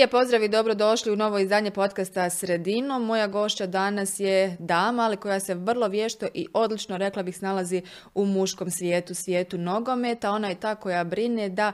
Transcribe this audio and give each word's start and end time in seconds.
Lijep 0.00 0.10
pozdrav 0.10 0.42
i 0.42 0.48
dobrodošli 0.48 1.12
u 1.12 1.16
novo 1.16 1.38
izdanje 1.38 1.70
podcasta 1.70 2.30
Sredinom. 2.30 3.04
Moja 3.04 3.26
gošća 3.26 3.66
danas 3.66 4.20
je 4.20 4.56
dama, 4.58 5.02
ali 5.02 5.16
koja 5.16 5.40
se 5.40 5.54
vrlo 5.54 5.88
vješto 5.88 6.26
i 6.34 6.46
odlično, 6.52 6.96
rekla 6.96 7.22
bih, 7.22 7.36
snalazi 7.36 7.82
u 8.14 8.26
muškom 8.26 8.70
svijetu, 8.70 9.14
svijetu 9.14 9.58
nogometa. 9.58 10.30
Ona 10.30 10.48
je 10.48 10.60
ta 10.60 10.74
koja 10.74 11.04
brine 11.04 11.48
da 11.48 11.72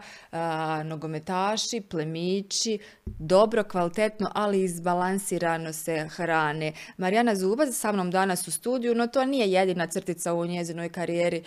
nogometaši, 0.84 1.80
plemići, 1.80 2.78
dobro, 3.06 3.64
kvalitetno, 3.64 4.30
ali 4.34 4.62
izbalansirano 4.62 5.72
se 5.72 6.08
hrane. 6.10 6.72
Marijana 6.96 7.34
Zubac 7.34 7.68
sa 7.74 7.92
mnom 7.92 8.10
danas 8.10 8.48
u 8.48 8.50
studiju, 8.50 8.94
no 8.94 9.06
to 9.06 9.24
nije 9.24 9.52
jedina 9.52 9.86
crtica 9.86 10.34
u 10.34 10.46
njezinoj 10.46 10.88
karijeri 10.88 11.42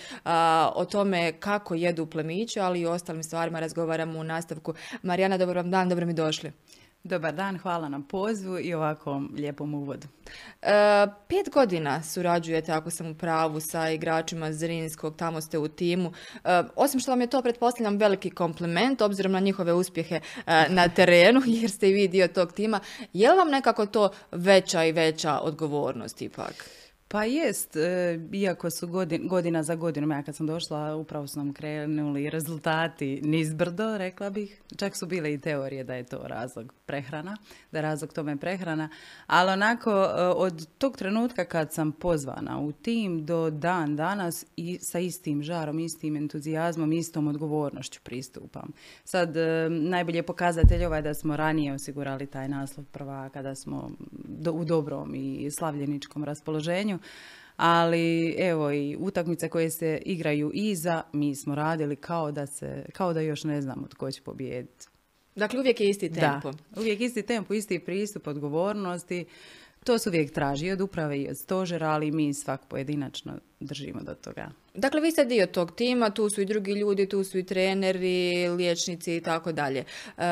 o 0.75 0.85
tome 0.85 1.31
kako 1.39 1.75
jedu 1.75 2.05
plemići, 2.05 2.59
ali 2.59 2.79
i 2.79 2.85
o 2.85 2.91
ostalim 2.91 3.23
stvarima 3.23 3.59
razgovaramo 3.59 4.19
u 4.19 4.23
nastavku. 4.23 4.73
Marijana, 5.03 5.37
dobar 5.37 5.55
vam 5.55 5.71
dan, 5.71 5.89
dobro 5.89 6.05
mi 6.05 6.13
došli. 6.13 6.51
Dobar 7.03 7.33
dan, 7.33 7.57
hvala 7.57 7.89
na 7.89 8.01
pozivu 8.09 8.59
i 8.59 8.73
ovakvom 8.73 9.31
lijepom 9.35 9.73
uvodu. 9.73 10.07
E, 10.61 11.07
pet 11.27 11.49
godina 11.53 12.03
surađujete, 12.03 12.71
ako 12.71 12.89
sam 12.89 13.07
u 13.07 13.15
pravu, 13.15 13.59
sa 13.59 13.89
igračima 13.89 14.53
Zrinskog, 14.53 15.15
tamo 15.15 15.41
ste 15.41 15.57
u 15.57 15.67
timu. 15.67 16.11
E, 16.43 16.63
osim 16.75 16.99
što 16.99 17.11
vam 17.11 17.21
je 17.21 17.27
to, 17.27 17.41
pretpostavljam, 17.41 17.97
veliki 17.97 18.29
kompliment, 18.29 19.01
obzirom 19.01 19.31
na 19.31 19.39
njihove 19.39 19.73
uspjehe 19.73 20.15
e, 20.47 20.65
na 20.69 20.87
terenu, 20.89 21.41
jer 21.61 21.71
ste 21.71 21.89
i 21.89 21.93
vi 21.93 22.07
dio 22.07 22.27
tog 22.27 22.53
tima, 22.53 22.79
je 23.13 23.31
li 23.31 23.37
vam 23.37 23.49
nekako 23.49 23.85
to 23.85 24.09
veća 24.31 24.83
i 24.83 24.91
veća 24.91 25.39
odgovornost 25.39 26.21
ipak? 26.21 26.69
Pa 27.11 27.23
jest, 27.23 27.75
e, 27.75 28.19
iako 28.33 28.69
su 28.69 28.87
godina 29.23 29.63
za 29.63 29.75
godinu, 29.75 30.15
ja 30.15 30.23
kad 30.23 30.35
sam 30.35 30.47
došla 30.47 30.95
upravo 30.95 31.27
su 31.27 31.39
nam 31.39 31.53
krenuli 31.53 32.29
rezultati 32.29 33.21
nizbrdo, 33.23 33.97
rekla 33.97 34.29
bih. 34.29 34.61
Čak 34.77 34.97
su 34.97 35.05
bile 35.05 35.33
i 35.33 35.41
teorije 35.41 35.83
da 35.83 35.95
je 35.95 36.03
to 36.03 36.21
razlog 36.23 36.73
prehrana, 36.85 37.37
da 37.71 37.77
je 37.77 37.81
razlog 37.81 38.13
tome 38.13 38.37
prehrana. 38.37 38.89
Ali 39.27 39.51
onako, 39.51 39.91
e, 39.91 40.21
od 40.35 40.67
tog 40.77 40.97
trenutka 40.97 41.45
kad 41.45 41.73
sam 41.73 41.91
pozvana 41.91 42.59
u 42.59 42.71
tim 42.71 43.25
do 43.25 43.49
dan 43.49 43.95
danas 43.95 44.45
i 44.55 44.77
sa 44.81 44.99
istim 44.99 45.43
žarom, 45.43 45.79
istim 45.79 46.15
entuzijazmom, 46.15 46.91
istom 46.91 47.27
odgovornošću 47.27 47.99
pristupam. 48.03 48.71
Sad, 49.03 49.37
e, 49.37 49.69
najbolje 49.69 50.23
pokazatelj 50.23 50.85
ovaj 50.85 51.01
da 51.01 51.13
smo 51.13 51.37
ranije 51.37 51.73
osigurali 51.73 52.27
taj 52.27 52.49
naslov 52.49 52.85
prvaka, 52.85 53.41
da 53.41 53.55
smo 53.55 53.91
u 54.53 54.65
dobrom 54.65 55.15
i 55.15 55.51
slavljeničkom 55.51 56.23
raspoloženju 56.23 56.98
ali 57.59 58.35
evo 58.37 58.71
i 58.71 58.97
utakmice 58.99 59.49
koje 59.49 59.69
se 59.69 60.01
igraju 60.05 60.51
iza, 60.53 61.01
mi 61.13 61.35
smo 61.35 61.55
radili 61.55 61.95
kao 61.95 62.31
da, 62.31 62.45
se, 62.45 62.85
kao 62.93 63.13
da 63.13 63.21
još 63.21 63.43
ne 63.43 63.61
znamo 63.61 63.87
tko 63.87 64.11
će 64.11 64.21
pobijediti. 64.21 64.87
Dakle, 65.35 65.59
uvijek 65.59 65.81
je 65.81 65.89
isti 65.89 66.09
tempo. 66.13 66.51
Da, 66.51 66.81
uvijek 66.81 67.01
isti 67.01 67.21
tempo, 67.21 67.53
isti 67.53 67.79
pristup 67.79 68.27
odgovornosti. 68.27 69.25
To 69.83 69.97
se 69.97 70.09
uvijek 70.09 70.33
traži 70.33 70.71
od 70.71 70.81
uprave 70.81 71.19
i 71.19 71.29
od 71.29 71.37
stožera, 71.37 71.89
ali 71.89 72.11
mi 72.11 72.33
svak 72.33 72.61
pojedinačno 72.67 73.33
držimo 73.59 74.01
do 74.01 74.13
toga. 74.13 74.51
Dakle, 74.73 75.01
vi 75.01 75.11
ste 75.11 75.25
dio 75.25 75.45
tog 75.45 75.75
tima, 75.75 76.09
tu 76.09 76.29
su 76.29 76.41
i 76.41 76.45
drugi 76.45 76.71
ljudi, 76.71 77.09
tu 77.09 77.23
su 77.23 77.37
i 77.37 77.45
treneri, 77.45 78.49
liječnici 78.49 79.15
i 79.15 79.21
tako 79.21 79.51
dalje. 79.51 79.79
E, 79.79 80.23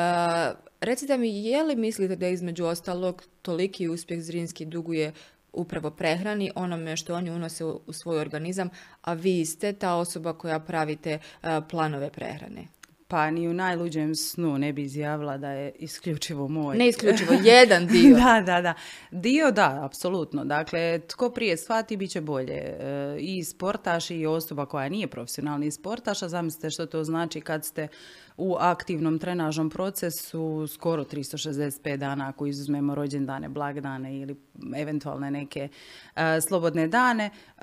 recite 0.80 1.18
mi, 1.18 1.44
je 1.44 1.62
li 1.62 1.76
mislite 1.76 2.16
da 2.16 2.28
između 2.28 2.64
ostalog 2.64 3.22
toliki 3.42 3.88
uspjeh 3.88 4.22
Zrinski 4.22 4.64
duguje 4.64 5.12
upravo 5.58 5.90
prehrani, 5.90 6.50
onome 6.54 6.96
što 6.96 7.14
oni 7.14 7.30
unose 7.30 7.64
u 7.64 7.92
svoj 7.92 8.20
organizam, 8.20 8.70
a 9.02 9.12
vi 9.12 9.46
ste 9.46 9.72
ta 9.72 9.94
osoba 9.94 10.32
koja 10.32 10.60
pravite 10.60 11.10
e, 11.10 11.60
planove 11.70 12.10
prehrane. 12.10 12.77
Pa 13.10 13.30
ni 13.30 13.48
u 13.48 13.54
najluđem 13.54 14.14
snu 14.14 14.58
ne 14.58 14.72
bi 14.72 14.82
izjavila 14.82 15.38
da 15.38 15.50
je 15.50 15.72
isključivo 15.78 16.48
moj. 16.48 16.76
Ne 16.76 16.88
isključivo, 16.88 17.32
jedan 17.44 17.86
dio. 17.86 18.16
da, 18.16 18.42
da, 18.46 18.60
da. 18.60 18.74
Dio 19.10 19.50
da, 19.50 19.84
apsolutno. 19.84 20.44
Dakle, 20.44 21.00
tko 21.06 21.30
prije 21.30 21.56
shvati, 21.56 21.96
bit 21.96 22.10
će 22.10 22.20
bolje. 22.20 22.54
E, 22.54 23.16
I 23.20 23.44
sportaš 23.44 24.10
i 24.10 24.26
osoba 24.26 24.66
koja 24.66 24.88
nije 24.88 25.06
profesionalni 25.06 25.70
sportaš, 25.70 26.22
a 26.22 26.28
zamislite 26.28 26.70
što 26.70 26.86
to 26.86 27.04
znači 27.04 27.40
kad 27.40 27.64
ste 27.64 27.88
u 28.36 28.56
aktivnom 28.58 29.18
trenažnom 29.18 29.70
procesu 29.70 30.66
skoro 30.66 31.04
365 31.04 31.96
dana 31.96 32.28
ako 32.28 32.46
izuzmemo 32.46 32.94
rođendane, 32.94 33.48
blagdane 33.48 34.16
ili 34.20 34.36
eventualne 34.76 35.30
neke 35.30 35.68
e, 36.16 36.40
slobodne 36.40 36.88
dane, 36.88 37.30
e, 37.58 37.62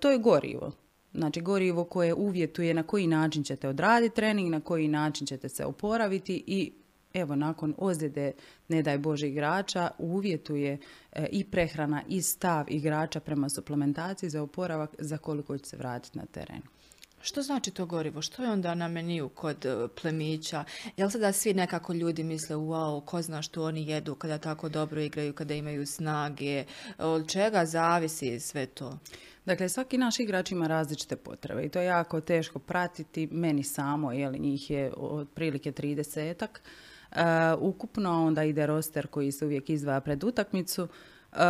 to 0.00 0.10
je 0.10 0.18
gorivo. 0.18 0.72
Znači 1.14 1.40
gorivo 1.40 1.84
koje 1.84 2.14
uvjetuje 2.14 2.74
na 2.74 2.82
koji 2.82 3.06
način 3.06 3.44
ćete 3.44 3.68
odraditi 3.68 4.14
trening, 4.14 4.50
na 4.50 4.60
koji 4.60 4.88
način 4.88 5.26
ćete 5.26 5.48
se 5.48 5.64
oporaviti 5.64 6.44
i 6.46 6.72
evo 7.14 7.36
nakon 7.36 7.74
ozljede, 7.78 8.32
ne 8.68 8.82
daj 8.82 8.98
Bože 8.98 9.28
igrača, 9.28 9.90
uvjetuje 9.98 10.78
e, 11.12 11.26
i 11.32 11.44
prehrana 11.44 12.02
i 12.08 12.22
stav 12.22 12.64
igrača 12.68 13.20
prema 13.20 13.48
suplementaciji 13.48 14.30
za 14.30 14.42
oporavak 14.42 14.94
za 14.98 15.18
koliko 15.18 15.58
će 15.58 15.64
se 15.64 15.76
vratiti 15.76 16.18
na 16.18 16.26
teren. 16.26 16.62
Što 17.24 17.42
znači 17.42 17.70
to 17.70 17.86
gorivo? 17.86 18.22
Što 18.22 18.42
je 18.42 18.50
onda 18.50 18.74
na 18.74 18.88
meniju 18.88 19.28
kod 19.28 19.66
e, 19.66 19.88
plemića? 20.02 20.64
Jel 20.96 21.10
sada 21.10 21.32
svi 21.32 21.54
nekako 21.54 21.92
ljudi 21.92 22.24
misle, 22.24 22.56
wow, 22.56 23.04
ko 23.04 23.22
zna 23.22 23.42
što 23.42 23.64
oni 23.64 23.88
jedu 23.88 24.14
kada 24.14 24.38
tako 24.38 24.68
dobro 24.68 25.00
igraju, 25.00 25.32
kada 25.32 25.54
imaju 25.54 25.86
snage? 25.86 26.64
Od 26.98 27.30
čega 27.30 27.64
zavisi 27.64 28.40
sve 28.40 28.66
to? 28.66 28.98
Dakle, 29.44 29.68
svaki 29.68 29.98
naš 29.98 30.20
igrač 30.20 30.50
ima 30.50 30.66
različite 30.66 31.16
potrebe 31.16 31.64
i 31.64 31.68
to 31.68 31.80
je 31.80 31.86
jako 31.86 32.20
teško 32.20 32.58
pratiti 32.58 33.26
meni 33.26 33.64
samo, 33.64 34.12
jer 34.12 34.40
njih 34.40 34.70
je 34.70 34.92
otprilike 34.96 35.72
30 35.72 36.46
Uh, 37.14 37.20
ukupno 37.58 38.26
onda 38.26 38.44
ide 38.44 38.66
roster 38.66 39.06
koji 39.06 39.32
se 39.32 39.44
uvijek 39.44 39.70
izdvaja 39.70 40.00
pred 40.00 40.24
utakmicu. 40.24 40.88
Uh, 41.34 41.40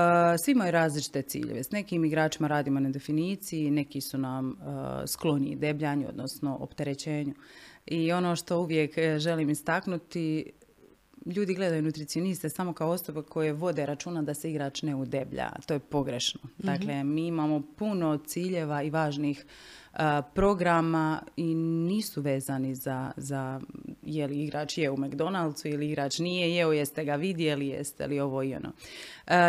svi 0.41 0.53
imaju 0.53 0.71
različite 0.71 1.23
ciljeve. 1.23 1.65
S 1.65 1.71
nekim 1.71 2.05
igračima 2.05 2.49
radimo 2.49 2.81
na 2.81 2.91
definiciji, 2.91 3.71
neki 3.71 4.01
su 4.01 4.19
nam 4.19 4.49
uh, 4.49 4.57
skloni 5.07 5.57
debljanju, 5.57 6.09
odnosno 6.09 6.57
opterećenju. 6.61 7.35
I 7.87 8.13
ono 8.13 8.37
što 8.37 8.59
uvijek 8.59 8.95
želim 9.19 9.51
istaknuti, 9.51 10.53
ljudi 11.27 11.55
gledaju 11.55 11.83
nutricioniste 11.83 12.49
samo 12.49 12.73
kao 12.73 12.91
osobe 12.91 13.23
koje 13.23 13.53
vode 13.53 13.87
računa 13.87 14.23
da 14.23 14.35
se 14.35 14.51
igrač 14.51 14.83
ne 14.83 14.95
udeblja. 14.95 15.51
To 15.67 15.75
je 15.75 15.81
pogrešno. 15.81 16.41
Mhm. 16.45 16.67
Dakle, 16.67 17.05
mi 17.05 17.27
imamo 17.27 17.63
puno 17.77 18.19
ciljeva 18.27 18.83
i 18.83 18.91
važnih 18.91 19.45
programa 20.35 21.23
i 21.37 21.55
nisu 21.55 22.23
vezani 22.23 22.75
za, 22.75 23.13
za 23.17 23.61
je 24.03 24.27
li 24.27 24.43
igrač 24.43 24.79
je 24.79 24.91
u 24.91 24.97
McDonald'su 24.97 25.69
ili 25.69 25.89
igrač 25.89 26.19
nije 26.19 26.55
jeo, 26.55 26.73
jeste 26.73 27.05
ga 27.05 27.15
vidjeli, 27.15 27.67
jeste 27.67 28.07
li 28.07 28.21
ovo 28.21 28.43
i 28.43 28.55
ono. 28.55 28.73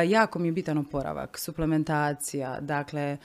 jako 0.08 0.40
mi 0.40 0.48
je 0.48 0.52
bitan 0.52 0.78
oporavak, 0.78 1.40
suplementacija, 1.40 2.60
dakle, 2.62 3.18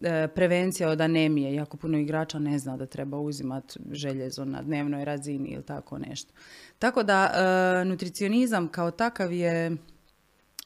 E, 0.00 0.28
prevencija 0.28 0.88
od 0.88 1.00
anemije. 1.00 1.54
Jako 1.54 1.76
puno 1.76 1.98
igrača 1.98 2.38
ne 2.38 2.58
zna 2.58 2.76
da 2.76 2.86
treba 2.86 3.18
uzimati 3.18 3.78
željezo 3.92 4.44
na 4.44 4.62
dnevnoj 4.62 5.04
razini 5.04 5.48
ili 5.48 5.62
tako 5.62 5.98
nešto. 5.98 6.32
Tako 6.78 7.02
da 7.02 7.24
e, 7.24 7.84
nutricionizam 7.84 8.68
kao 8.68 8.90
takav 8.90 9.32
je 9.32 9.76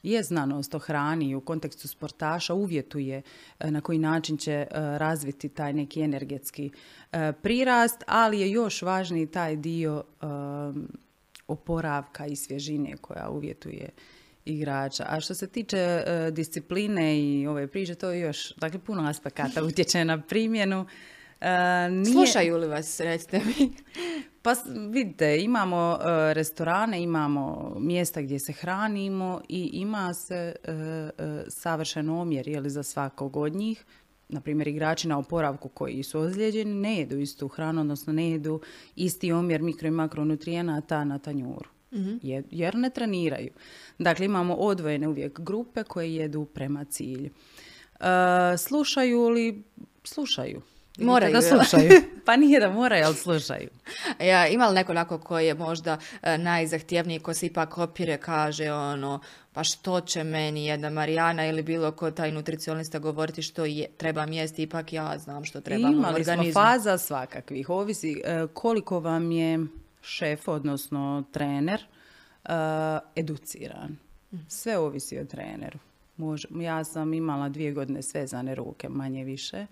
je 0.03 0.23
znanost 0.23 0.75
o 0.75 0.79
hrani 0.79 1.35
u 1.35 1.41
kontekstu 1.41 1.87
sportaša 1.87 2.53
uvjetuje 2.53 3.21
e, 3.59 3.71
na 3.71 3.81
koji 3.81 3.99
način 3.99 4.37
će 4.37 4.67
razviti 4.73 5.49
taj 5.49 5.73
neki 5.73 6.01
energetski 6.01 6.71
prirast, 7.41 8.03
ali 8.07 8.39
je 8.39 8.51
još 8.51 8.81
važniji 8.81 9.27
taj 9.27 9.55
dio 9.55 10.03
oporavka 11.47 12.25
i 12.25 12.35
svježine 12.35 12.97
koja 12.97 13.29
uvjetuje 13.29 13.89
igrača. 14.45 15.05
A 15.07 15.19
što 15.19 15.33
se 15.33 15.47
tiče 15.47 15.77
e, 15.77 16.31
discipline 16.31 17.19
i 17.19 17.47
ove 17.47 17.67
priče, 17.67 17.95
to 17.95 18.11
je 18.11 18.19
još, 18.19 18.55
dakle, 18.55 18.79
puno 18.79 19.09
aspekata 19.09 19.63
utječe 19.63 20.05
na 20.05 20.21
primjenu. 20.21 20.85
Uh, 21.41 21.47
nije... 21.91 22.05
Slušaju 22.05 22.57
li 22.57 22.67
vas, 22.67 22.99
recite 22.99 23.41
mi? 23.45 23.71
pa 24.43 24.55
vidite, 24.89 25.41
imamo 25.41 25.99
e, 26.01 26.33
restorane, 26.33 27.03
imamo 27.03 27.75
mjesta 27.79 28.21
gdje 28.21 28.39
se 28.39 28.53
hranimo 28.53 29.41
i 29.49 29.69
ima 29.73 30.13
se 30.13 30.55
savršen 31.47 32.09
omjer 32.09 32.47
je 32.47 32.59
li, 32.59 32.69
za 32.69 32.83
svakog 32.83 33.37
od 33.37 33.55
njih. 33.55 33.85
Na 34.29 34.41
primjer, 34.41 34.67
igrači 34.67 35.07
na 35.07 35.17
oporavku 35.17 35.69
koji 35.69 36.03
su 36.03 36.19
ozlijeđeni 36.19 36.73
ne 36.73 36.97
jedu 36.97 37.19
istu 37.19 37.47
hranu, 37.47 37.81
odnosno 37.81 38.13
ne 38.13 38.31
jedu 38.31 38.61
isti 38.95 39.31
omjer 39.31 39.61
mikro 39.61 39.87
i 39.87 39.91
makronutrijenata 39.91 41.03
na 41.03 41.19
tanjuru. 41.19 41.69
Mhm. 41.93 42.15
jer 42.51 42.75
ne 42.75 42.89
treniraju. 42.89 43.49
Dakle, 43.99 44.25
imamo 44.25 44.53
odvojene 44.53 45.07
uvijek 45.07 45.39
grupe 45.39 45.83
koje 45.83 46.15
jedu 46.15 46.45
prema 46.45 46.85
cilju. 46.85 47.29
Slušaju 48.57 49.29
li? 49.29 49.63
Slušaju. 50.03 50.61
Moraju. 50.97 51.33
Da 51.33 51.41
slušaju. 51.41 51.89
pa 52.25 52.35
nije 52.35 52.59
da 52.59 52.69
moraju, 52.69 53.05
ali 53.05 53.15
slušaju. 53.15 53.69
Ja, 54.19 54.47
ima 54.47 54.67
li 54.67 54.75
neko 54.75 54.91
onako 54.91 55.19
koji 55.19 55.47
je 55.47 55.53
možda 55.53 55.97
e, 56.21 56.37
najzahtjevniji, 56.37 57.19
ko 57.19 57.33
se 57.33 57.45
ipak 57.45 57.77
opire, 57.77 58.17
kaže 58.17 58.71
ono, 58.71 59.19
pa 59.53 59.63
što 59.63 60.01
će 60.01 60.23
meni 60.23 60.65
jedna 60.65 60.89
Marijana 60.89 61.45
ili 61.47 61.63
bilo 61.63 61.91
ko 61.91 62.11
taj 62.11 62.31
nutricionista 62.31 62.99
govoriti 62.99 63.41
što 63.41 63.65
je, 63.65 63.87
trebam 63.97 64.33
jesti, 64.33 64.63
ipak 64.63 64.93
ja 64.93 65.17
znam 65.17 65.45
što 65.45 65.61
trebam 65.61 65.93
Imali 65.93 66.23
smo 66.23 66.43
faza 66.53 66.97
svakakvih, 66.97 67.69
ovisi 67.69 68.21
e, 68.25 68.47
koliko 68.53 68.99
vam 68.99 69.31
je 69.31 69.59
šef, 70.01 70.47
odnosno 70.47 71.23
trener, 71.31 71.85
educiran. 73.15 73.97
Sve 74.47 74.77
ovisi 74.77 75.19
o 75.19 75.25
treneru. 75.25 75.79
ja 76.61 76.83
sam 76.83 77.13
imala 77.13 77.49
dvije 77.49 77.71
godine 77.71 78.01
svezane 78.01 78.55
ruke, 78.55 78.89
manje 78.89 79.23
više. 79.23 79.65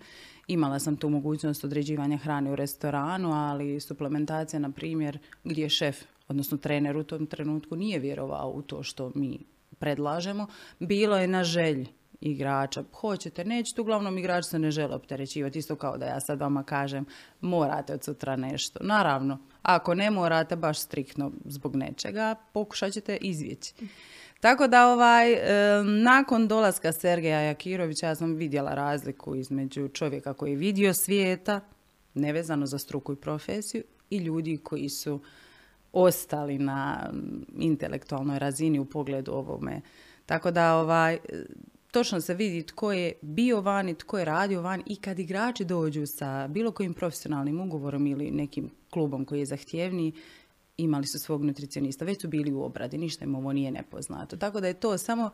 Imala 0.50 0.78
sam 0.78 0.96
tu 0.96 1.08
mogućnost 1.08 1.64
određivanja 1.64 2.16
hrane 2.16 2.50
u 2.50 2.56
restoranu, 2.56 3.32
ali 3.32 3.80
suplementacija, 3.80 4.60
na 4.60 4.70
primjer, 4.70 5.18
gdje 5.44 5.68
šef, 5.68 6.02
odnosno 6.28 6.58
trener 6.58 6.96
u 6.96 7.04
tom 7.04 7.26
trenutku 7.26 7.76
nije 7.76 7.98
vjerovao 7.98 8.50
u 8.50 8.62
to 8.62 8.82
što 8.82 9.12
mi 9.14 9.38
predlažemo, 9.78 10.46
bilo 10.78 11.16
je 11.16 11.26
na 11.26 11.44
želji 11.44 11.86
igrača. 12.20 12.84
Hoćete, 12.92 13.44
nećete, 13.44 13.80
uglavnom 13.80 14.18
igrač 14.18 14.44
se 14.44 14.58
ne 14.58 14.70
žele 14.70 14.94
opterećivati. 14.94 15.58
Isto 15.58 15.76
kao 15.76 15.98
da 15.98 16.06
ja 16.06 16.20
sad 16.20 16.40
vama 16.40 16.62
kažem, 16.62 17.04
morate 17.40 17.94
od 17.94 18.04
sutra 18.04 18.36
nešto. 18.36 18.78
Naravno, 18.82 19.38
ako 19.62 19.94
ne 19.94 20.10
morate 20.10 20.56
baš 20.56 20.78
striktno 20.78 21.32
zbog 21.44 21.76
nečega, 21.76 22.34
pokušat 22.52 22.92
ćete 22.92 23.16
izvjeći. 23.16 23.74
Tako 24.40 24.66
da 24.66 24.88
ovaj, 24.88 25.36
nakon 26.02 26.48
dolaska 26.48 26.92
Sergeja 26.92 27.40
Jakirovića 27.40 28.06
ja 28.06 28.14
sam 28.14 28.34
vidjela 28.34 28.74
razliku 28.74 29.34
između 29.34 29.88
čovjeka 29.88 30.34
koji 30.34 30.50
je 30.50 30.56
vidio 30.56 30.94
svijeta, 30.94 31.60
nevezano 32.14 32.66
za 32.66 32.78
struku 32.78 33.12
i 33.12 33.16
profesiju, 33.16 33.82
i 34.10 34.18
ljudi 34.18 34.56
koji 34.56 34.88
su 34.88 35.20
ostali 35.92 36.58
na 36.58 37.10
intelektualnoj 37.58 38.38
razini 38.38 38.78
u 38.78 38.84
pogledu 38.84 39.32
ovome. 39.32 39.80
Tako 40.26 40.50
da 40.50 40.76
ovaj, 40.76 41.18
točno 41.90 42.20
se 42.20 42.34
vidi 42.34 42.66
tko 42.66 42.92
je 42.92 43.12
bio 43.22 43.60
van 43.60 43.88
i 43.88 43.94
tko 43.94 44.18
je 44.18 44.24
radio 44.24 44.62
van 44.62 44.82
i 44.86 44.96
kad 44.96 45.18
igrači 45.18 45.64
dođu 45.64 46.06
sa 46.06 46.48
bilo 46.48 46.72
kojim 46.72 46.94
profesionalnim 46.94 47.60
ugovorom 47.60 48.06
ili 48.06 48.30
nekim 48.30 48.70
klubom 48.90 49.24
koji 49.24 49.38
je 49.38 49.46
zahtjevniji, 49.46 50.12
imali 50.82 51.06
su 51.06 51.18
svog 51.18 51.44
nutricionista, 51.44 52.04
već 52.04 52.20
su 52.20 52.28
bili 52.28 52.52
u 52.52 52.62
obradi, 52.62 52.98
ništa 52.98 53.24
im 53.24 53.34
ovo 53.34 53.52
nije 53.52 53.70
nepoznato. 53.70 54.36
Tako 54.36 54.60
da 54.60 54.66
je 54.66 54.80
to 54.80 54.98
samo 54.98 55.30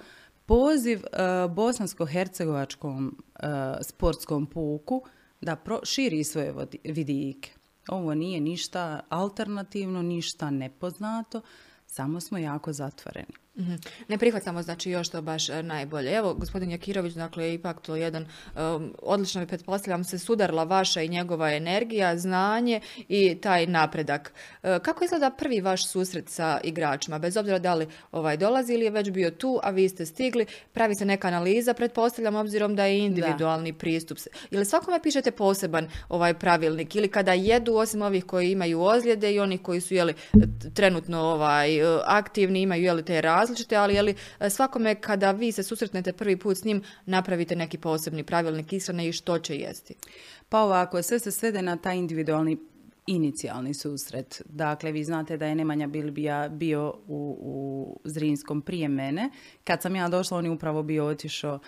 poziv 0.46 0.98
uh, 0.98 1.54
bosansko-hercegovačkom 1.54 3.06
uh, 3.06 3.42
sportskom 3.82 4.46
puku 4.46 5.02
da 5.40 5.56
pro, 5.56 5.80
širi 5.84 6.24
svoje 6.24 6.54
vidike. 6.84 7.50
Ovo 7.88 8.14
nije 8.14 8.40
ništa 8.40 9.00
alternativno, 9.08 10.02
ništa 10.02 10.50
nepoznato, 10.50 11.40
samo 11.86 12.20
smo 12.20 12.38
jako 12.38 12.72
zatvoreni. 12.72 13.45
Mhm. 13.58 13.74
Ne 14.08 14.18
prihvatamo 14.18 14.62
znači 14.62 14.90
još 14.90 15.08
to 15.08 15.22
baš 15.22 15.48
e, 15.48 15.62
najbolje. 15.62 16.16
Evo, 16.16 16.34
gospodin 16.34 16.70
Jakirović, 16.70 17.14
dakle, 17.14 17.54
ipak 17.54 17.80
to 17.80 17.96
jedan, 17.96 18.26
um, 18.56 18.94
odlično 19.02 19.40
mi 19.40 19.46
pretpostavljam, 19.46 20.04
se 20.04 20.18
sudarla 20.18 20.64
vaša 20.64 21.02
i 21.02 21.08
njegova 21.08 21.52
energija, 21.52 22.18
znanje 22.18 22.80
i 23.08 23.34
taj 23.34 23.66
napredak. 23.66 24.32
E, 24.62 24.78
kako 24.82 25.04
izgleda 25.04 25.30
prvi 25.30 25.60
vaš 25.60 25.88
susret 25.88 26.28
sa 26.28 26.60
igračima? 26.64 27.18
Bez 27.18 27.36
obzira 27.36 27.58
da 27.58 27.74
li 27.74 27.88
ovaj 28.12 28.36
dolazi 28.36 28.74
ili 28.74 28.84
je 28.84 28.90
već 28.90 29.10
bio 29.10 29.30
tu, 29.30 29.60
a 29.62 29.70
vi 29.70 29.88
ste 29.88 30.06
stigli, 30.06 30.46
pravi 30.72 30.94
se 30.94 31.04
neka 31.04 31.28
analiza, 31.28 31.74
pretpostavljam, 31.74 32.34
obzirom 32.34 32.76
da 32.76 32.84
je 32.84 32.98
individualni 32.98 33.72
pristup. 33.72 34.18
Ili 34.50 34.64
svakome 34.64 35.02
pišete 35.02 35.30
poseban 35.30 35.88
ovaj 36.08 36.34
pravilnik 36.34 36.96
ili 36.96 37.08
kada 37.08 37.32
jedu, 37.32 37.74
osim 37.74 38.02
ovih 38.02 38.24
koji 38.24 38.50
imaju 38.50 38.82
ozljede 38.82 39.32
i 39.32 39.40
oni 39.40 39.58
koji 39.58 39.80
su 39.80 39.94
jeli, 39.94 40.14
trenutno 40.74 41.20
ovaj, 41.20 41.68
aktivni, 42.04 42.62
imaju 42.62 42.82
jeli, 42.82 43.04
te 43.04 43.20
različite, 43.46 43.76
ali 43.76 43.94
je 43.94 44.02
li 44.02 44.14
e, 44.40 44.50
svakome 44.50 44.94
kada 44.94 45.30
vi 45.30 45.52
se 45.52 45.62
susretnete 45.62 46.12
prvi 46.12 46.36
put 46.36 46.56
s 46.56 46.64
njim 46.64 46.82
napravite 47.06 47.56
neki 47.56 47.78
posebni 47.78 48.24
pravilnik 48.24 48.72
ishrane 48.72 49.08
i 49.08 49.12
što 49.12 49.38
će 49.38 49.56
jesti? 49.56 49.94
Pa 50.48 50.60
ovako, 50.60 51.02
sve 51.02 51.18
se 51.18 51.30
svede 51.30 51.62
na 51.62 51.76
taj 51.76 51.96
individualni 51.96 52.56
inicijalni 53.06 53.74
susret. 53.74 54.42
Dakle, 54.48 54.92
vi 54.92 55.04
znate 55.04 55.36
da 55.36 55.46
je 55.46 55.54
Nemanja 55.54 55.86
Bilbija 55.86 56.48
bio 56.48 56.94
u, 57.06 57.38
u 57.40 58.00
Zrinskom 58.04 58.62
prije 58.62 58.88
mene. 58.88 59.30
Kad 59.64 59.82
sam 59.82 59.96
ja 59.96 60.08
došla, 60.08 60.38
on 60.38 60.44
je 60.44 60.50
upravo 60.50 60.82
bio 60.82 61.06
otišao 61.06 61.58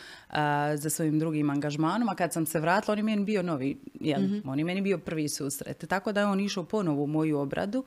za 0.74 0.90
svojim 0.90 1.18
drugim 1.18 1.50
angažmanom, 1.50 2.08
a 2.08 2.14
kad 2.14 2.32
sam 2.32 2.46
se 2.46 2.60
vratila, 2.60 2.92
on 2.92 2.98
je 2.98 3.04
meni 3.04 3.24
bio 3.24 3.42
novi, 3.42 3.80
jel? 3.94 4.22
Mm-hmm. 4.22 4.42
on 4.50 4.58
je 4.58 4.64
meni 4.64 4.80
bio 4.80 4.98
prvi 4.98 5.28
susret. 5.28 5.84
Tako 5.88 6.12
da 6.12 6.20
je 6.20 6.26
on 6.26 6.40
išao 6.40 6.64
ponovo 6.64 7.02
u 7.02 7.06
moju 7.06 7.38
obradu 7.38 7.84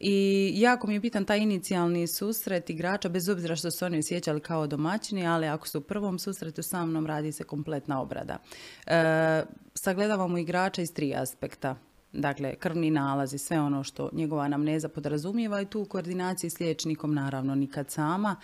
i 0.00 0.52
jako 0.56 0.86
mi 0.86 0.94
je 0.94 1.00
bitan 1.00 1.24
taj 1.24 1.38
inicijalni 1.38 2.06
susret 2.06 2.70
igrača, 2.70 3.08
bez 3.08 3.28
obzira 3.28 3.56
što 3.56 3.70
se 3.70 3.84
oni 3.84 3.98
osjećali 3.98 4.40
kao 4.40 4.66
domaćini, 4.66 5.26
ali 5.26 5.46
ako 5.46 5.68
su 5.68 5.78
u 5.78 5.82
prvom 5.82 6.18
susretu 6.18 6.62
sa 6.62 6.86
mnom, 6.86 7.06
radi 7.06 7.32
se 7.32 7.44
kompletna 7.44 8.00
obrada. 8.02 8.38
E, 8.86 9.42
sagledavamo 9.74 10.38
igrača 10.38 10.82
iz 10.82 10.94
tri 10.94 11.14
aspekta. 11.14 11.76
Dakle, 12.12 12.54
krvni 12.54 12.90
nalazi, 12.90 13.38
sve 13.38 13.60
ono 13.60 13.84
što 13.84 14.10
njegova 14.12 14.48
namneza 14.48 14.88
podrazumijeva 14.88 15.60
i 15.60 15.66
tu 15.66 15.80
u 15.80 15.84
koordinaciji 15.84 16.50
s 16.50 16.60
liječnikom, 16.60 17.14
naravno 17.14 17.54
nikad 17.54 17.90
sama, 17.90 18.36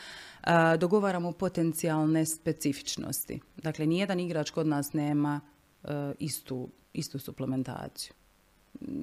e, 0.43 0.77
dogovaramo 0.79 1.33
potencijalne 1.33 2.27
specifičnosti. 2.27 3.41
Dakle, 3.57 3.87
nijedan 3.87 4.21
igrač 4.21 4.51
kod 4.51 4.67
nas 4.67 4.93
nema 4.93 5.41
e, 5.85 5.89
istu, 6.19 6.69
istu 6.93 7.19
suplementaciju 7.19 8.13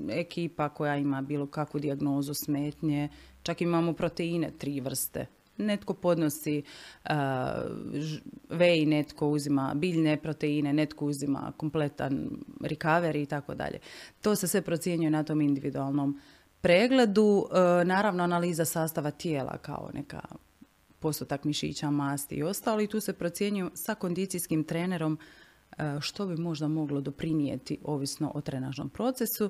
ekipa 0.10 0.70
koja 0.70 0.98
ima 0.98 1.22
bilo 1.22 1.48
kakvu 1.48 1.80
dijagnozu 1.80 2.34
smetnje, 2.34 3.10
čak 3.44 3.62
imamo 3.62 3.94
proteine 3.94 4.52
tri 4.58 4.80
vrste. 4.80 5.26
Netko 5.58 5.94
podnosi 5.94 6.64
uh, 7.04 7.12
vej, 8.50 8.86
netko 8.86 9.28
uzima 9.28 9.74
biljne 9.76 10.18
proteine, 10.18 10.74
netko 10.74 11.06
uzima 11.06 11.52
kompletan 11.58 12.30
recovery 12.60 13.24
i 13.24 13.26
tako 13.26 13.56
dalje. 13.56 13.80
To 14.22 14.36
se 14.36 14.48
sve 14.48 14.62
procjenjuje 14.62 15.10
na 15.10 15.24
tom 15.24 15.42
individualnom 15.42 16.20
pregledu. 16.62 17.24
Uh, 17.24 17.88
naravno, 17.88 18.24
analiza 18.24 18.66
sastava 18.66 19.12
tijela 19.12 19.58
kao 19.58 19.90
neka 19.94 20.22
postotak 21.00 21.44
mišića, 21.44 21.92
masti 21.92 22.36
i 22.36 22.44
ostalo 22.44 22.82
i 22.82 22.88
tu 22.88 23.00
se 23.00 23.14
procjenjuje 23.14 23.72
sa 23.74 23.96
kondicijskim 23.96 24.64
trenerom 24.64 25.14
E, 25.14 25.43
što 26.02 26.26
bi 26.26 26.38
možda 26.38 26.68
moglo 26.68 27.02
doprinijeti 27.02 27.78
ovisno 27.84 28.32
o 28.36 28.42
trenažnom 28.42 28.90
procesu. 28.90 29.50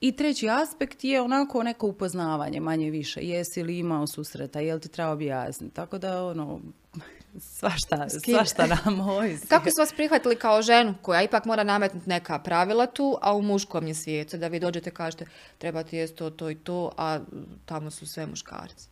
I 0.00 0.12
treći 0.12 0.48
aspekt 0.48 1.04
je 1.04 1.20
onako 1.20 1.62
neko 1.62 1.86
upoznavanje, 1.86 2.60
manje 2.60 2.90
više. 2.90 3.20
Jesi 3.22 3.62
li 3.62 3.78
imao 3.78 4.06
susreta, 4.06 4.60
jel 4.60 4.78
ti 4.78 4.88
treba 4.88 5.10
objasniti. 5.10 5.74
Tako 5.74 5.98
da, 5.98 6.24
ono, 6.24 6.60
svašta, 7.58 8.08
svašta 8.08 8.66
nam 8.66 9.00
ovisi. 9.00 9.46
Kako 9.52 9.70
su 9.70 9.76
vas 9.78 9.92
prihvatili 9.92 10.36
kao 10.36 10.62
ženu 10.62 10.94
koja 11.02 11.22
ipak 11.22 11.44
mora 11.44 11.64
nametnuti 11.64 12.08
neka 12.08 12.38
pravila 12.38 12.86
tu, 12.86 13.18
a 13.22 13.36
u 13.36 13.42
muškom 13.42 13.86
je 13.86 13.94
svijetu, 13.94 14.36
da 14.36 14.48
vi 14.48 14.60
dođete 14.60 14.90
i 14.90 14.92
kažete 14.92 15.26
treba 15.58 15.82
ti 15.82 15.96
jest 15.96 16.14
to, 16.14 16.30
to 16.30 16.50
i 16.50 16.54
to, 16.54 16.92
a 16.96 17.20
tamo 17.64 17.90
su 17.90 18.06
sve 18.06 18.26
muškarci? 18.26 18.88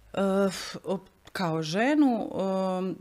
Uh, 0.84 0.98
kao 1.32 1.62
ženu, 1.62 2.30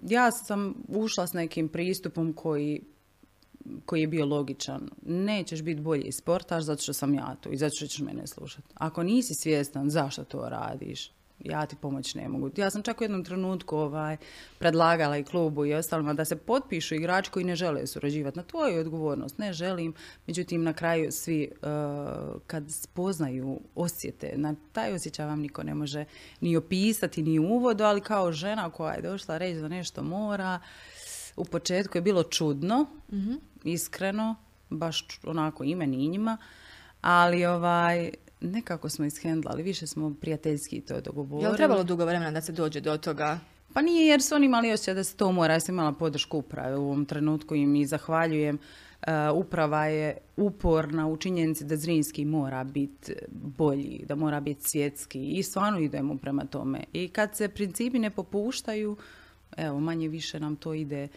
ja 0.03 0.31
sam 0.31 0.75
ušla 0.87 1.27
s 1.27 1.33
nekim 1.33 1.69
pristupom 1.69 2.33
koji 2.33 2.81
koji 3.85 4.01
je 4.01 4.07
bio 4.07 4.25
logičan. 4.25 4.89
Nećeš 5.05 5.61
biti 5.61 5.81
bolji 5.81 6.11
sportaš 6.11 6.63
zato 6.63 6.81
što 6.81 6.93
sam 6.93 7.13
ja 7.13 7.35
tu 7.41 7.51
i 7.51 7.57
zato 7.57 7.75
što 7.75 7.87
ćeš 7.87 7.99
mene 7.99 8.27
slušati. 8.27 8.67
Ako 8.73 9.03
nisi 9.03 9.33
svjestan 9.33 9.89
zašto 9.89 10.23
to 10.23 10.49
radiš, 10.49 11.11
ja 11.39 11.65
ti 11.65 11.75
pomoć 11.81 12.15
ne 12.15 12.29
mogu. 12.29 12.49
Ja 12.57 12.69
sam 12.69 12.83
čak 12.83 13.01
u 13.01 13.03
jednom 13.03 13.23
trenutku 13.23 13.77
ovaj, 13.77 14.17
predlagala 14.59 15.17
i 15.17 15.23
klubu 15.23 15.65
i 15.65 15.73
ostalima 15.73 16.13
da 16.13 16.25
se 16.25 16.35
potpišu 16.35 16.95
igrači 16.95 17.31
koji 17.31 17.45
ne 17.45 17.55
žele 17.55 17.87
surađivati. 17.87 18.37
Na 18.37 18.43
tvoju 18.43 18.79
odgovornost 18.79 19.37
ne 19.37 19.53
želim, 19.53 19.93
međutim 20.27 20.63
na 20.63 20.73
kraju 20.73 21.11
svi 21.11 21.51
uh, 21.51 22.41
kad 22.47 22.63
spoznaju 22.71 23.59
osjete, 23.75 24.33
na 24.35 24.55
taj 24.71 24.93
osjećaj 24.93 25.25
vam 25.25 25.39
niko 25.39 25.63
ne 25.63 25.75
može 25.75 26.05
ni 26.41 26.57
opisati 26.57 27.23
ni 27.23 27.39
uvodu, 27.39 27.83
ali 27.83 28.01
kao 28.01 28.31
žena 28.31 28.69
koja 28.69 28.93
je 28.93 29.01
došla 29.01 29.37
reći 29.37 29.61
da 29.61 29.67
nešto 29.67 30.03
mora, 30.03 30.59
u 31.35 31.45
početku 31.45 31.97
je 31.97 32.01
bilo 32.01 32.23
čudno, 32.23 32.85
mm 33.11 33.46
iskreno, 33.63 34.35
baš 34.69 35.07
onako 35.23 35.63
ime 35.63 35.87
ni 35.87 36.07
njima, 36.07 36.37
ali 37.01 37.45
ovaj, 37.45 38.11
nekako 38.41 38.89
smo 38.89 39.05
ishendlali, 39.05 39.63
više 39.63 39.87
smo 39.87 40.15
prijateljski 40.21 40.81
to 40.81 41.01
dogovorili. 41.01 41.47
Je 41.47 41.51
li 41.51 41.57
trebalo 41.57 41.83
dugo 41.83 42.05
vremena 42.05 42.31
da 42.31 42.41
se 42.41 42.51
dođe 42.51 42.81
do 42.81 42.97
toga? 42.97 43.39
Pa 43.73 43.81
nije 43.81 44.07
jer 44.07 44.21
su 44.21 44.35
oni 44.35 44.45
imali 44.45 44.71
osjećaj 44.71 44.93
da 44.93 45.03
se 45.03 45.15
to 45.15 45.31
mora, 45.31 45.53
ja 45.53 45.59
sam 45.59 45.75
imala 45.75 45.91
podršku 45.91 46.37
uprave 46.37 46.77
u 46.77 46.85
ovom 46.85 47.05
trenutku 47.05 47.55
i 47.55 47.65
mi 47.65 47.85
zahvaljujem. 47.85 48.57
Uh, 49.07 49.13
uprava 49.33 49.85
je 49.85 50.17
uporna 50.37 51.07
u 51.07 51.17
činjenici 51.17 51.65
da 51.65 51.75
Zrinski 51.75 52.25
mora 52.25 52.63
biti 52.63 53.13
bolji, 53.31 54.03
da 54.07 54.15
mora 54.15 54.39
biti 54.39 54.69
svjetski 54.69 55.31
i 55.31 55.43
stvarno 55.43 55.79
idemo 55.79 56.17
prema 56.17 56.45
tome. 56.45 56.83
I 56.93 57.07
kad 57.07 57.35
se 57.35 57.49
principi 57.49 57.99
ne 57.99 58.09
popuštaju, 58.09 58.97
evo 59.57 59.79
manje 59.79 60.07
više 60.07 60.39
nam 60.39 60.55
to 60.55 60.73
ide 60.73 61.07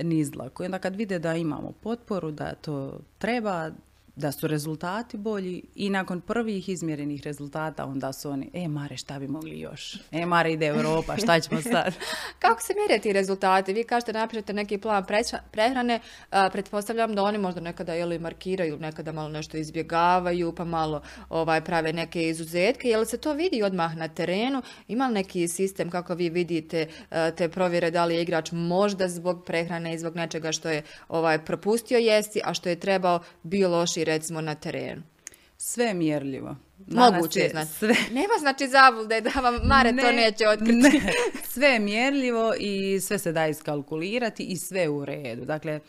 niz 0.00 0.30
dlaku. 0.30 0.62
I 0.62 0.66
onda 0.66 0.78
kad 0.78 0.96
vide 0.96 1.18
da 1.18 1.34
imamo 1.34 1.72
potporu, 1.72 2.30
da 2.30 2.54
to 2.54 2.98
treba, 3.18 3.70
da 4.16 4.32
su 4.32 4.46
rezultati 4.46 5.16
bolji 5.16 5.62
i 5.74 5.90
nakon 5.90 6.20
prvih 6.20 6.68
izmjerenih 6.68 7.22
rezultata 7.22 7.84
onda 7.84 8.12
su 8.12 8.30
oni, 8.30 8.50
e 8.54 8.68
Mare 8.68 8.96
šta 8.96 9.18
bi 9.18 9.28
mogli 9.28 9.60
još? 9.60 9.98
E 10.10 10.26
Mare 10.26 10.52
ide 10.52 10.66
Europa, 10.66 11.16
šta 11.16 11.40
ćemo 11.40 11.62
sad? 11.72 11.94
Kako 12.38 12.62
se 12.62 12.74
mjere 12.74 13.02
ti 13.02 13.12
rezultati? 13.12 13.72
Vi 13.72 13.84
kažete 13.84 14.12
napišete 14.12 14.52
neki 14.52 14.78
plan 14.78 15.04
prehrane, 15.50 16.00
pretpostavljam 16.52 17.14
da 17.14 17.22
oni 17.22 17.38
možda 17.38 17.60
nekada 17.60 17.96
ili 17.96 18.18
markiraju, 18.18 18.78
nekada 18.78 19.12
malo 19.12 19.28
nešto 19.28 19.56
izbjegavaju, 19.56 20.52
pa 20.52 20.64
malo 20.64 21.02
ovaj, 21.28 21.64
prave 21.64 21.92
neke 21.92 22.28
izuzetke. 22.28 22.88
Je 22.88 22.96
li 22.96 23.06
se 23.06 23.18
to 23.18 23.32
vidi 23.32 23.62
odmah 23.62 23.96
na 23.96 24.08
terenu? 24.08 24.62
Ima 24.88 25.06
li 25.06 25.14
neki 25.14 25.48
sistem 25.48 25.90
kako 25.90 26.14
vi 26.14 26.30
vidite 26.30 26.86
te 27.36 27.48
provjere 27.48 27.90
da 27.90 28.04
li 28.04 28.14
je 28.14 28.22
igrač 28.22 28.52
možda 28.52 29.08
zbog 29.08 29.44
prehrane 29.44 29.94
i 29.94 29.98
zbog 29.98 30.16
nečega 30.16 30.52
što 30.52 30.68
je 30.70 30.82
ovaj, 31.08 31.44
propustio 31.44 31.98
jesti, 31.98 32.40
a 32.44 32.54
što 32.54 32.68
je 32.68 32.80
trebao 32.80 33.20
bio 33.42 33.68
loši 33.68 34.01
recimo 34.04 34.40
na 34.40 34.54
terenu? 34.54 35.02
Sve 35.56 35.84
je 35.84 35.94
mjerljivo. 35.94 36.56
Moguće 36.86 37.40
je, 37.40 37.48
znači. 37.50 37.70
Sve... 37.70 37.94
Nema 38.10 38.34
znači 38.40 38.68
zablude 38.68 39.20
da 39.20 39.40
vam 39.40 39.54
Mare 39.64 39.90
to 39.90 40.12
neće 40.12 40.48
otkriti. 40.48 41.00
Sve 41.52 41.68
je 41.68 41.78
mjerljivo 41.78 42.54
i 42.58 43.00
sve 43.00 43.18
se 43.18 43.32
da 43.32 43.46
iskalkulirati 43.46 44.44
i 44.44 44.56
sve 44.56 44.88
u 44.88 45.04
redu. 45.04 45.44
Dakle, 45.44 45.80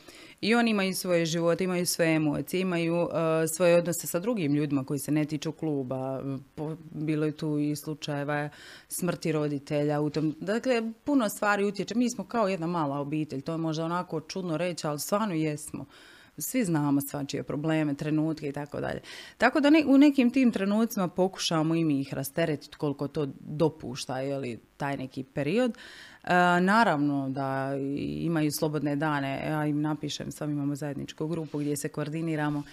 i 0.42 0.56
oni 0.56 0.72
imaju 0.72 0.94
svoje 0.94 1.26
živote, 1.26 1.64
imaju 1.64 1.86
svoje 1.86 2.16
emocije, 2.16 2.62
imaju 2.62 2.96
uh, 2.96 3.10
svoje 3.56 3.76
odnose 3.76 4.08
sa 4.08 4.20
drugim 4.20 4.54
ljudima 4.54 4.84
koji 4.84 5.00
se 5.00 5.12
ne 5.12 5.26
tiču 5.26 5.52
kluba. 5.52 6.22
bilo 6.92 7.26
je 7.26 7.38
tu 7.38 7.60
i 7.60 7.76
slučajeva 7.76 8.50
smrti 8.88 9.32
roditelja. 9.32 10.02
U 10.02 10.10
tom. 10.10 10.36
Dakle, 10.40 10.82
puno 11.04 11.30
stvari 11.30 11.66
utječe. 11.66 11.96
Mi 11.96 12.10
smo 12.10 12.24
kao 12.24 12.48
jedna 12.48 12.68
mala 12.68 13.00
obitelj. 13.00 13.42
To 13.42 13.52
je 13.52 13.58
možda 13.58 13.86
onako 13.86 14.22
čudno 14.22 14.58
reći, 14.58 14.88
ali 14.88 15.00
stvarno 15.00 15.34
jesmo 15.34 15.86
svi 16.38 16.66
znamo 16.66 17.02
svačije 17.02 17.44
probleme, 17.44 17.94
trenutke 17.94 18.50
i 18.50 18.52
tako 18.52 18.82
dalje. 18.82 19.02
Tako 19.38 19.60
da 19.60 19.70
ne, 19.70 19.84
u 19.88 19.98
nekim 19.98 20.32
tim 20.32 20.52
trenucima 20.52 21.08
pokušamo 21.08 21.76
i 21.76 21.86
mi 21.86 22.02
ih 22.02 22.14
rasteretiti 22.14 22.78
koliko 22.78 23.08
to 23.08 23.28
dopušta 23.40 24.16
li 24.16 24.60
taj 24.78 24.98
neki 24.98 25.24
period. 25.24 25.72
E, 26.24 26.34
naravno 26.62 27.30
da 27.30 27.76
imaju 28.20 28.52
slobodne 28.52 28.96
dane, 28.96 29.44
ja 29.48 29.66
im 29.66 29.82
napišem, 29.82 30.32
sam 30.32 30.52
imamo 30.52 30.76
zajedničku 30.76 31.28
grupu 31.28 31.58
gdje 31.58 31.78
se 31.78 31.90
koordiniramo, 31.90 32.64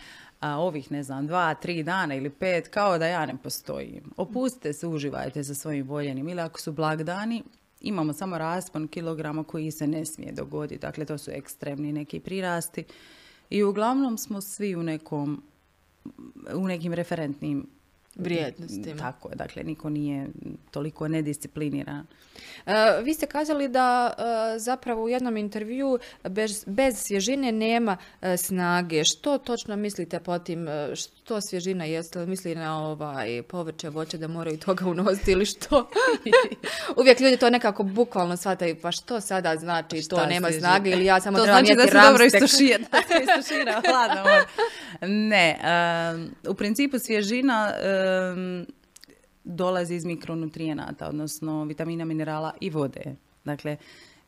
a 0.41 0.59
ovih, 0.59 0.93
ne 0.93 1.03
znam, 1.03 1.27
dva, 1.27 1.55
tri 1.55 1.83
dana 1.83 2.15
ili 2.15 2.31
pet, 2.31 2.69
kao 2.69 2.99
da 2.99 3.07
ja 3.07 3.27
ne 3.27 3.37
postojim. 3.43 4.13
Opustite 4.17 4.73
se, 4.73 4.87
uživajte 4.87 5.45
sa 5.45 5.55
svojim 5.55 5.87
voljenim. 5.87 6.29
Ili 6.29 6.41
ako 6.41 6.61
su 6.61 6.73
blagdani, 6.73 7.43
imamo 7.81 8.13
samo 8.13 8.39
raspon 8.39 8.89
kilograma 8.89 9.45
koji 9.45 9.71
se 9.71 9.87
ne 9.87 10.05
smije 10.05 10.33
dogoditi. 10.33 10.81
Dakle, 10.81 11.05
to 11.05 11.19
su 11.19 11.31
ekstremni 11.31 11.93
neki 11.93 12.21
prirasti. 12.21 12.85
I 13.51 13.63
uglavnom 13.63 14.19
smo 14.19 14.41
svi 14.41 14.77
u 14.77 14.83
nekom, 14.83 15.43
u 16.55 16.67
nekim 16.67 16.93
referentnim 16.93 17.67
vrijednostima. 18.15 18.97
Tako 18.99 19.29
je, 19.29 19.37
dakle 19.37 19.63
niko 19.63 19.89
nije 19.89 20.27
toliko 20.71 21.09
nediscipliniran. 21.09 22.07
E, 22.67 23.03
vi 23.03 23.15
ste 23.15 23.27
kazali 23.27 23.69
da 23.69 24.13
e, 24.55 24.59
zapravo 24.59 25.05
u 25.05 25.09
jednom 25.09 25.37
intervju 25.37 25.99
bez, 26.29 26.65
bez 26.67 26.95
svježine 26.97 27.53
nema 27.53 27.97
e, 28.23 28.37
snage. 28.37 29.05
Što 29.05 29.39
točno 29.39 29.77
mislite 29.77 30.21
po 30.21 30.39
tim, 30.39 30.69
što 30.95 31.41
svježina 31.41 31.85
jeste 31.85 32.19
li 32.19 32.27
misli 32.27 32.55
na 32.55 32.87
ovaj 32.87 33.43
povrće, 33.43 33.89
voće 33.89 34.19
da 34.19 34.29
moraju 34.29 34.59
toga 34.67 34.87
unositi 34.89 35.33
ili 35.33 35.47
što? 35.47 35.91
Uvijek 37.01 37.21
ljudi 37.21 37.37
to 37.37 37.51
nekako 37.51 37.83
bukvalno 37.83 38.37
shvataju, 38.37 38.77
pa 38.83 38.93
što 38.93 39.21
sada 39.21 39.57
znači 39.57 40.09
to 40.09 40.27
nema 40.27 40.53
snage 40.53 40.91
ili 40.91 41.05
ja 41.05 41.21
samo 41.21 41.39
to 41.39 41.45
trebam 41.45 41.67
znači 41.67 41.77
da 41.77 41.87
se 41.87 42.09
dobro 42.11 42.25
istušira, 42.25 43.83
hladno. 43.87 44.25
Ne, 45.01 45.59
u 46.49 46.55
principu 46.55 46.99
svježina 46.99 47.73
dolazi 49.45 49.95
iz 49.95 50.05
mikronutrijenata, 50.05 51.09
odnosno 51.09 51.65
vitamina, 51.65 52.05
minerala 52.05 52.53
i 52.61 52.71
vode. 52.71 53.17
Dakle, 53.45 53.77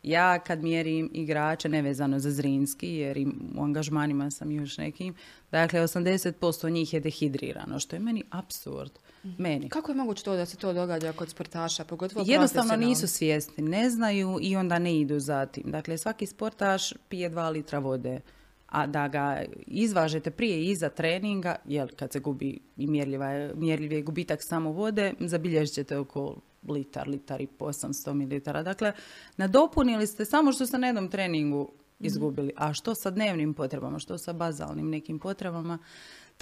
ja 0.03 0.39
kad 0.39 0.63
mjerim 0.63 1.11
igrače, 1.13 1.69
nevezano 1.69 2.19
za 2.19 2.31
Zrinski, 2.31 2.89
jer 2.89 3.17
im 3.17 3.55
u 3.59 3.65
angažmanima 3.65 4.31
sam 4.31 4.51
još 4.51 4.79
nekim, 4.79 5.15
dakle 5.51 5.81
80% 5.81 6.71
njih 6.71 6.93
je 6.93 7.01
dehidrirano, 7.01 7.79
što 7.79 7.97
je 7.97 8.01
meni 8.01 8.23
absurd. 8.31 8.93
Meni. 9.39 9.69
Kako 9.69 9.91
je 9.91 9.97
moguće 9.97 10.25
to 10.25 10.37
da 10.37 10.47
se 10.47 10.57
to 10.57 10.73
događa 10.73 11.13
kod 11.13 11.29
sportaša, 11.29 11.85
pogotovo 11.85 12.25
Jednostavno 12.29 12.77
nisu 12.77 13.09
svjesni, 13.09 13.65
ne 13.65 13.91
znaju 13.91 14.39
i 14.41 14.57
onda 14.57 14.79
ne 14.79 15.01
idu 15.01 15.19
za 15.19 15.47
tim. 15.47 15.65
Dakle, 15.67 15.99
svaki 15.99 16.27
sportaš 16.27 16.93
pije 17.09 17.29
dva 17.29 17.51
litra 17.51 17.79
vode 17.79 18.21
a 18.73 18.87
da 18.87 19.09
ga 19.09 19.43
izvažete 19.67 20.31
prije 20.31 20.61
i 20.61 20.71
iza 20.71 20.89
treninga, 20.89 21.57
jer 21.65 21.97
kad 21.97 22.13
se 22.13 22.21
gubi 22.21 22.59
i 22.77 22.87
mjerljiv 23.55 23.93
je 23.93 24.03
gubitak 24.03 24.43
samo 24.43 24.73
vode, 24.73 25.13
zabilježit 25.21 25.75
ćete 25.75 25.99
oko 25.99 26.37
litar, 26.69 27.09
litar 27.09 27.41
i 27.41 27.47
po 27.47 27.65
800 27.65 28.13
ml. 28.13 28.63
Dakle, 28.65 28.93
nadopunili 29.37 30.07
ste 30.07 30.25
samo 30.25 30.53
što 30.53 30.67
ste 30.67 30.79
na 30.79 30.87
jednom 30.87 31.09
treningu 31.09 31.73
izgubili. 32.01 32.53
A 32.57 32.73
što 32.73 32.95
sa 32.95 33.11
dnevnim 33.11 33.55
potrebama, 33.55 33.99
što 33.99 34.19
sa 34.19 34.33
bazalnim 34.33 34.91
nekim 34.91 35.19
potrebama, 35.19 35.79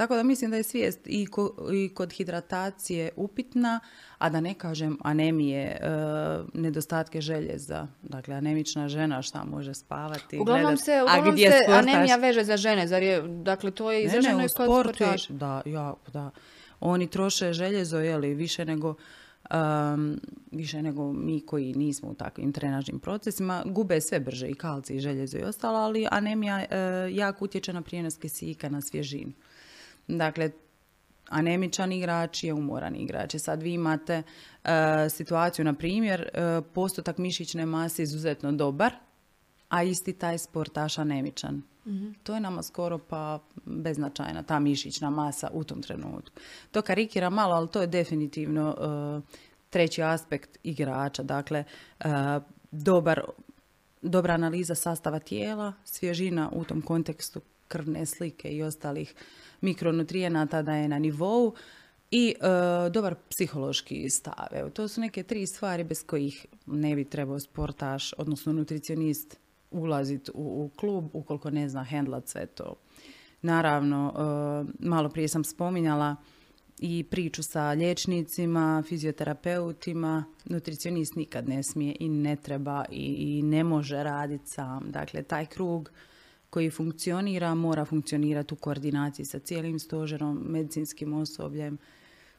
tako 0.01 0.17
da 0.17 0.23
mislim 0.23 0.51
da 0.51 0.57
je 0.57 0.63
svijest 0.63 1.07
i, 1.07 1.27
i 1.73 1.89
kod 1.95 2.13
hidratacije 2.13 3.11
upitna, 3.17 3.81
a 4.19 4.31
da 4.31 4.41
ne 4.41 4.55
kažem 4.55 4.99
anemije, 5.03 5.65
e, 5.65 5.79
nedostatke 6.55 7.21
željeza. 7.21 7.87
Dakle, 8.03 8.35
anemična 8.35 8.89
žena 8.89 9.23
šta 9.23 9.45
može 9.45 9.75
spavati. 9.75 10.39
Uglavnom 10.39 10.77
se, 10.77 11.03
uglavnom 11.03 11.37
se 11.37 11.73
anemija 11.73 12.17
veže 12.17 12.45
za 12.45 12.57
žene, 12.57 12.87
zar 12.87 13.03
je, 13.03 13.23
dakle 13.23 13.71
to 13.71 13.93
je 13.93 14.05
izraženo 14.05 14.37
ne, 14.37 14.43
ne, 14.43 14.49
kod 14.49 14.67
sportu, 14.67 15.05
Da, 15.29 15.63
ja, 15.65 15.95
da. 16.13 16.31
Oni 16.81 17.07
troše 17.07 17.53
željezo, 17.53 17.99
je 17.99 18.35
više 18.35 18.65
nego 18.65 18.95
Um, 19.51 20.21
više 20.51 20.83
nego 20.83 21.13
mi 21.13 21.41
koji 21.41 21.75
nismo 21.75 22.09
u 22.09 22.15
takvim 22.15 22.53
trenažnim 22.53 22.99
procesima, 23.01 23.63
gube 23.67 24.01
sve 24.01 24.21
brže 24.21 24.49
i 24.49 24.55
kalci 24.55 24.95
i 24.95 25.01
željezo 25.01 25.39
i 25.39 25.43
ostalo, 25.43 25.79
ali 25.79 26.07
anemija 26.11 26.57
uh, 26.57 27.17
jako 27.17 27.45
utječe 27.45 27.73
na 27.73 27.83
prijenos 27.83 28.17
kisika, 28.17 28.69
na 28.69 28.81
svježinu. 28.81 29.33
Dakle, 30.17 30.51
anemičan 31.29 31.93
igrač 31.93 32.45
je 32.45 32.55
umoran 32.55 32.97
igrač. 32.97 33.37
Sad 33.39 33.63
vi 33.63 33.73
imate 33.73 34.23
uh, 34.23 34.71
situaciju, 35.11 35.65
na 35.65 35.75
primjer, 35.75 36.29
uh, 36.35 36.65
postotak 36.75 37.19
mišićne 37.19 37.67
mase 37.67 38.03
izuzetno 38.03 38.53
dobar, 38.53 38.95
a 39.69 39.83
isti 39.83 40.13
taj 40.13 40.39
sportaš 40.39 40.99
anemičan. 40.99 41.63
mm 41.87 42.13
To 42.23 42.35
je 42.35 42.41
nama 42.41 42.63
skoro 42.63 42.99
pa 42.99 43.39
beznačajna, 43.65 44.43
ta 44.43 44.59
mišićna 44.59 45.11
masa 45.11 45.51
u 45.53 45.65
tom 45.65 45.83
trenutku. 45.83 46.41
To 46.71 46.83
karikira 46.83 47.31
malo, 47.31 47.55
ali 47.55 47.69
to 47.69 47.81
je 47.81 47.87
definitivno 47.87 48.77
uh, 48.79 49.37
treći 49.71 50.03
aspekt 50.03 50.59
igrača. 50.63 51.23
Dakle, 51.23 51.65
dobar, 52.71 53.23
dobra 54.03 54.35
analiza 54.35 54.75
sastava 54.75 55.19
tijela, 55.19 55.73
svježina 55.85 56.51
u 56.53 56.65
tom 56.65 56.83
kontekstu 56.83 57.41
krvne 57.71 58.07
slike 58.07 58.49
i 58.49 58.63
ostalih 58.63 59.15
mikronutrijenata 59.61 60.63
da 60.63 60.75
je 60.75 60.89
na 60.89 60.99
nivou 60.99 61.55
i 62.11 62.35
e, 62.41 62.91
dobar 62.91 63.15
psihološki 63.29 64.11
stav. 64.11 64.47
Evo, 64.53 64.71
to 64.71 64.89
su 64.89 65.01
neke 65.01 65.23
tri 65.23 65.47
stvari 65.47 65.85
bez 65.85 66.03
kojih 66.07 66.47
ne 66.67 66.95
bi 66.97 67.05
trebao 67.05 67.41
sportaš, 67.41 68.13
odnosno 68.19 68.53
nutricionist 68.53 69.39
ulaziti 69.71 70.31
u, 70.35 70.65
u 70.65 70.71
klub 70.77 71.09
ukoliko 71.13 71.51
ne 71.51 71.69
zna 71.69 71.85
hendlat 71.85 72.29
sve 72.29 72.47
to. 72.47 72.75
Naravno, 73.43 74.13
e, 74.17 74.87
malo 74.87 75.09
prije 75.09 75.29
sam 75.29 75.45
spominjala 75.45 76.17
i 76.79 77.05
priču 77.11 77.43
sa 77.43 77.71
liječnicima, 77.71 78.83
fizioterapeutima. 78.89 80.25
Nutricionist 80.45 81.15
nikad 81.15 81.49
ne 81.49 81.63
smije 81.63 81.97
i 82.01 82.09
ne 82.09 82.37
treba 82.37 82.85
i, 82.91 83.17
i 83.19 83.43
ne 83.43 83.65
može 83.65 84.03
raditi 84.03 84.51
sam. 84.51 84.91
Dakle, 84.91 85.23
taj 85.23 85.47
krug 85.47 85.91
koji 86.51 86.71
funkcionira 86.71 87.55
mora 87.55 87.85
funkcionirati 87.85 88.55
u 88.55 88.57
koordinaciji 88.57 89.27
sa 89.27 89.39
cijelim 89.39 89.79
stožerom, 89.79 90.45
medicinskim 90.49 91.13
osobljem. 91.13 91.79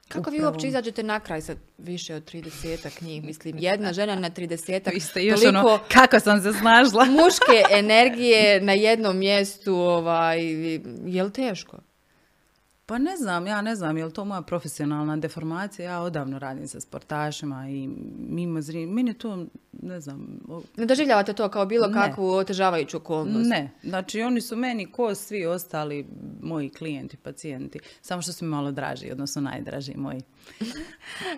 Kako 0.07 0.29
vi 0.29 0.43
uopće 0.43 0.67
izađete 0.67 1.03
na 1.03 1.19
kraj 1.19 1.41
sa 1.41 1.55
više 1.77 2.15
od 2.15 2.31
30 2.33 3.03
njih? 3.03 3.23
Mislim, 3.23 3.57
jedna 3.59 3.93
žena 3.93 4.15
na 4.15 4.29
30 4.29 4.91
Vi 4.93 4.99
ste 4.99 5.23
još 5.23 5.45
ono, 5.45 5.79
kako 5.91 6.19
sam 6.19 6.41
se 6.41 6.53
snažila. 6.53 7.05
muške 7.05 7.63
energije 7.71 8.61
na 8.61 8.73
jednom 8.73 9.17
mjestu, 9.17 9.75
ovaj, 9.75 10.39
je 11.05 11.23
li 11.23 11.31
teško? 11.33 11.77
Pa 12.91 12.97
ne 12.97 13.17
znam, 13.17 13.47
ja 13.47 13.61
ne 13.61 13.75
znam, 13.75 13.97
je 13.97 14.05
li 14.05 14.13
to 14.13 14.25
moja 14.25 14.41
profesionalna 14.41 15.17
deformacija, 15.17 15.91
ja 15.91 16.01
odavno 16.01 16.39
radim 16.39 16.67
sa 16.67 16.79
sportašima 16.79 17.69
i 17.69 17.89
mimo 18.29 18.61
zri, 18.61 18.85
meni 18.85 19.13
to, 19.13 19.45
ne 19.71 19.99
znam... 19.99 20.39
Ne 20.77 20.85
doživljavate 20.85 21.33
to 21.33 21.49
kao 21.49 21.65
bilo 21.65 21.91
kakvu 21.93 22.29
otežavajuću 22.29 22.97
okolnost? 22.97 23.49
Ne, 23.49 23.71
znači 23.83 24.21
oni 24.21 24.41
su 24.41 24.55
meni 24.55 24.91
ko 24.91 25.15
svi 25.15 25.45
ostali 25.45 26.05
moji 26.41 26.69
klijenti, 26.69 27.17
pacijenti, 27.17 27.79
samo 28.01 28.21
što 28.21 28.33
su 28.33 28.45
mi 28.45 28.51
malo 28.51 28.71
draži, 28.71 29.11
odnosno 29.11 29.41
najdraži 29.41 29.93
moji. 29.97 30.21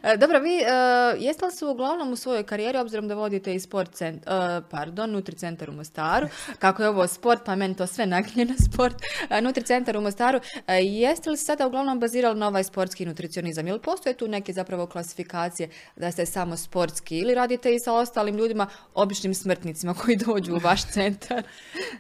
E, 0.04 0.18
dobro, 0.18 0.40
vi 0.40 0.50
uh, 0.50 1.24
jeste 1.24 1.46
li 1.46 1.52
su 1.52 1.70
uglavnom 1.70 2.12
u 2.12 2.16
svojoj 2.16 2.44
karijeri, 2.44 2.78
obzirom 2.78 3.08
da 3.08 3.16
vodite 3.16 3.56
i 3.56 3.60
sport 3.60 3.92
cent, 3.94 4.26
uh, 4.28 4.66
pardon, 4.70 5.12
Nutri 5.12 5.36
centar 5.36 5.70
u 5.70 5.74
Mostaru, 5.74 6.28
kako 6.60 6.84
je 6.84 6.90
ovo 6.90 7.08
sport, 7.08 7.42
pa 7.46 7.56
meni 7.56 7.76
to 7.76 7.88
sve 7.88 8.06
nagnje 8.06 8.46
na 8.46 8.54
sport, 8.72 8.96
uh, 8.96 9.44
Nutri 9.44 9.64
centar 9.64 9.98
u 9.98 10.02
Mostaru, 10.02 10.40
jeste 10.68 11.30
li 11.30 11.38
sada 11.46 11.68
uglavnom 11.68 12.00
bazirali 12.00 12.40
na 12.40 12.48
ovaj 12.48 12.64
sportski 12.64 13.06
nutricionizam? 13.06 13.68
Jel 13.68 13.80
postoje 13.80 14.18
tu 14.18 14.28
neke 14.28 14.54
zapravo 14.54 14.88
klasifikacije 14.88 15.70
da 15.96 16.12
ste 16.12 16.26
samo 16.26 16.58
sportski 16.58 17.18
ili 17.18 17.36
radite 17.36 17.76
i 17.76 17.80
sa 17.80 17.94
ostalim 17.94 18.36
ljudima, 18.36 18.68
običnim 18.94 19.34
smrtnicima 19.34 19.94
koji 19.94 20.18
dođu 20.18 20.54
u 20.54 20.60
vaš 20.64 20.92
centar? 20.92 21.44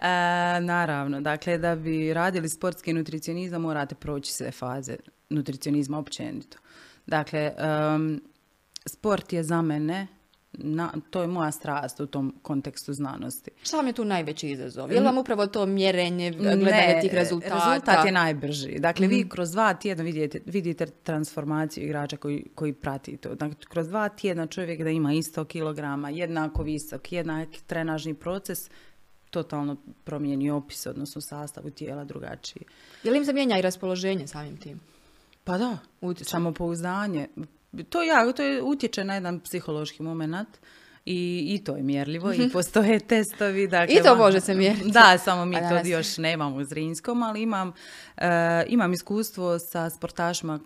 naravno, 0.73 1.21
dakle 1.21 1.57
da 1.57 1.75
bi 1.75 2.13
radili 2.13 2.49
sportski 2.49 2.93
nutricionizam 2.93 3.61
morate 3.61 3.95
proći 3.95 4.33
sve 4.33 4.51
faze 4.51 4.95
nutricionizma 5.29 5.97
općenito. 5.97 6.57
Dakle, 7.05 7.51
sport 8.85 9.33
je 9.33 9.43
za 9.43 9.61
mene, 9.61 10.07
na, 10.53 10.93
to 11.09 11.21
je 11.21 11.27
moja 11.27 11.51
strast 11.51 11.99
u 11.99 12.05
tom 12.05 12.33
kontekstu 12.41 12.93
znanosti. 12.93 13.51
Šta 13.63 13.77
vam 13.77 13.87
je 13.87 13.93
tu 13.93 14.05
najveći 14.05 14.49
izazov? 14.49 14.91
Je 14.91 14.99
li 14.99 15.05
vam 15.05 15.17
upravo 15.17 15.47
to 15.47 15.65
mjerenje, 15.65 16.31
gledanje 16.31 16.99
tih 17.01 17.13
rezultata? 17.13 17.55
rezultat 17.55 18.05
je 18.05 18.11
najbrži. 18.11 18.79
Dakle, 18.79 19.07
vi 19.07 19.19
mhm. 19.19 19.29
kroz 19.29 19.51
dva 19.51 19.73
tjedna 19.73 20.03
vidite, 20.03 20.39
vidite 20.45 20.85
transformaciju 20.85 21.83
igrača 21.83 22.17
koji, 22.17 22.45
koji 22.55 22.73
prati 22.73 23.17
to. 23.17 23.35
Dakle, 23.35 23.55
kroz 23.69 23.87
dva 23.87 24.09
tjedna 24.09 24.47
čovjek 24.47 24.81
da 24.81 24.89
ima 24.89 25.13
isto 25.13 25.45
kilograma, 25.45 26.09
jednako 26.09 26.63
visok, 26.63 27.11
jednak 27.11 27.49
trenažni 27.67 28.13
proces, 28.13 28.69
totalno 29.29 29.75
promijeni 30.03 30.51
opis, 30.51 30.85
odnosno 30.85 31.21
sastavu 31.21 31.69
tijela 31.69 32.03
drugačiji. 32.03 32.63
Je 33.03 33.11
li 33.11 33.17
im 33.17 33.25
zamijenja 33.25 33.59
i 33.59 33.61
raspoloženje 33.61 34.27
samim 34.27 34.57
tim? 34.57 34.79
Pa 35.43 35.57
da, 35.57 35.77
samopouzdanje. 36.21 37.27
To, 37.89 38.01
ja, 38.03 38.33
to 38.33 38.43
je, 38.43 38.61
utječe 38.61 39.03
na 39.03 39.13
jedan 39.13 39.39
psihološki 39.39 40.03
moment 40.03 40.49
i, 41.05 41.45
i 41.55 41.63
to 41.63 41.75
je 41.75 41.83
mjerljivo 41.83 42.33
i 42.33 42.39
mhm. 42.39 42.49
postoje 42.49 42.99
testovi. 43.09 43.67
Dakle, 43.67 43.95
I 43.95 44.03
to 44.03 44.15
može 44.15 44.39
se 44.39 44.55
mjeriti. 44.55 44.91
Da, 44.91 45.17
samo 45.17 45.45
mi 45.45 45.55
to 45.55 45.87
još 45.87 46.17
nemamo 46.17 46.55
u 46.55 46.63
Zrinskom, 46.63 47.23
ali 47.23 47.41
imam, 47.41 47.73
eh, 48.17 48.65
imam 48.67 48.93
iskustvo 48.93 49.59
sa 49.59 49.89
sportašima 49.89 50.59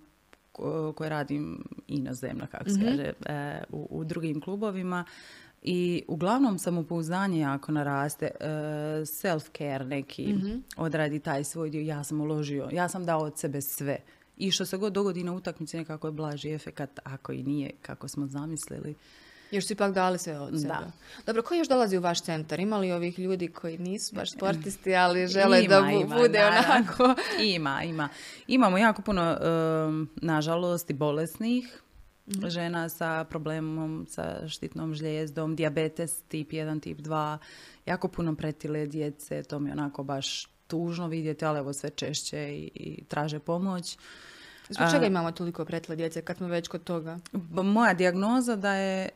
koje 0.95 1.09
radim 1.09 1.63
inozemno, 1.87 2.47
kako 2.51 2.69
se 2.69 2.77
mhm. 2.77 2.85
kaže, 2.85 3.13
eh, 3.25 3.63
u, 3.69 3.87
u 3.89 4.03
drugim 4.03 4.41
klubovima. 4.41 5.05
I 5.61 6.03
uglavnom 6.07 6.59
samopouzdanje 6.59 7.39
jako 7.39 7.71
naraste, 7.71 8.31
uh, 8.39 8.47
self-care 9.05 9.85
neki, 9.85 10.27
mm 10.27 10.63
odradi 10.77 11.19
taj 11.19 11.43
svoj 11.43 11.69
dio, 11.69 11.81
ja 11.81 12.03
sam 12.03 12.21
uložio, 12.21 12.69
ja 12.71 12.89
sam 12.89 13.05
dao 13.05 13.19
od 13.19 13.37
sebe 13.37 13.61
sve 13.61 13.97
i 14.37 14.51
što 14.51 14.65
se 14.65 14.77
god 14.77 14.93
dogodi 14.93 15.23
na 15.23 15.33
utakmici 15.33 15.77
nekako 15.77 16.07
je 16.07 16.11
blaži 16.11 16.51
efekat 16.51 16.99
ako 17.03 17.31
i 17.31 17.43
nije 17.43 17.71
kako 17.81 18.07
smo 18.07 18.27
zamislili. 18.27 18.95
Još 19.51 19.67
su 19.67 19.73
ipak 19.73 19.93
dali 19.93 20.19
sve 20.19 20.39
od 20.39 20.61
sebe. 20.61 20.67
Da. 20.67 20.91
Dobro, 21.25 21.41
ko 21.41 21.55
još 21.55 21.67
dolazi 21.67 21.97
u 21.97 22.01
vaš 22.01 22.21
centar? 22.21 22.59
Ima 22.59 22.77
li 22.77 22.91
ovih 22.91 23.19
ljudi 23.19 23.47
koji 23.47 23.77
nisu 23.77 24.15
baš 24.15 24.31
sportisti, 24.31 24.95
ali 24.95 25.27
žele 25.27 25.61
da 25.61 25.81
bude 26.17 26.45
onako? 26.45 27.15
ima, 27.55 27.83
ima. 27.83 28.09
Imamo 28.47 28.77
jako 28.77 29.01
puno, 29.01 29.37
nažalost, 30.15 30.89
i 30.89 30.93
bolesnih 30.93 31.81
mhm. 32.27 32.47
žena 32.47 32.89
sa 32.89 33.23
problemom, 33.29 34.05
sa 34.09 34.47
štitnom 34.47 34.93
žljezdom, 34.93 35.55
diabetes 35.55 36.21
tip 36.21 36.51
1, 36.51 36.81
tip 36.81 36.99
2, 36.99 37.37
jako 37.85 38.07
puno 38.07 38.35
pretile 38.35 38.85
djece, 38.85 39.43
to 39.43 39.59
mi 39.59 39.71
onako 39.71 40.03
baš 40.03 40.56
tužno 40.67 41.07
vidjeti, 41.07 41.45
ali 41.45 41.59
evo 41.59 41.73
sve 41.73 41.89
češće 41.89 42.39
i, 42.39 42.71
i 42.75 43.03
traže 43.03 43.39
pomoć. 43.39 43.97
Zbog 44.69 44.87
čega 44.91 45.05
imamo 45.05 45.31
toliko 45.31 45.65
pretile 45.65 45.95
djece 45.95 46.21
kad 46.21 46.37
smo 46.37 46.47
već 46.47 46.67
kod 46.67 46.83
toga? 46.83 47.19
Moja 47.51 47.93
dijagnoza 47.93 48.55
da 48.55 48.73
je 48.73 49.09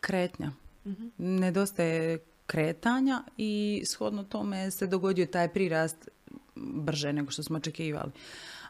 kretnja. 0.00 0.52
Uh-huh. 0.84 1.10
Nedostaje 1.18 2.18
kretanja 2.46 3.22
i 3.36 3.82
shodno 3.86 4.24
tome 4.24 4.70
se 4.70 4.86
dogodio 4.86 5.26
taj 5.26 5.48
prirast 5.48 6.08
brže 6.56 7.12
nego 7.12 7.30
što 7.30 7.42
smo 7.42 7.56
očekivali. 7.56 8.10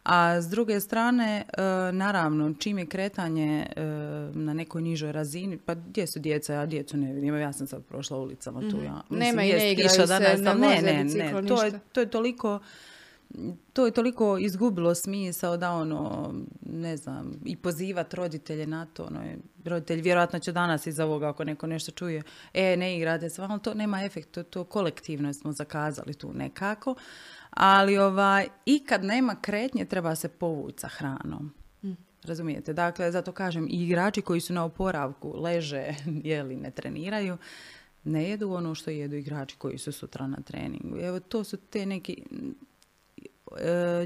A 0.08 0.40
s 0.40 0.48
druge 0.48 0.80
strane, 0.80 1.44
e, 1.58 1.62
naravno, 1.92 2.54
čim 2.58 2.78
je 2.78 2.86
kretanje 2.86 3.66
e, 3.76 3.84
na 4.34 4.54
nekoj 4.54 4.82
nižoj 4.82 5.12
razini, 5.12 5.58
pa 5.58 5.74
gdje 5.74 6.06
su 6.06 6.18
djeca, 6.18 6.54
ja 6.54 6.66
djecu 6.66 6.96
ne 6.96 7.12
vidim, 7.12 7.36
ja 7.36 7.52
sam 7.52 7.66
sad 7.66 7.84
prošla 7.84 8.18
ulicama 8.18 8.60
tu. 8.60 8.82
Ja, 8.84 9.02
mhm. 9.10 9.18
Nema 9.18 9.42
i 9.42 9.52
ne 9.52 9.72
igraju 9.72 9.90
se, 9.90 10.06
ne, 10.06 10.54
ne, 10.54 10.82
ne, 10.82 11.04
ne, 11.04 11.46
to 11.48 11.64
je, 11.64 11.80
to 11.92 12.00
je 12.00 12.10
toliko 12.10 12.58
to 13.72 13.86
je 13.86 13.92
toliko 13.92 14.38
izgubilo 14.38 14.94
smisao 14.94 15.56
da 15.56 15.72
ono, 15.72 16.34
ne 16.66 16.96
znam, 16.96 17.32
i 17.44 17.56
pozivati 17.56 18.16
roditelje 18.16 18.66
na 18.66 18.86
to. 18.86 19.04
Ono, 19.04 19.20
roditelj 19.64 20.00
vjerojatno 20.00 20.38
će 20.38 20.52
danas 20.52 20.86
iz 20.86 21.00
ovoga 21.00 21.28
ako 21.28 21.44
neko 21.44 21.66
nešto 21.66 21.92
čuje, 21.92 22.22
e, 22.54 22.76
ne 22.76 22.96
igrate 22.96 23.30
se, 23.30 23.42
to 23.62 23.74
nema 23.74 24.04
efekt, 24.04 24.30
to, 24.30 24.42
to 24.42 24.64
kolektivno 24.64 25.32
smo 25.32 25.52
zakazali 25.52 26.14
tu 26.14 26.32
nekako. 26.32 26.94
Ali 27.50 27.98
ovaj, 27.98 28.48
i 28.66 28.84
kad 28.86 29.04
nema 29.04 29.36
kretnje 29.40 29.84
treba 29.84 30.14
se 30.14 30.28
povući 30.28 30.78
sa 30.78 30.88
hranom. 30.88 31.52
Mm. 31.82 31.92
Razumijete? 32.24 32.72
Dakle, 32.72 33.12
zato 33.12 33.32
kažem, 33.32 33.66
i 33.70 33.84
igrači 33.84 34.22
koji 34.22 34.40
su 34.40 34.52
na 34.52 34.64
oporavku, 34.64 35.34
leže, 35.40 35.94
jeli, 36.24 36.56
ne 36.56 36.70
treniraju, 36.70 37.36
ne 38.04 38.30
jedu 38.30 38.52
ono 38.52 38.74
što 38.74 38.90
jedu 38.90 39.16
igrači 39.16 39.56
koji 39.56 39.78
su 39.78 39.92
sutra 39.92 40.26
na 40.26 40.36
treningu. 40.36 40.98
Evo, 40.98 41.20
to 41.20 41.44
su 41.44 41.56
te 41.56 41.86
neki 41.86 42.22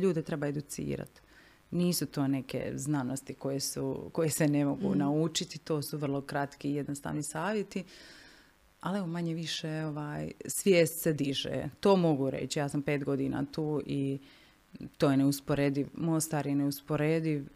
ljude 0.02 0.22
treba 0.22 0.46
educirati. 0.46 1.20
Nisu 1.70 2.06
to 2.06 2.26
neke 2.26 2.72
znanosti 2.74 3.34
koje, 3.34 3.60
su, 3.60 4.10
koje 4.12 4.30
se 4.30 4.48
ne 4.48 4.64
mogu 4.64 4.94
mm. 4.94 4.98
naučiti, 4.98 5.58
to 5.58 5.82
su 5.82 5.98
vrlo 5.98 6.20
kratki 6.20 6.70
i 6.70 6.74
jednostavni 6.74 7.22
savjeti. 7.22 7.84
Ali 8.80 8.98
evo 8.98 9.06
manje 9.06 9.34
više 9.34 9.84
ovaj, 9.84 10.30
svijest 10.46 11.02
se 11.02 11.12
diže. 11.12 11.68
To 11.80 11.96
mogu 11.96 12.30
reći. 12.30 12.58
Ja 12.58 12.68
sam 12.68 12.82
pet 12.82 13.04
godina 13.04 13.44
tu 13.52 13.82
i 13.86 14.18
to 14.98 15.10
je 15.10 15.16
neusporediv. 15.16 15.88
Mostar 15.94 16.46
je 16.46 16.54
neusporediv 16.54 17.46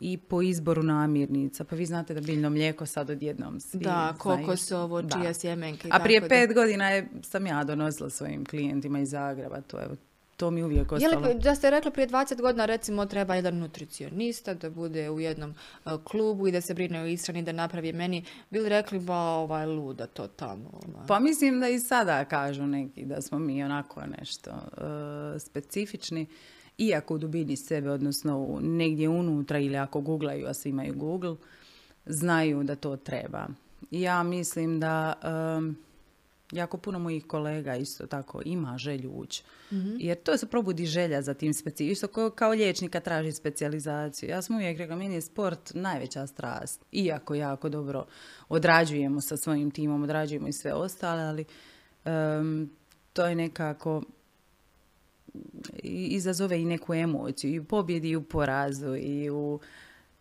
i 0.00 0.18
po 0.18 0.42
izboru 0.42 0.82
namirnica. 0.82 1.64
Pa 1.64 1.76
vi 1.76 1.86
znate 1.86 2.14
da 2.14 2.20
biljno 2.20 2.50
mlijeko 2.50 2.86
sad 2.86 3.10
odjednom 3.10 3.60
svi 3.60 3.78
Da, 3.78 4.14
kokosovo, 4.18 5.02
čija 5.02 5.34
sjemenke. 5.34 5.88
A 5.90 6.00
prije 6.00 6.28
pet 6.28 6.54
godina 6.54 6.90
je, 6.90 7.08
sam 7.22 7.46
ja 7.46 7.64
donosila 7.64 8.10
svojim 8.10 8.44
klijentima 8.44 9.00
iz 9.00 9.10
Zagreba. 9.10 9.60
To 9.60 9.82
evo 9.82 9.96
to 10.42 10.50
mi 10.50 10.62
uvijek 10.62 10.92
ostalo. 10.92 11.26
Je 11.26 11.34
li, 11.34 11.40
da 11.40 11.54
ste 11.54 11.70
rekli 11.70 11.90
prije 11.90 12.08
20 12.08 12.40
godina 12.40 12.64
recimo 12.64 13.06
treba 13.06 13.34
jedan 13.34 13.58
nutricionista 13.58 14.54
da 14.54 14.70
bude 14.70 15.10
u 15.10 15.20
jednom 15.20 15.50
e, 15.50 15.90
klubu 16.04 16.48
i 16.48 16.52
da 16.52 16.60
se 16.60 16.74
brine 16.74 17.02
o 17.02 17.06
ishrani 17.06 17.42
da 17.42 17.52
napravi 17.52 17.92
meni, 17.92 18.24
bili 18.50 18.68
rekli 18.68 18.98
ba 18.98 19.14
ovaj 19.16 19.66
luda 19.66 20.06
to 20.06 20.26
tamo. 20.26 20.70
Ovaj. 20.72 21.06
Pa 21.06 21.18
mislim 21.18 21.60
da 21.60 21.68
i 21.68 21.78
sada 21.78 22.24
kažu 22.24 22.66
neki 22.66 23.04
da 23.04 23.20
smo 23.22 23.38
mi 23.38 23.64
onako 23.64 24.02
nešto 24.18 24.50
uh, 24.50 25.40
specifični. 25.40 26.26
Iako 26.78 27.14
u 27.14 27.18
dubini 27.18 27.56
sebe, 27.56 27.90
odnosno 27.90 28.58
negdje 28.62 29.08
unutra 29.08 29.58
ili 29.58 29.76
ako 29.76 30.00
googlaju, 30.00 30.46
a 30.46 30.54
svi 30.54 30.70
imaju 30.70 30.94
Google, 30.94 31.36
znaju 32.06 32.62
da 32.62 32.74
to 32.74 32.96
treba. 32.96 33.46
Ja 33.90 34.22
mislim 34.22 34.80
da 34.80 35.12
jako 36.52 36.78
puno 36.78 36.98
mojih 36.98 37.26
kolega 37.26 37.76
isto 37.76 38.06
tako 38.06 38.42
ima 38.44 38.78
želju 38.78 39.10
ući. 39.10 39.42
mm 39.70 39.96
Jer 39.98 40.22
to 40.22 40.36
se 40.36 40.46
probudi 40.46 40.86
želja 40.86 41.22
za 41.22 41.34
tim 41.34 41.54
specifično. 41.54 42.08
Kao, 42.08 42.30
kao 42.30 42.50
liječnika 42.50 43.00
traži 43.00 43.32
specijalizaciju. 43.32 44.28
Ja 44.28 44.42
sam 44.42 44.56
uvijek 44.56 44.78
rekla, 44.78 44.96
meni 44.96 45.14
je 45.14 45.20
sport 45.20 45.74
najveća 45.74 46.26
strast. 46.26 46.84
Iako 46.92 47.34
jako 47.34 47.68
dobro 47.68 48.06
odrađujemo 48.48 49.20
sa 49.20 49.36
svojim 49.36 49.70
timom, 49.70 50.02
odrađujemo 50.02 50.48
i 50.48 50.52
sve 50.52 50.74
ostale, 50.74 51.22
ali 51.22 51.44
to 53.12 53.26
je 53.26 53.34
nekako 53.34 54.02
izazove 55.82 56.60
i 56.60 56.64
neku 56.64 56.94
emociju 56.94 57.54
i 57.54 57.58
u 57.58 57.64
pobjedi 57.64 58.08
i 58.08 58.16
u 58.16 58.22
porazu 58.22 58.96
i 58.96 59.30
u 59.30 59.60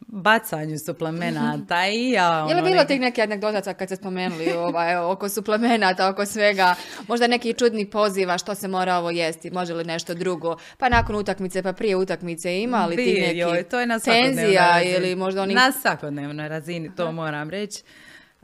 bacanju 0.08 0.80
suplemenata 0.80 1.88
i 1.88 2.12
ja... 2.12 2.40
Ono, 2.40 2.50
je 2.50 2.56
li 2.56 2.62
ono, 2.62 2.72
bilo 2.72 2.86
tih 2.86 3.02
neke 3.02 3.22
anegdotaca 3.22 3.74
kad 3.74 3.88
ste 3.88 3.96
spomenuli 3.96 4.52
ovaj, 4.52 4.96
oko 4.98 5.30
suplemenata, 5.30 6.10
oko 6.10 6.26
svega, 6.26 6.76
možda 7.08 7.28
neki 7.28 7.54
čudni 7.54 7.90
poziva 7.90 8.38
što 8.38 8.56
se 8.56 8.68
mora 8.68 8.98
ovo 8.98 9.10
jesti, 9.10 9.52
može 9.52 9.74
li 9.74 9.84
nešto 9.84 10.14
drugo, 10.14 10.58
pa 10.78 10.90
nakon 10.90 11.16
utakmice, 11.16 11.64
pa 11.64 11.74
prije 11.74 11.96
utakmice 11.96 12.62
ima 12.62 12.86
li 12.86 12.96
ti 12.96 13.22
neki 13.22 13.38
joj, 13.38 13.64
to 13.64 13.80
je 13.80 13.86
na 13.86 14.00
tenzija 14.00 14.82
ili 14.84 15.16
možda 15.16 15.42
oni... 15.42 15.54
Na 15.54 15.72
svakodnevnoj 15.72 16.48
razini, 16.48 16.96
to 16.96 17.12
moram 17.12 17.50
reći. 17.50 17.84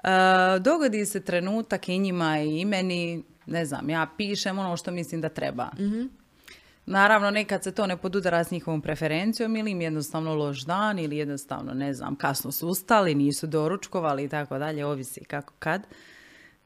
Uh, 0.03 0.09
dogodi 0.61 1.05
se 1.05 1.23
trenutak 1.23 1.89
i 1.89 1.99
njima 1.99 2.39
i 2.39 2.65
meni, 2.65 3.23
ne 3.45 3.65
znam, 3.65 3.89
ja 3.89 4.07
pišem 4.17 4.59
ono 4.59 4.77
što 4.77 4.91
mislim 4.91 5.21
da 5.21 5.29
treba. 5.29 5.69
mm 5.79 6.26
Naravno, 6.89 7.31
nekad 7.31 7.63
se 7.63 7.71
to 7.71 7.87
ne 7.87 7.97
podudara 7.97 8.43
s 8.43 8.51
njihovom 8.51 8.81
preferencijom 8.81 9.55
ili 9.55 9.71
im 9.71 9.81
jednostavno 9.81 10.35
loš 10.35 10.65
dan 10.65 10.99
ili 10.99 11.17
jednostavno, 11.17 11.73
ne 11.73 11.93
znam, 11.93 12.15
kasno 12.15 12.51
su 12.51 12.67
ustali, 12.67 13.15
nisu 13.15 13.47
doručkovali 13.47 14.23
i 14.23 14.29
tako 14.29 14.57
dalje, 14.57 14.85
ovisi 14.85 15.23
kako 15.23 15.53
kad. 15.59 15.87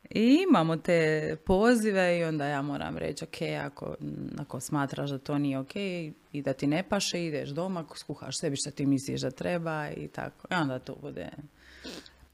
I 0.10 0.38
imamo 0.50 0.78
te 0.78 1.36
pozive 1.46 2.20
i 2.20 2.24
onda 2.24 2.46
ja 2.46 2.62
moram 2.62 2.98
reći, 2.98 3.24
ok, 3.24 3.66
ako, 3.66 3.96
ako 4.40 4.60
smatraš 4.60 5.10
da 5.10 5.18
to 5.18 5.38
nije 5.38 5.60
ok 5.60 5.76
i 6.32 6.42
da 6.42 6.54
ti 6.54 6.68
ne 6.68 6.84
paše, 6.90 7.26
ideš 7.26 7.50
doma, 7.50 7.86
skuhaš 7.96 8.40
sebi 8.40 8.56
što 8.56 8.72
ti 8.72 8.86
misliš 8.86 9.22
da 9.22 9.32
treba 9.32 9.90
i 9.90 10.08
tako. 10.08 10.48
I 10.52 10.54
onda 10.54 10.80
to 10.80 10.96
bude 11.02 11.30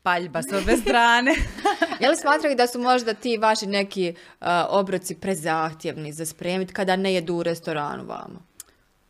paljba 0.07 0.41
s 0.43 0.53
obe 0.53 0.77
strane. 0.77 1.31
je 2.01 2.09
li 2.09 2.15
smatrali 2.15 2.55
da 2.55 2.67
su 2.67 2.79
možda 2.79 3.13
ti 3.13 3.37
vaši 3.37 3.65
neki 3.65 4.13
uh, 4.17 4.47
obroci 4.69 5.15
prezahtjevni 5.15 6.13
za 6.13 6.25
spremiti 6.25 6.73
kada 6.73 6.95
ne 6.95 7.13
jedu 7.13 7.35
u 7.35 7.43
restoranu 7.43 8.05
vamo? 8.05 8.45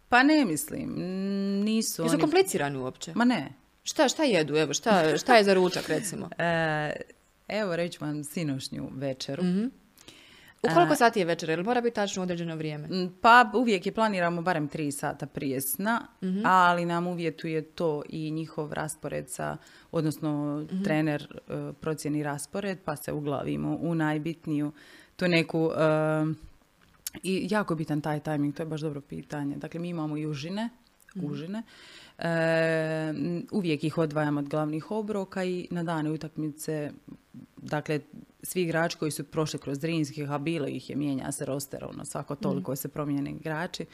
Pa 0.10 0.23
ne 0.23 0.45
mislim, 0.45 0.93
nisu 1.63 2.03
Jesu 2.03 2.19
komplicirani 2.19 2.77
uopće? 2.77 3.12
Ma 3.15 3.25
ne. 3.25 3.53
Šta, 3.83 4.07
šta 4.10 4.23
jedu, 4.23 4.55
evo, 4.55 4.73
šta, 4.73 5.17
šta 5.17 5.36
je 5.36 5.43
za 5.43 5.53
ručak 5.53 5.89
recimo? 5.89 6.29
E, 6.38 6.91
evo 7.47 7.75
reću 7.75 8.05
vam 8.05 8.23
sinošnju 8.23 8.89
večeru. 8.93 9.43
Mm-hmm. 9.43 9.71
U 10.63 10.74
koliko 10.74 10.96
sati 10.96 11.20
je 11.20 11.26
večer? 11.26 11.50
Ili 11.50 11.63
mora 11.63 11.82
biti 11.82 11.96
tačno 11.96 12.24
određeno 12.24 12.56
vrijeme? 12.56 13.10
Pa 13.22 13.52
uvijek 13.54 13.86
je 13.86 13.91
planiramo 13.91 14.41
barem 14.41 14.67
tri 14.67 14.91
sata 14.91 15.26
prije 15.26 15.62
sna, 15.62 16.08
mhm. 16.24 16.41
ali 16.46 16.86
nam 16.86 17.08
uvjetuje 17.08 17.62
to 17.62 18.04
i 18.10 18.32
njihov 18.32 18.74
raspored 18.74 19.30
sa, 19.30 19.58
odnosno 19.91 20.62
mhm. 20.72 20.84
trener 20.84 21.28
uh, 21.34 21.76
procjeni 21.82 22.24
raspored, 22.24 22.78
pa 22.86 22.96
se 22.96 23.12
uglavimo 23.12 23.78
u 23.82 23.96
najbitniju 23.96 24.72
tu 25.17 25.28
neku 25.28 25.72
e, 25.78 26.26
i 27.24 27.48
jako 27.52 27.76
bitan 27.76 28.02
taj 28.02 28.20
tajming, 28.20 28.56
to 28.56 28.63
je 28.63 28.67
baš 28.67 28.82
dobro 28.82 29.02
pitanje. 29.02 29.56
Dakle, 29.56 29.80
mi 29.80 29.89
imamo 29.89 30.17
i 30.17 30.26
užine, 30.26 30.70
mhm. 31.15 31.26
užine. 31.26 31.63
E, 32.17 33.13
uvijek 33.52 33.84
ih 33.84 33.98
odvajamo 33.98 34.39
od 34.39 34.50
glavnih 34.50 34.91
obroka 34.91 35.43
i 35.43 35.67
na 35.72 35.84
dane 35.84 36.12
utakmice, 36.12 36.91
dakle, 37.58 38.00
svi 38.43 38.62
igrači 38.62 38.98
koji 38.98 39.12
su 39.12 39.24
prošli 39.24 39.60
kroz 39.60 39.80
Drinskih, 39.80 40.32
a 40.32 40.38
bilo 40.38 40.67
ih 40.67 40.89
je, 40.89 40.96
mijenja 40.96 41.32
se 41.32 41.46
roster, 41.46 41.86
ono, 41.86 42.06
svako 42.06 42.36
toliko 42.36 42.76
se 42.76 42.88
promijene 42.88 43.32
igrači, 43.32 43.86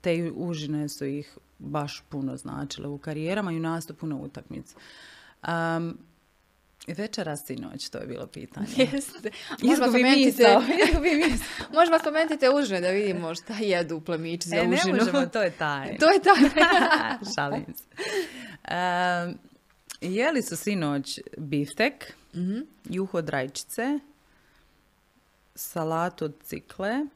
te 0.00 0.32
užine 0.34 0.88
su 0.88 1.04
ih 1.04 1.38
baš 1.58 2.02
puno 2.08 2.36
značile 2.36 2.88
u 2.88 2.98
karijerama 2.98 3.52
i 3.52 3.56
u 3.56 3.60
nastupu 3.60 4.06
na 4.06 4.16
utakmici. 4.16 4.74
Um, 5.48 5.98
Večera 6.86 7.36
sinoć, 7.36 7.88
to 7.88 7.98
je 7.98 8.06
bilo 8.06 8.26
pitanje. 8.26 8.66
Jeste. 8.92 9.30
Izgubi 9.72 10.04
misao. 10.04 10.62
Možemo 11.74 11.98
spomenuti 11.98 12.48
užine 12.54 12.80
da 12.80 12.90
vidimo 12.90 13.34
šta 13.34 13.54
jedu 13.54 14.00
plemići 14.00 14.48
za 14.48 14.56
e, 14.56 14.66
ne 14.66 14.78
možemo, 14.86 15.26
to 15.26 15.42
je 15.42 15.50
taj. 15.50 15.98
to 15.98 16.10
je 16.10 16.20
taj. 16.20 16.36
Šalim 17.34 17.64
se. 17.76 17.84
Um, 18.70 19.38
jeli 20.00 20.42
su 20.42 20.56
sinoć 20.56 21.18
biftek, 21.36 22.14
mm 22.34 22.60
juho 22.84 23.18
od 23.18 23.28
rajčice, 23.28 23.98
salatu 25.54 26.24
od 26.24 26.34
cikle. 26.42 27.06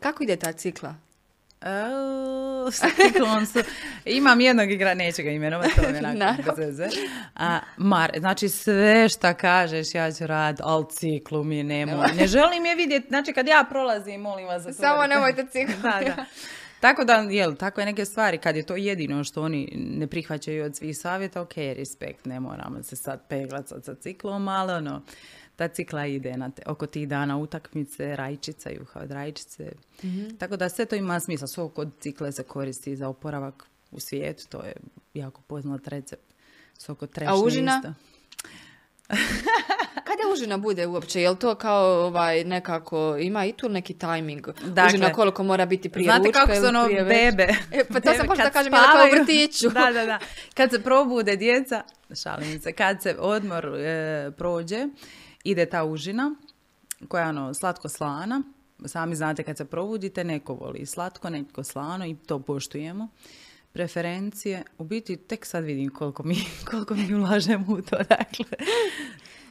Kako 0.00 0.22
ide 0.22 0.36
ta 0.36 0.52
cikla? 0.52 0.94
su. 3.46 3.58
Imam 4.04 4.40
jednog 4.40 4.70
igra, 4.70 4.94
neću 4.94 5.22
ga 5.22 5.30
imenovati, 5.30 5.74
to 5.74 5.82
je 5.82 5.98
onako 5.98 6.18
A, 7.34 7.58
Mar, 7.76 8.12
znači 8.18 8.48
sve 8.48 9.08
šta 9.08 9.34
kažeš 9.34 9.94
ja 9.94 10.12
ću 10.12 10.26
rad, 10.26 10.60
ali 10.62 10.84
ciklu 10.90 11.44
mi 11.44 11.62
nemoj. 11.62 12.06
Ne 12.16 12.26
želim 12.26 12.66
je 12.66 12.74
vidjeti, 12.74 13.08
znači 13.08 13.32
kad 13.32 13.46
ja 13.46 13.64
prolazim, 13.68 14.20
molim 14.20 14.46
vas 14.46 14.62
za 14.62 14.72
Samo 14.72 15.06
nemojte 15.06 15.46
ciklu. 15.52 15.82
da, 15.82 16.00
da. 16.16 16.24
Tako 16.82 17.04
da, 17.04 17.14
jel, 17.14 17.54
takve 17.54 17.84
neke 17.84 18.04
stvari, 18.04 18.38
kad 18.38 18.56
je 18.56 18.66
to 18.66 18.76
jedino 18.76 19.24
što 19.24 19.42
oni 19.42 19.72
ne 19.74 20.06
prihvaćaju 20.06 20.64
od 20.64 20.76
svih 20.76 20.98
savjeta, 20.98 21.40
ok, 21.40 21.56
respekt, 21.56 22.26
ne 22.26 22.40
moramo 22.40 22.82
se 22.82 22.96
sad 22.96 23.28
peglati 23.28 23.74
sa 23.82 23.94
ciklom, 23.94 24.48
ali 24.48 24.72
ono, 24.72 25.02
ta 25.56 25.68
cikla 25.68 26.06
ide 26.06 26.36
na 26.36 26.50
te, 26.50 26.62
oko 26.66 26.86
tih 26.86 27.08
dana 27.08 27.38
utakmice, 27.38 28.16
rajčica, 28.16 28.70
juha 28.70 29.00
od 29.00 29.10
rajčice. 29.10 29.72
mm 30.02 30.36
Tako 30.38 30.56
da 30.56 30.68
sve 30.68 30.84
to 30.84 30.96
ima 30.96 31.20
smisla. 31.20 31.46
Svo 31.46 31.68
kod 31.68 31.90
cikle 32.00 32.32
se 32.32 32.42
koristi 32.42 32.96
za 32.96 33.08
oporavak 33.08 33.64
u 33.90 34.00
svijetu, 34.00 34.48
to 34.48 34.62
je 34.62 34.74
jako 35.14 35.40
poznat 35.46 35.88
recept. 35.88 36.34
Sok 36.78 37.02
od 37.02 37.18
A 37.26 37.36
užina? 37.36 37.94
Kada 40.08 40.32
užina 40.32 40.58
bude 40.58 40.86
uopće? 40.86 41.22
Jel 41.22 41.36
to 41.36 41.54
kao 41.54 42.06
ovaj 42.06 42.44
nekako, 42.44 43.16
ima 43.20 43.44
i 43.44 43.52
tu 43.52 43.68
neki 43.68 43.94
tajming? 43.94 44.46
Dakle, 44.64 44.86
užina 44.86 45.12
koliko 45.12 45.42
mora 45.42 45.66
biti 45.66 45.88
prije 45.88 46.04
znate 46.04 46.26
ručka 46.26 46.40
kako 46.40 46.54
su 46.54 46.66
ono 46.66 46.88
bebe? 46.88 47.48
E, 47.72 47.84
pa 47.92 48.00
to 48.00 48.14
sam 48.14 48.26
možda 48.26 48.50
kažem, 48.50 48.72
jel 48.72 48.82
kao 48.82 49.06
u 49.06 49.20
vrtiću? 49.20 49.68
da, 49.80 49.90
da, 49.92 50.06
da. 50.06 50.18
Kad 50.54 50.70
se 50.70 50.82
probude 50.82 51.36
djeca, 51.36 51.82
šalim 52.22 52.60
se, 52.60 52.72
kad 52.72 53.02
se 53.02 53.16
odmor 53.18 53.66
e, 53.66 54.30
prođe, 54.38 54.86
ide 55.44 55.66
ta 55.66 55.84
užina 55.84 56.34
koja 57.08 57.22
je 57.22 57.28
ono 57.28 57.54
slatko 57.54 57.88
slana. 57.88 58.42
Sami 58.86 59.16
znate 59.16 59.42
kad 59.42 59.56
se 59.56 59.64
probudite, 59.64 60.24
neko 60.24 60.54
voli 60.54 60.86
slatko, 60.86 61.30
neko 61.30 61.64
slano 61.64 62.06
i 62.06 62.16
to 62.26 62.38
poštujemo. 62.38 63.08
Preferencije, 63.72 64.62
u 64.78 64.84
biti 64.84 65.16
tek 65.16 65.46
sad 65.46 65.64
vidim 65.64 65.90
koliko 65.90 66.22
mi, 66.22 66.36
koliko 66.70 66.94
mi 66.94 67.14
ulažemo 67.14 67.66
u 67.68 67.82
to, 67.82 67.96
dakle. 67.96 68.58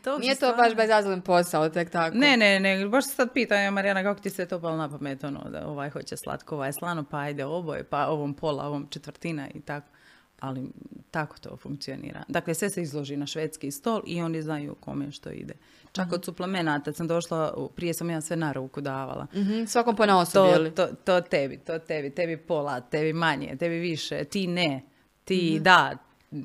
To 0.03 0.17
Nije 0.17 0.35
to 0.35 0.55
baš 0.55 0.75
bezazlen 0.75 1.21
posao, 1.21 1.69
tek 1.69 1.89
tako. 1.89 2.17
Ne, 2.17 2.37
ne, 2.37 2.59
ne, 2.59 2.87
baš 2.87 3.05
se 3.05 3.15
sad 3.15 3.33
pitam, 3.33 3.73
Marijana, 3.73 4.03
kako 4.03 4.21
ti 4.21 4.29
se 4.29 4.45
to 4.45 4.61
palo 4.61 4.77
na 4.77 4.89
pamet, 4.89 5.23
ono, 5.23 5.49
da 5.49 5.67
ovaj 5.67 5.89
hoće 5.89 6.17
slatko, 6.17 6.55
ovaj 6.55 6.73
slano, 6.73 7.03
pa 7.03 7.17
ajde 7.17 7.45
oboje, 7.45 7.83
pa 7.83 8.07
ovom 8.07 8.33
pola, 8.33 8.67
ovom 8.67 8.87
četvrtina 8.89 9.49
i 9.53 9.61
tako 9.61 9.87
ali 10.41 10.69
tako 11.11 11.37
to 11.37 11.57
funkcionira. 11.57 12.23
Dakle, 12.27 12.53
sve 12.53 12.69
se 12.69 12.81
izloži 12.81 13.17
na 13.17 13.25
švedski 13.25 13.71
stol 13.71 14.01
i 14.05 14.21
oni 14.21 14.41
znaju 14.41 14.75
kome 14.75 15.11
što 15.11 15.29
ide. 15.29 15.53
Čak 15.91 16.07
uh 16.07 16.13
od 16.13 16.25
suplemenata 16.25 16.93
sam 16.93 17.07
došla, 17.07 17.69
prije 17.75 17.93
sam 17.93 18.09
ja 18.09 18.21
sve 18.21 18.35
na 18.35 18.51
ruku 18.51 18.81
davala. 18.81 19.27
uh 19.33 19.67
Svakom 19.67 19.95
po 19.95 20.05
na 20.05 20.25
to, 20.25 20.69
to, 20.75 20.87
to, 21.05 21.21
tebi, 21.21 21.57
to 21.57 21.79
tebi, 21.79 22.09
tebi 22.09 22.37
pola, 22.37 22.81
tebi 22.81 23.13
manje, 23.13 23.55
tebi 23.59 23.75
više, 23.75 24.23
ti 24.23 24.47
ne, 24.47 24.81
ti 25.25 25.51
mhm. 25.53 25.63
da, 25.63 25.97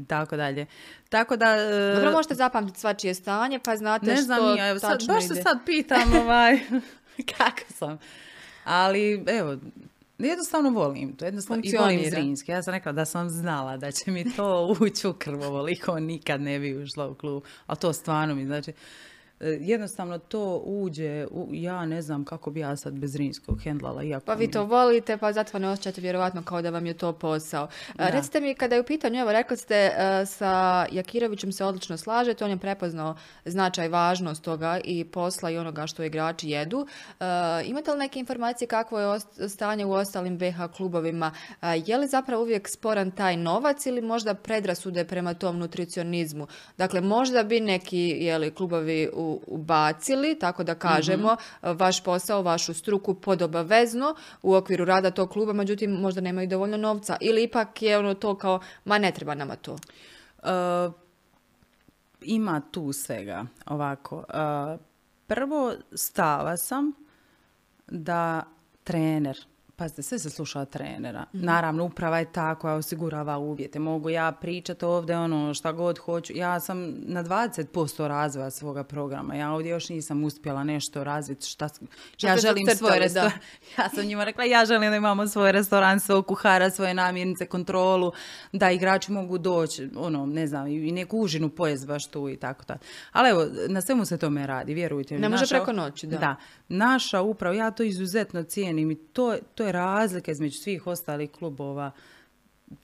tako 0.06 0.36
dalje. 0.36 0.66
Tako 1.08 1.36
da... 1.36 1.46
E, 1.46 1.94
Dobro, 1.94 2.12
možete 2.12 2.34
zapamtiti 2.34 2.80
svačije 2.80 3.14
stanje, 3.14 3.58
pa 3.58 3.76
znate 3.76 4.06
ne 4.06 4.22
znam, 4.22 4.56
ja, 4.56 4.78
sad, 4.78 5.06
baš 5.06 5.28
se 5.28 5.34
sad 5.34 5.58
pitam 5.66 6.12
ovaj, 6.22 6.60
kako 7.38 7.72
sam. 7.72 7.98
Ali, 8.64 9.24
evo, 9.26 9.56
Jednostavno 10.18 10.70
volim 10.70 11.16
to, 11.16 11.24
jednostavno 11.24 11.62
i 11.66 11.76
volim 11.76 12.10
Zrinski. 12.10 12.52
Ja 12.52 12.62
sam 12.62 12.74
rekla 12.74 12.92
da 12.92 13.04
sam 13.04 13.30
znala 13.30 13.76
da 13.76 13.90
će 13.90 14.10
mi 14.10 14.36
to 14.36 14.66
ući 14.80 15.08
u 15.08 15.12
krv 15.12 15.42
ovoliko, 15.42 16.00
nikad 16.00 16.40
ne 16.40 16.58
bi 16.58 16.82
ušla 16.82 17.08
u 17.08 17.14
klub. 17.14 17.42
A 17.66 17.74
to 17.74 17.92
stvarno 17.92 18.34
mi, 18.34 18.46
znači, 18.46 18.72
jednostavno 19.40 20.18
to 20.18 20.62
uđe, 20.64 21.26
u, 21.30 21.48
ja 21.52 21.86
ne 21.86 22.02
znam 22.02 22.24
kako 22.24 22.50
bi 22.50 22.60
ja 22.60 22.76
sad 22.76 22.94
bez 22.94 23.16
rinskog 23.16 23.62
hendlala. 23.62 24.02
Iako 24.02 24.26
pa 24.26 24.34
vi 24.34 24.50
to 24.50 24.64
volite, 24.64 25.16
pa 25.16 25.32
zato 25.32 25.58
ne 25.58 25.68
osjećate 25.68 26.00
vjerovatno 26.00 26.42
kao 26.42 26.62
da 26.62 26.70
vam 26.70 26.86
je 26.86 26.94
to 26.94 27.12
posao. 27.12 27.68
E, 27.98 28.10
recite 28.10 28.40
mi, 28.40 28.54
kada 28.54 28.74
je 28.74 28.80
u 28.80 28.84
pitanju, 28.84 29.20
evo 29.20 29.32
rekli 29.32 29.56
ste 29.56 29.74
e, 29.74 30.26
sa 30.26 30.86
Jakirovićem 30.92 31.52
se 31.52 31.64
odlično 31.64 31.96
slažete, 31.96 32.44
on 32.44 32.50
je 32.50 32.56
prepoznao 32.56 33.16
značaj, 33.44 33.88
važnost 33.88 34.42
toga 34.42 34.80
i 34.84 35.04
posla 35.04 35.50
i 35.50 35.58
onoga 35.58 35.86
što 35.86 36.02
igrači 36.02 36.50
jedu. 36.50 36.86
Imate 37.64 37.92
li 37.92 37.98
neke 37.98 38.18
informacije 38.18 38.68
kakvo 38.68 39.00
je 39.00 39.20
stanje 39.48 39.84
u 39.84 39.92
ostalim 39.92 40.38
BH 40.38 40.56
klubovima? 40.76 41.32
Je 41.86 41.96
li 41.96 42.06
zapravo 42.06 42.42
uvijek 42.42 42.68
sporan 42.68 43.10
taj 43.10 43.36
novac 43.36 43.86
ili 43.86 44.00
možda 44.00 44.34
predrasude 44.34 45.04
prema 45.04 45.34
tom 45.34 45.58
nutricionizmu? 45.58 46.46
Dakle, 46.78 47.00
možda 47.00 47.42
bi 47.42 47.60
neki 47.60 47.98
jeli, 47.98 48.54
klubovi 48.54 49.10
u 49.12 49.25
ubacili, 49.46 50.38
tako 50.38 50.64
da 50.64 50.74
kažemo, 50.74 51.36
mhm. 51.62 51.76
vaš 51.76 52.04
posao, 52.04 52.42
vašu 52.42 52.74
struku 52.74 53.14
podobavezno 53.14 54.14
u 54.42 54.54
okviru 54.54 54.84
rada 54.84 55.10
tog 55.10 55.30
kluba, 55.30 55.52
međutim 55.52 55.90
možda 55.90 56.20
nemaju 56.20 56.48
dovoljno 56.48 56.76
novca 56.76 57.16
ili 57.20 57.42
ipak 57.42 57.82
je 57.82 57.98
ono 57.98 58.14
to 58.14 58.34
kao, 58.34 58.60
ma 58.84 58.98
ne 58.98 59.12
treba 59.12 59.34
nama 59.34 59.56
to. 59.56 59.72
Uh, 59.72 60.92
ima 62.20 62.62
tu 62.70 62.92
svega 62.92 63.44
ovako. 63.66 64.16
Uh, 64.16 64.80
prvo 65.26 65.72
stava 65.92 66.56
sam 66.56 66.92
da 67.86 68.42
trener 68.84 69.46
Pazite, 69.78 70.02
sve 70.02 70.18
se 70.18 70.30
sluša 70.30 70.60
od 70.60 70.70
trenera. 70.70 71.26
Mhm. 71.34 71.44
Naravno, 71.44 71.84
uprava 71.84 72.18
je 72.18 72.32
ta 72.32 72.54
koja 72.54 72.74
osigurava 72.74 73.38
uvjete. 73.38 73.78
Mogu 73.78 74.10
ja 74.10 74.32
pričati 74.32 74.84
ovdje 74.84 75.18
ono 75.18 75.54
šta 75.54 75.72
god 75.72 75.98
hoću. 75.98 76.32
Ja 76.36 76.60
sam 76.60 76.94
na 76.98 77.24
20% 77.24 78.06
razvoja 78.06 78.50
svoga 78.50 78.84
programa. 78.84 79.34
Ja 79.34 79.52
ovdje 79.52 79.70
još 79.70 79.88
nisam 79.88 80.24
uspjela 80.24 80.64
nešto 80.64 81.04
razviti. 81.04 81.46
Šta, 81.46 81.68
ja 82.22 82.36
želim 82.36 82.66
svoj 82.76 82.98
restoran. 82.98 83.30
Ja 83.78 83.88
sam 83.88 84.04
njima 84.04 84.24
rekla, 84.24 84.44
ja 84.44 84.64
želim 84.64 84.90
da 84.90 84.96
imamo 84.96 85.26
svoj 85.26 85.52
restoran, 85.52 86.00
svog 86.00 86.26
kuhara, 86.26 86.70
svoje 86.70 86.94
namirnice, 86.94 87.46
kontrolu, 87.46 88.12
da 88.52 88.70
igrači 88.70 89.12
mogu 89.12 89.38
doći, 89.38 89.90
ono, 89.96 90.26
ne 90.26 90.46
znam, 90.46 90.66
i 90.66 90.92
neku 90.92 91.18
užinu 91.18 91.48
pojest 91.48 91.86
baš 91.86 92.06
tu 92.06 92.28
i 92.28 92.36
tako 92.36 92.64
da. 92.68 92.78
Ali 93.12 93.30
evo, 93.30 93.46
na 93.68 93.80
svemu 93.80 94.04
se 94.04 94.18
tome 94.18 94.46
radi, 94.46 94.74
vjerujte 94.74 95.14
mi. 95.14 95.20
Ne 95.20 95.28
može 95.28 95.46
preko 95.46 95.72
noći, 95.72 96.06
da. 96.06 96.18
Da. 96.18 96.36
Naša 96.68 97.22
uprava, 97.22 97.56
ja 97.56 97.70
to 97.70 97.82
izuzetno 97.82 98.42
cijenim 98.42 98.90
i 98.90 98.94
to, 98.94 99.36
to 99.54 99.65
je 99.65 99.65
razlika 99.72 100.30
između 100.30 100.58
svih 100.58 100.86
ostalih 100.86 101.30
klubova. 101.30 101.90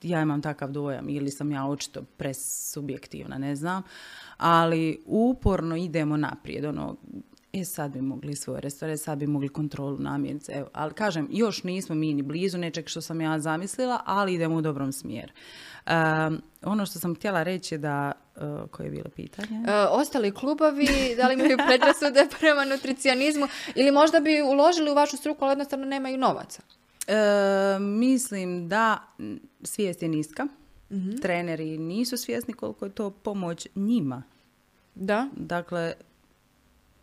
Ja 0.01 0.21
imam 0.21 0.41
takav 0.41 0.71
dojam 0.71 1.09
ili 1.09 1.31
sam 1.31 1.51
ja 1.51 1.65
očito 1.67 2.03
presubjektivna, 2.17 3.37
ne 3.37 3.55
znam. 3.55 3.83
Ali 4.37 5.03
uporno 5.05 5.75
idemo 5.75 6.17
naprijed. 6.17 6.65
Ono, 6.65 6.97
e 7.53 7.65
sad 7.65 7.91
bi 7.91 8.01
mogli 8.01 8.35
svoje 8.35 8.61
restore, 8.61 8.97
sad 8.97 9.17
bi 9.17 9.27
mogli 9.27 9.49
kontrolu 9.49 9.97
namirnice. 9.97 10.51
Evo, 10.51 10.69
ali 10.73 10.93
kažem, 10.93 11.27
još 11.31 11.63
nismo 11.63 11.95
mi 11.95 12.13
ni 12.13 12.21
blizu 12.21 12.57
nečeg 12.57 12.87
što 12.87 13.01
sam 13.01 13.21
ja 13.21 13.39
zamislila, 13.39 14.01
ali 14.05 14.33
idemo 14.33 14.55
u 14.55 14.61
dobrom 14.61 14.91
smjeru. 14.91 15.33
Ono 16.61 16.85
što 16.85 16.99
sam 16.99 17.15
htjela 17.15 17.43
reći 17.43 17.75
je 17.75 17.79
da, 17.79 18.11
uh, 18.35 18.69
koje 18.71 18.87
je 18.87 18.91
bilo 18.91 19.09
pitanje? 19.15 19.63
E, 19.67 19.73
ostali 19.73 20.31
klubovi, 20.31 21.15
da 21.17 21.27
li 21.27 21.33
imaju 21.33 21.57
predrasude 21.67 22.27
prema 22.39 22.65
nutricionizmu 22.65 23.47
ili 23.75 23.91
možda 23.91 24.19
bi 24.19 24.41
uložili 24.41 24.91
u 24.91 24.95
vašu 24.95 25.17
struku, 25.17 25.45
ali 25.45 25.51
jednostavno 25.51 25.85
nemaju 25.85 26.17
novaca? 26.17 26.61
E, 27.07 27.79
mislim 27.79 28.69
da 28.69 29.03
svijest 29.63 30.01
je 30.01 30.09
niska. 30.09 30.47
mm 30.91 31.17
Treneri 31.21 31.77
nisu 31.77 32.17
svjesni 32.17 32.53
koliko 32.53 32.85
je 32.85 32.91
to 32.91 33.09
pomoć 33.09 33.67
njima. 33.75 34.23
Da. 34.95 35.27
Dakle, 35.35 35.93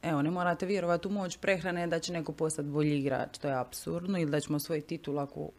evo, 0.03 0.23
ne 0.23 0.31
morate 0.31 0.67
vjerovati 0.67 1.09
u 1.09 1.11
moć 1.11 1.37
prehrane 1.37 1.87
da 1.87 1.99
će 1.99 2.13
neko 2.13 2.33
postati 2.33 2.69
bolji 2.69 2.99
igrač. 2.99 3.39
To 3.39 3.49
je 3.49 3.55
apsurdno. 3.55 4.19
Ili 4.19 4.31
da 4.31 4.41
ćemo 4.41 4.59
svoj 4.59 4.81
titul 4.81 5.19
ako, 5.19 5.51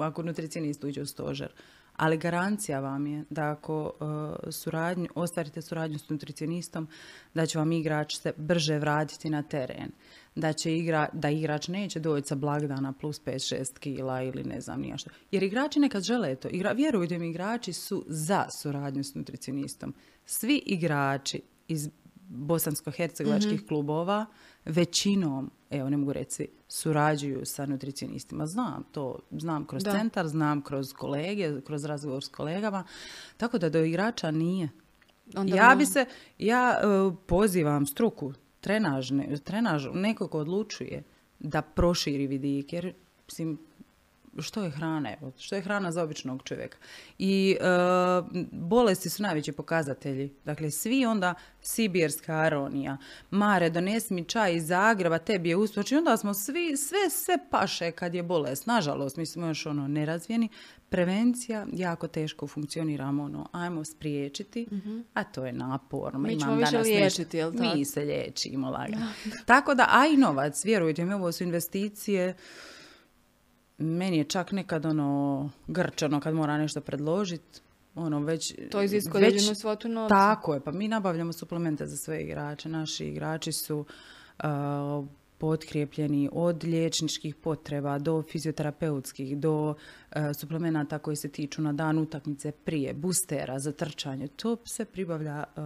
ako 0.00 0.22
nutricionist 0.22 0.84
uđe 0.84 1.02
u 1.02 1.06
stožer. 1.06 1.52
Ali 1.96 2.18
garancija 2.18 2.80
vam 2.80 3.06
je 3.06 3.24
da 3.30 3.50
ako 3.50 3.84
uh, 3.84 4.52
suradnju, 4.52 5.08
ostvarite 5.14 5.62
suradnju 5.62 5.98
s 5.98 6.08
nutricionistom, 6.08 6.88
da 7.34 7.46
će 7.46 7.58
vam 7.58 7.72
igrač 7.72 8.16
se 8.16 8.32
brže 8.36 8.78
vratiti 8.78 9.30
na 9.30 9.42
teren. 9.42 9.90
Da, 10.34 10.52
će 10.52 10.76
igra, 10.76 11.08
da 11.12 11.30
igrač 11.30 11.68
neće 11.68 12.00
doći 12.00 12.28
sa 12.28 12.34
blagdana 12.34 12.92
plus 12.92 13.20
5-6 13.24 13.78
kila 13.78 14.22
ili 14.22 14.44
ne 14.44 14.60
znam 14.60 14.80
nije 14.80 14.98
što. 14.98 15.10
Jer 15.30 15.42
igrači 15.42 15.80
nekad 15.80 16.02
žele 16.02 16.34
to. 16.34 16.48
Igra, 16.48 16.72
vjerujte 16.72 17.18
mi, 17.18 17.30
igrači 17.30 17.72
su 17.72 18.04
za 18.08 18.46
suradnju 18.62 19.04
s 19.04 19.14
nutricionistom. 19.14 19.94
Svi 20.26 20.62
igrači 20.66 21.40
iz 21.68 21.90
bosansko-hercegovačkih 22.28 23.62
mm 23.62 23.66
klubova 23.68 24.26
većinom, 24.64 25.50
evo 25.70 25.90
ne 25.90 25.96
mogu 25.96 26.12
reći, 26.12 26.48
surađuju 26.68 27.40
sa 27.44 27.66
nutricionistima. 27.66 28.46
Znam 28.46 28.84
to, 28.92 29.18
znam 29.30 29.66
kroz 29.66 29.82
centar, 29.82 30.28
znam 30.28 30.62
kroz 30.62 30.92
kolege, 30.92 31.60
kroz 31.60 31.84
razgovor 31.84 32.24
s 32.24 32.28
kolegama, 32.28 32.84
tako 33.36 33.58
da 33.58 33.68
do 33.68 33.84
igrača 33.84 34.30
nije. 34.30 34.68
Onda 35.36 35.56
ja 35.56 35.74
bi 35.78 35.86
se, 35.86 36.06
ja 36.38 36.80
e, 36.80 36.84
pozivam 37.26 37.86
struku, 37.86 38.32
trenažne, 38.60 39.36
trenaž, 39.44 39.86
neko 39.94 40.28
ko 40.28 40.38
odlučuje 40.38 41.02
da 41.38 41.62
proširi 41.62 42.26
vidik, 42.26 42.72
jer 42.72 42.92
mislim, 43.26 43.58
što 44.38 44.64
je 44.64 44.70
hrana, 44.70 45.12
evo, 45.20 45.32
što 45.38 45.54
je 45.54 45.62
hrana 45.62 45.92
za 45.92 46.02
običnog 46.02 46.42
čovjeka. 46.42 46.78
I 47.18 47.56
e, 47.60 47.64
bolesti 48.52 49.10
su 49.10 49.22
najveći 49.22 49.52
pokazatelji. 49.52 50.32
Dakle, 50.44 50.70
svi 50.70 51.06
onda 51.06 51.34
sibirska 51.60 52.32
aronija, 52.32 52.96
Mare, 53.30 53.70
donesi 53.70 54.14
mi 54.14 54.24
čaj 54.24 54.54
iz 54.54 54.66
Zagreba, 54.66 55.18
tebi 55.18 55.48
je 55.48 55.56
uspjeh. 55.56 55.74
Znači, 55.74 55.96
onda 55.96 56.16
smo 56.16 56.34
svi, 56.34 56.76
sve, 56.76 57.10
sve 57.10 57.38
paše 57.50 57.90
kad 57.90 58.14
je 58.14 58.22
bolest. 58.22 58.66
Nažalost, 58.66 59.16
mi 59.16 59.26
smo 59.26 59.46
još 59.46 59.66
ono 59.66 59.88
nerazvijeni. 59.88 60.48
Prevencija, 60.88 61.66
jako 61.72 62.08
teško 62.08 62.46
funkcioniramo, 62.46 63.24
ono, 63.24 63.48
ajmo 63.52 63.84
spriječiti, 63.84 64.66
mhm. 64.72 65.00
a 65.14 65.24
to 65.24 65.46
je 65.46 65.52
naporno. 65.52 66.18
Mi 66.18 66.40
ćemo 66.40 66.56
više 66.56 66.78
liječiti, 66.78 67.36
jel 67.36 67.52
tako? 67.52 67.76
Mi 67.76 67.84
se 67.84 68.00
liječimo, 68.00 68.70
lagano. 68.70 69.06
tako 69.46 69.74
da, 69.74 69.88
a 69.90 70.06
i 70.06 70.16
novac, 70.16 70.64
vjerujte 70.64 71.04
mi, 71.04 71.14
ovo 71.14 71.32
su 71.32 71.44
investicije, 71.44 72.34
meni 73.78 74.18
je 74.18 74.24
čak 74.24 74.52
nekad 74.52 74.86
ono 74.86 75.50
grčano 75.66 76.20
kad 76.20 76.34
mora 76.34 76.58
nešto 76.58 76.80
predložiti. 76.80 77.60
Ono 77.94 78.20
već... 78.20 78.54
To 78.70 78.82
iziskuje 78.82 79.24
već, 79.24 79.58
svotu 79.60 79.88
novca. 79.88 80.14
Tako 80.14 80.54
je, 80.54 80.60
pa 80.60 80.72
mi 80.72 80.88
nabavljamo 80.88 81.32
suplemente 81.32 81.86
za 81.86 81.96
sve 81.96 82.22
igrače. 82.22 82.68
Naši 82.68 83.06
igrači 83.06 83.52
su 83.52 83.78
uh, 83.78 85.06
potkrijepljeni 85.38 86.28
od 86.32 86.64
liječničkih 86.64 87.34
potreba 87.34 87.98
do 87.98 88.22
fizioterapeutskih, 88.22 89.38
do 89.38 89.68
uh, 89.70 89.76
suplemenata 90.40 90.98
koji 90.98 91.16
se 91.16 91.28
tiču 91.28 91.62
na 91.62 91.72
dan 91.72 91.98
utakmice 91.98 92.52
prije, 92.52 92.94
boostera 92.94 93.58
za 93.58 93.72
trčanje. 93.72 94.28
To 94.28 94.56
se 94.64 94.84
pribavlja 94.84 95.44
uh, 95.56 95.62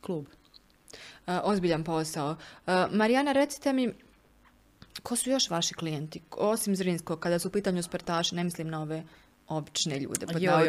klub. 0.00 0.26
Uh, 1.26 1.34
ozbiljan 1.42 1.84
posao. 1.84 2.36
Marijana, 2.90 3.32
recite 3.32 3.72
mi, 3.72 3.92
Ko 5.02 5.16
su 5.16 5.30
još 5.30 5.50
vaši 5.50 5.74
klijenti? 5.74 6.20
Osim 6.30 6.76
Zrinskog, 6.76 7.20
kada 7.20 7.38
su 7.38 7.48
u 7.48 7.50
pitanju 7.50 7.82
sportaši, 7.82 8.34
ne 8.34 8.44
mislim 8.44 8.68
na 8.68 8.82
ove 8.82 9.02
obične 9.48 9.98
ljude. 9.98 10.26
Pod 10.26 10.42
joj, 10.42 10.68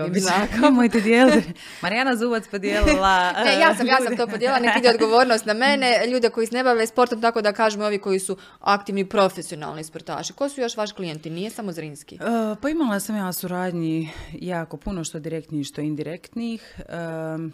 Mojte 0.72 1.02
dijeliti. 1.02 1.54
Marijana 1.82 2.16
Zubac 2.16 2.48
podijelila. 2.48 3.32
ne, 3.32 3.60
ja 3.60 3.76
sam, 3.76 3.88
ja 3.88 3.98
sam 4.08 4.18
to 4.18 4.28
podijelila, 4.28 4.60
nek 4.60 4.78
ide 4.78 4.90
odgovornost 4.90 5.46
na 5.46 5.54
mene, 5.54 6.08
ljude 6.08 6.30
koji 6.30 6.48
se 6.48 6.56
ne 6.56 6.64
bave 6.64 6.88
sportom, 6.88 7.22
tako 7.22 7.42
da 7.42 7.54
kažemo 7.54 7.86
ovi 7.86 7.98
koji 7.98 8.20
su 8.20 8.38
aktivni 8.60 9.10
profesionalni 9.10 9.84
sportaši. 9.84 10.34
Ko 10.34 10.50
su 10.50 10.62
još 10.62 10.78
vaši 10.78 10.94
klijenti? 10.94 11.30
Nije 11.30 11.50
samo 11.50 11.72
Zrinski. 11.72 12.16
Uh, 12.16 12.58
pa 12.62 12.70
imala 12.70 13.00
sam 13.00 13.16
ja 13.16 13.34
suradnji 13.34 14.10
jako 14.34 14.78
puno, 14.78 15.04
što 15.04 15.20
direktnih, 15.20 15.68
što 15.68 15.82
indirektnih. 15.82 16.76
Uh, 16.80 17.52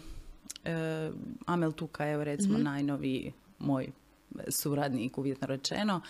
Amel 1.46 1.72
Tuka, 1.72 2.08
evo 2.08 2.24
recimo, 2.24 2.58
mm 2.58 2.62
najnoviji 2.62 3.32
moj 3.58 3.90
suradnik, 4.48 5.18
uvjetno 5.18 5.46
rečeno. 5.46 6.00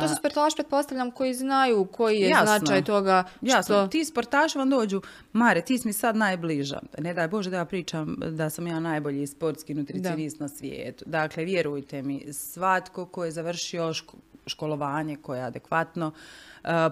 to 0.00 0.08
su 0.08 0.14
sportaši, 0.14 0.56
pretpostavljam, 0.56 1.10
koji 1.10 1.34
znaju 1.34 1.84
koji 1.84 2.20
je 2.20 2.28
jasno, 2.28 2.46
značaj 2.46 2.84
toga 2.84 3.24
što... 3.36 3.46
Jasno, 3.46 3.88
ti 3.88 4.04
sportaši 4.04 4.58
vam 4.58 4.70
dođu, 4.70 5.02
Mare, 5.32 5.60
ti 5.60 5.78
si 5.78 5.88
mi 5.88 5.92
sad 5.92 6.16
najbliža. 6.16 6.80
Ne 6.98 7.14
daj 7.14 7.28
Bože 7.28 7.50
da 7.50 7.56
ja 7.56 7.64
pričam 7.64 8.16
da 8.30 8.50
sam 8.50 8.66
ja 8.66 8.80
najbolji 8.80 9.26
sportski 9.26 9.74
nutricionist 9.74 10.40
na 10.40 10.48
svijetu. 10.48 11.04
Dakle, 11.06 11.44
vjerujte 11.44 12.02
mi, 12.02 12.32
svatko 12.32 13.06
ko 13.06 13.24
je 13.24 13.30
završio 13.30 13.92
školovanje 14.46 15.16
koje 15.16 15.38
je 15.38 15.44
adekvatno, 15.44 16.12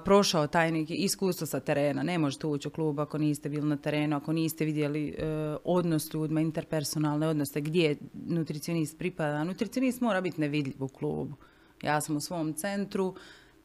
prošao 0.04 0.46
taj 0.46 0.72
neki 0.72 0.94
iskustvo 0.94 1.46
sa 1.46 1.60
terena. 1.60 2.02
Ne 2.02 2.18
možete 2.18 2.46
ući 2.46 2.68
u 2.68 2.70
klub 2.70 3.00
ako 3.00 3.18
niste 3.18 3.48
bili 3.48 3.68
na 3.68 3.76
terenu, 3.76 4.16
ako 4.16 4.32
niste 4.32 4.64
vidjeli 4.64 5.14
uh, 5.18 5.56
odnos 5.64 6.14
ljudima, 6.14 6.40
interpersonalne 6.40 7.28
odnose, 7.28 7.60
gdje 7.60 7.96
nutricionist 8.26 8.98
pripada. 8.98 9.44
Nutricionist 9.44 10.00
mora 10.00 10.20
biti 10.20 10.40
nevidljiv 10.40 10.82
u 10.84 10.88
klubu. 10.88 11.34
Ja 11.82 12.00
sam 12.00 12.16
u 12.16 12.20
svom 12.20 12.54
centru, 12.54 13.14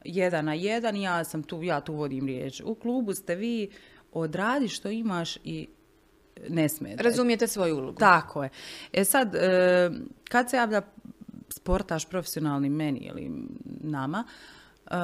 jedan 0.04 0.44
na 0.44 0.54
jedan, 0.54 0.96
ja 0.96 1.24
sam 1.24 1.42
tu, 1.42 1.62
ja 1.62 1.80
tu 1.80 1.94
vodim 1.94 2.26
riječ. 2.26 2.62
U 2.64 2.74
klubu 2.74 3.14
ste 3.14 3.34
vi, 3.34 3.70
odradi 4.12 4.68
što 4.68 4.90
imaš 4.90 5.36
i 5.44 5.68
ne 6.48 6.68
smijete. 6.68 7.02
Razumijete 7.02 7.46
svoju 7.46 7.76
ulogu. 7.76 7.98
Tako 7.98 8.42
je. 8.42 8.50
E 8.92 9.04
sad, 9.04 9.34
e, 9.34 9.90
kad 10.28 10.50
se 10.50 10.56
javlja 10.56 10.82
sportaš 11.48 12.06
profesionalni 12.06 12.70
meni 12.70 12.98
ili 12.98 13.30
nama, 13.80 14.24
e, 14.86 14.94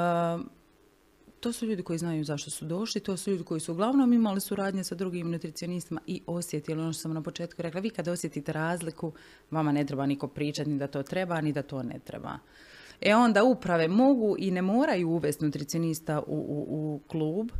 to 1.44 1.52
su 1.52 1.66
ljudi 1.66 1.82
koji 1.82 1.98
znaju 1.98 2.24
zašto 2.24 2.50
su 2.50 2.64
došli, 2.64 3.00
to 3.00 3.16
su 3.16 3.30
ljudi 3.30 3.44
koji 3.44 3.60
su 3.60 3.72
uglavnom 3.72 4.12
imali 4.12 4.40
suradnje 4.40 4.84
sa 4.84 4.94
drugim 4.94 5.30
nutricionistima 5.30 6.00
i 6.06 6.22
osjetili 6.26 6.82
ono 6.82 6.92
što 6.92 7.02
sam 7.02 7.12
na 7.12 7.22
početku 7.22 7.62
rekla. 7.62 7.80
Vi 7.80 7.90
kad 7.90 8.08
osjetite 8.08 8.52
razliku, 8.52 9.12
vama 9.50 9.72
ne 9.72 9.86
treba 9.86 10.06
niko 10.06 10.28
pričati 10.28 10.70
ni 10.70 10.78
da 10.78 10.86
to 10.86 11.02
treba, 11.02 11.40
ni 11.40 11.52
da 11.52 11.62
to 11.62 11.82
ne 11.82 11.98
treba. 11.98 12.38
E 13.00 13.14
onda 13.14 13.44
uprave 13.44 13.88
mogu 13.88 14.36
i 14.38 14.50
ne 14.50 14.62
moraju 14.62 15.08
uvesti 15.08 15.44
nutricionista 15.44 16.20
u, 16.20 16.24
u, 16.26 16.64
u 16.68 17.00
klub, 17.08 17.50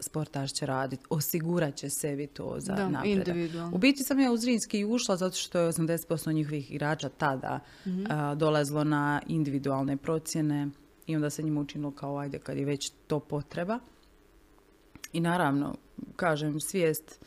sportaš 0.00 0.52
će 0.52 0.66
raditi, 0.66 1.04
osigurat 1.10 1.74
će 1.74 1.90
sebi 1.90 2.26
to 2.26 2.56
za 2.58 2.74
da, 2.74 2.88
napredak. 2.88 3.36
U 3.72 3.78
biti 3.78 4.02
sam 4.02 4.20
ja 4.20 4.32
u 4.32 4.36
Zrinski 4.36 4.84
ušla 4.84 5.16
zato 5.16 5.36
što 5.36 5.58
je 5.58 5.72
80% 5.72 6.32
njihovih 6.32 6.70
igrača 6.70 7.08
tada 7.08 7.60
mm 7.86 8.04
dolazilo 8.36 8.84
na 8.84 9.22
individualne 9.26 9.96
procjene 9.96 10.70
i 11.06 11.16
onda 11.16 11.30
se 11.30 11.42
njima 11.42 11.60
učinilo 11.60 11.90
kao 11.90 12.18
ajde 12.18 12.38
kad 12.38 12.56
je 12.56 12.64
već 12.64 12.92
to 13.06 13.20
potreba. 13.20 13.78
I 15.12 15.20
naravno, 15.20 15.74
kažem, 16.16 16.60
svijest 16.60 17.20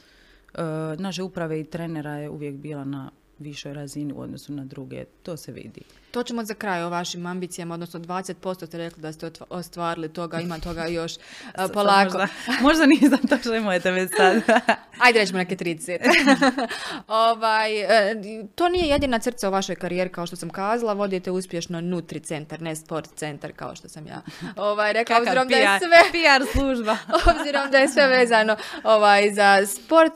uh, 0.53 0.59
naše 0.99 1.23
uprave 1.23 1.59
i 1.59 1.63
trenera 1.63 2.17
je 2.17 2.29
uvijek 2.29 2.55
bila 2.55 2.83
na 2.83 3.11
višoj 3.39 3.73
razini 3.73 4.13
u 4.13 4.19
odnosu 4.19 4.53
na 4.53 4.65
druge. 4.65 5.05
To 5.23 5.37
se 5.37 5.51
vidi. 5.51 5.81
To 6.17 6.23
ćemo 6.23 6.43
za 6.43 6.53
kraj 6.53 6.83
o 6.83 6.89
vašim 6.89 7.25
ambicijama, 7.25 7.73
odnosno 7.73 7.99
20% 7.99 8.67
ste 8.67 8.77
rekli 8.77 9.01
da 9.01 9.13
ste 9.13 9.31
ostvarili 9.49 10.13
toga, 10.13 10.39
ima 10.39 10.59
toga 10.59 10.85
još 10.85 11.13
polako. 11.73 12.03
možda, 12.03 12.27
možda 12.67 12.85
nisam 12.85 13.19
to 13.29 13.37
što 13.37 13.55
imate 13.55 13.91
već 13.91 14.11
sad. 14.17 14.35
Ajde 15.05 15.19
rećemo 15.19 15.37
neke 15.37 15.55
30. 15.55 16.67
ovaj, 17.07 17.81
e, 17.81 18.15
to 18.55 18.69
nije 18.69 18.87
jedina 18.87 19.19
crca 19.19 19.49
u 19.49 19.51
vašoj 19.51 19.75
karijeri, 19.75 20.09
kao 20.09 20.27
što 20.27 20.35
sam 20.35 20.49
kazala. 20.49 20.93
Vodite 20.93 21.31
uspješno 21.31 21.81
Nutri 21.81 22.19
centar, 22.19 22.61
ne 22.61 22.75
sport 22.75 23.09
centar, 23.15 23.51
kao 23.55 23.75
što 23.75 23.89
sam 23.89 24.07
ja 24.07 24.21
ovaj, 24.55 24.93
rekla. 24.93 25.17
obzirom 25.17 25.47
da 25.47 25.55
je 25.55 25.79
sve... 25.79 25.97
PR 26.11 26.57
služba. 26.57 26.97
obzirom 27.37 27.71
da 27.71 27.77
je 27.77 27.87
sve 27.87 28.07
vezano 28.07 28.55
ovaj, 28.83 29.31
za 29.33 29.65
sport. 29.65 30.13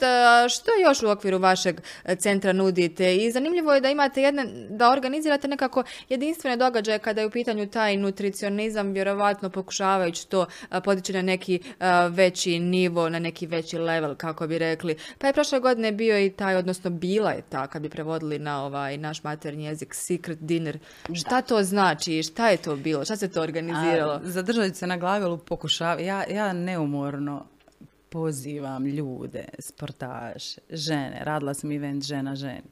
Što 0.50 0.72
još 0.88 1.04
u 1.04 1.10
okviru 1.10 1.38
vašeg 1.38 1.82
centra 2.18 2.54
nudite? 2.54 3.16
I 3.16 3.32
zanimljivo 3.32 3.74
je 3.74 3.82
da 3.82 3.90
imate 3.90 4.22
jedne, 4.22 4.46
da 4.70 4.92
organizirate 4.92 5.48
nekako 5.48 5.84
jedinstvene 6.10 6.58
događaje 6.58 7.00
kada 7.00 7.22
je 7.22 7.28
u 7.28 7.32
pitanju 7.32 7.68
taj 7.68 7.98
nutricionizam, 7.98 8.92
vjerovatno 8.92 9.50
pokušavajući 9.50 10.28
to 10.28 10.46
podići 10.84 11.14
na 11.14 11.22
neki 11.22 11.60
veći 12.10 12.60
nivo, 12.60 13.10
na 13.10 13.20
neki 13.20 13.48
veći 13.48 13.78
level, 13.78 14.16
kako 14.16 14.48
bi 14.48 14.58
rekli. 14.58 14.98
Pa 15.18 15.28
je 15.28 15.34
prošle 15.34 15.60
godine 15.60 15.92
bio 15.92 16.26
i 16.26 16.30
taj, 16.30 16.56
odnosno 16.56 16.90
bila 16.90 17.32
je 17.32 17.42
ta, 17.50 17.68
kad 17.68 17.82
bi 17.82 17.90
prevodili 17.90 18.40
na 18.40 18.66
ovaj 18.66 18.98
naš 18.98 19.24
maternji 19.24 19.66
jezik, 19.66 19.94
secret 19.94 20.40
dinner. 20.40 20.80
Šta 21.14 21.42
to 21.42 21.64
znači? 21.64 22.24
Šta 22.24 22.50
je 22.50 22.58
to 22.58 22.76
bilo? 22.76 23.06
Šta 23.06 23.16
se 23.16 23.32
to 23.32 23.42
organiziralo? 23.42 24.22
zadržati 24.24 24.76
se 24.76 24.88
na 24.88 24.98
glagolu 24.98 25.38
pokušava. 25.38 26.02
Ja, 26.02 26.24
ja 26.30 26.54
neumorno 26.54 27.46
pozivam 28.10 28.86
ljude, 28.86 29.46
sportaše, 29.60 30.62
žene, 30.70 31.20
radila 31.24 31.54
sam 31.54 31.72
event 31.72 32.04
žena 32.04 32.36
ženi. 32.36 32.70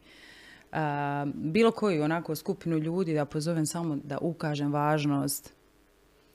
Bilo 1.33 1.71
koju 1.71 2.03
onako 2.03 2.35
skupinu 2.35 2.77
ljudi 2.77 3.13
da 3.13 3.25
pozovem 3.25 3.65
samo 3.65 3.97
da 4.03 4.17
ukažem 4.17 4.73
važnost 4.73 5.53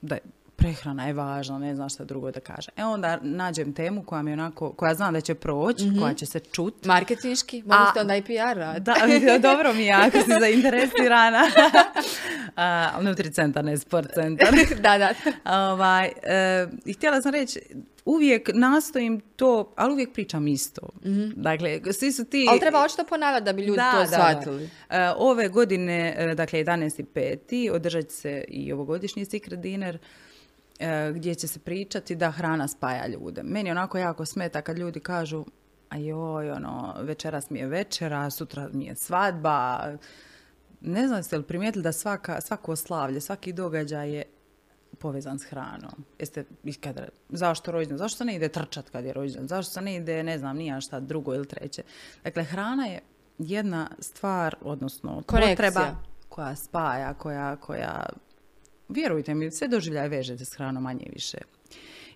da 0.01 0.19
prehrana 0.57 1.07
je 1.07 1.13
važna, 1.13 1.59
ne 1.59 1.75
znam 1.75 1.89
šta 1.89 2.05
drugo 2.05 2.31
da 2.31 2.41
kaže. 2.41 2.71
E 2.77 2.85
onda 2.85 3.19
nađem 3.23 3.73
temu 3.73 4.03
koja 4.03 4.23
mi 4.23 4.33
onako, 4.33 4.73
koja 4.73 4.95
znam 4.95 5.15
da 5.15 5.21
će 5.21 5.35
proći, 5.35 5.87
mhm. 5.87 6.01
koja 6.01 6.15
će 6.15 6.27
se 6.27 6.41
čut. 6.41 6.85
Marketinški? 6.85 7.63
Mogu 7.67 7.85
ste 7.91 8.01
onda 8.01 8.17
i 8.17 8.23
PR 8.23 8.59
rad. 8.59 8.83
Da, 8.83 8.95
dobro 9.39 9.73
mi 9.75 9.83
je, 9.83 9.93
ako 9.93 10.19
si 10.19 10.31
zainteresirana. 10.41 11.43
uh, 12.97 13.05
Nutricentar, 13.05 13.65
ne 13.65 13.77
sport 13.77 14.09
centar. 14.15 14.49
da, 14.83 14.99
da. 14.99 15.13
Ovaj, 15.73 16.13
e, 16.23 16.69
I 16.85 16.93
htjela 16.93 17.23
sam 17.23 17.33
reći, 17.33 17.61
uvijek 18.05 18.51
nastojim 18.55 19.21
to, 19.37 19.73
ali 19.77 19.93
uvijek 19.93 20.13
pričam 20.13 20.49
isto. 20.49 20.89
mm 21.05 21.31
Dakle, 21.37 21.81
svi 21.93 22.13
su 22.13 22.25
ti... 22.25 22.47
Ali 22.51 22.61
treba 22.61 22.85
očito 22.85 23.05
ponavljati 23.05 23.45
da 23.45 23.53
bi 23.53 23.63
ljudi 23.63 23.81
to 24.01 24.07
shvatili. 24.07 24.71
E, 24.91 25.11
ove 25.17 25.49
godine, 25.49 26.15
e, 26.19 26.35
dakle 26.35 26.65
11.5. 26.65 27.71
održat 27.71 28.11
se 28.11 28.45
i 28.49 28.73
ovogodišnji 28.73 29.25
Secret 29.25 29.61
Dinner 29.61 29.99
E, 30.79 31.13
gdje 31.13 31.35
će 31.35 31.47
se 31.47 31.59
pričati 31.59 32.15
da 32.17 32.31
hrana 32.31 32.69
spaja 32.69 33.07
ljude. 33.07 33.43
Meni 33.43 33.71
onako 33.71 33.99
jako 33.99 34.25
smeta 34.25 34.63
kad 34.63 34.79
ljudi 34.79 35.01
kažu 35.01 35.45
a 35.89 35.97
joj, 35.97 36.51
ono, 36.51 36.95
večeras 37.01 37.51
mi 37.51 37.59
je 37.59 37.67
večera, 37.67 38.31
sutra 38.31 38.69
mi 38.73 38.85
je 38.85 38.95
svadba. 38.95 39.93
Ne 40.81 41.09
znam 41.09 41.23
ste 41.23 41.37
li 41.37 41.43
primijetili 41.43 41.83
da 41.83 41.93
svaka, 41.93 42.41
svako 42.41 42.73
oslavlje, 42.73 43.21
svaki 43.21 43.53
događaj 43.53 44.11
je 44.11 44.23
povezan 45.05 45.39
s 45.39 45.45
hranom. 45.45 46.05
Jeste 46.19 46.45
ikad, 46.65 47.09
zašto 47.29 47.73
rođendan? 47.73 47.99
Zašto 47.99 48.19
se 48.19 48.25
ne 48.25 48.37
ide 48.37 48.49
trčat 48.49 48.91
kad 48.91 49.05
je 49.05 49.13
rođendan? 49.13 49.49
Zašto 49.49 49.73
se 49.73 49.81
ne 49.81 49.97
ide, 49.97 50.23
ne 50.23 50.39
znam, 50.39 50.57
nija 50.57 50.81
šta 50.81 51.01
drugo 51.01 51.35
ili 51.35 51.47
treće? 51.47 51.83
Dakle, 52.25 52.45
hrana 52.45 52.87
je 52.87 53.01
jedna 53.39 53.91
stvar, 53.99 54.57
odnosno 54.61 55.23
potreba 55.27 55.97
koja 56.29 56.57
spaja, 56.57 57.15
koja, 57.15 57.57
koja 57.57 58.07
vjerujte 58.89 59.35
mi, 59.35 59.51
sve 59.51 59.69
doživljaje 59.69 60.09
vežete 60.09 60.45
s 60.45 60.57
hranom 60.57 60.83
manje 60.83 61.07
više. 61.13 61.39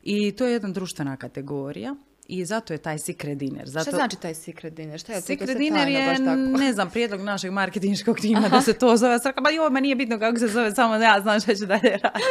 I 0.02 0.32
to 0.32 0.46
je 0.46 0.52
jedna 0.52 0.68
društvena 0.68 1.16
kategorija 1.16 1.94
i 2.28 2.44
zato 2.44 2.72
je 2.72 2.78
taj 2.78 2.98
secret 2.98 3.38
dinner. 3.38 3.68
Zato... 3.68 3.82
Šta 3.82 3.96
znači 3.96 4.20
taj 4.20 4.34
secret 4.34 4.74
dinner? 4.74 5.00
Šta 5.00 5.12
je 5.12 5.20
secret 5.20 5.58
dinner 5.58 5.88
je, 5.88 6.18
ne 6.58 6.72
znam, 6.72 6.90
prijedlog 6.90 7.20
našeg 7.20 7.52
marketinškog 7.52 8.20
tima 8.20 8.48
da 8.48 8.60
se 8.60 8.72
to 8.72 8.96
zove. 8.96 9.18
Srka, 9.18 9.42
pa 9.42 9.50
joj, 9.50 9.70
ma 9.70 9.80
nije 9.80 9.94
bitno 9.94 10.18
kako 10.18 10.38
se 10.38 10.48
zove, 10.48 10.74
samo 10.74 10.94
ja 10.94 11.20
znam 11.20 11.40
šta 11.40 11.54
ću 11.54 11.66
dalje 11.66 11.90
raditi. 12.02 12.24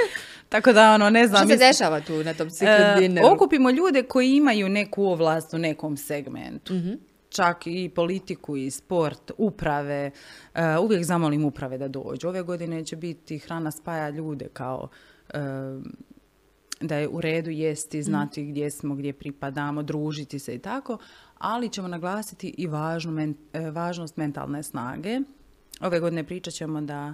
Tako 0.50 0.74
da, 0.74 0.94
ono, 0.94 1.10
ne 1.10 1.28
znam. 1.28 1.48
Šta 1.48 1.58
se 1.58 1.58
dešava 1.58 2.02
tu 2.02 2.24
na 2.24 2.34
tom 2.34 2.50
secret 2.50 2.96
uh, 2.96 3.00
dinneru? 3.00 3.28
Okupimo 3.28 3.70
ljude 3.70 4.04
koji 4.04 4.36
imaju 4.36 4.70
neku 4.70 5.04
ovlast 5.06 5.54
u 5.54 5.58
nekom 5.58 5.98
segmentu. 5.98 6.74
uh 6.74 6.82
čak 7.30 7.68
i 7.68 7.90
politiku 7.96 8.58
i 8.58 8.72
sport, 8.72 9.32
uprave. 9.38 10.12
E, 10.56 10.78
uvijek 10.78 11.04
zamolim 11.04 11.46
uprave 11.46 11.78
da 11.78 11.88
dođu. 11.88 12.28
Ove 12.28 12.42
godine 12.42 12.86
će 12.86 12.96
biti 12.96 13.40
hrana 13.40 13.72
spaja 13.72 14.10
ljude 14.10 14.48
kao 14.54 14.90
e, 15.30 15.40
da 16.82 16.96
je 16.96 17.08
u 17.08 17.22
redu 17.22 17.50
jesti, 17.50 18.04
znati 18.04 18.46
gdje 18.46 18.72
smo, 18.72 18.96
gdje 18.96 19.14
pripadamo, 19.14 19.84
družiti 19.84 20.40
se 20.40 20.56
i 20.56 20.60
tako, 20.60 20.98
ali 21.38 21.70
ćemo 21.70 21.88
naglasiti 21.88 22.56
i 22.58 22.68
važnu, 22.68 23.34
e, 23.54 23.70
važnost 23.72 24.18
mentalne 24.18 24.64
snage. 24.64 25.20
Ove 25.82 26.00
godine 26.00 26.24
pričat 26.24 26.54
ćemo 26.54 26.82
da 26.82 27.14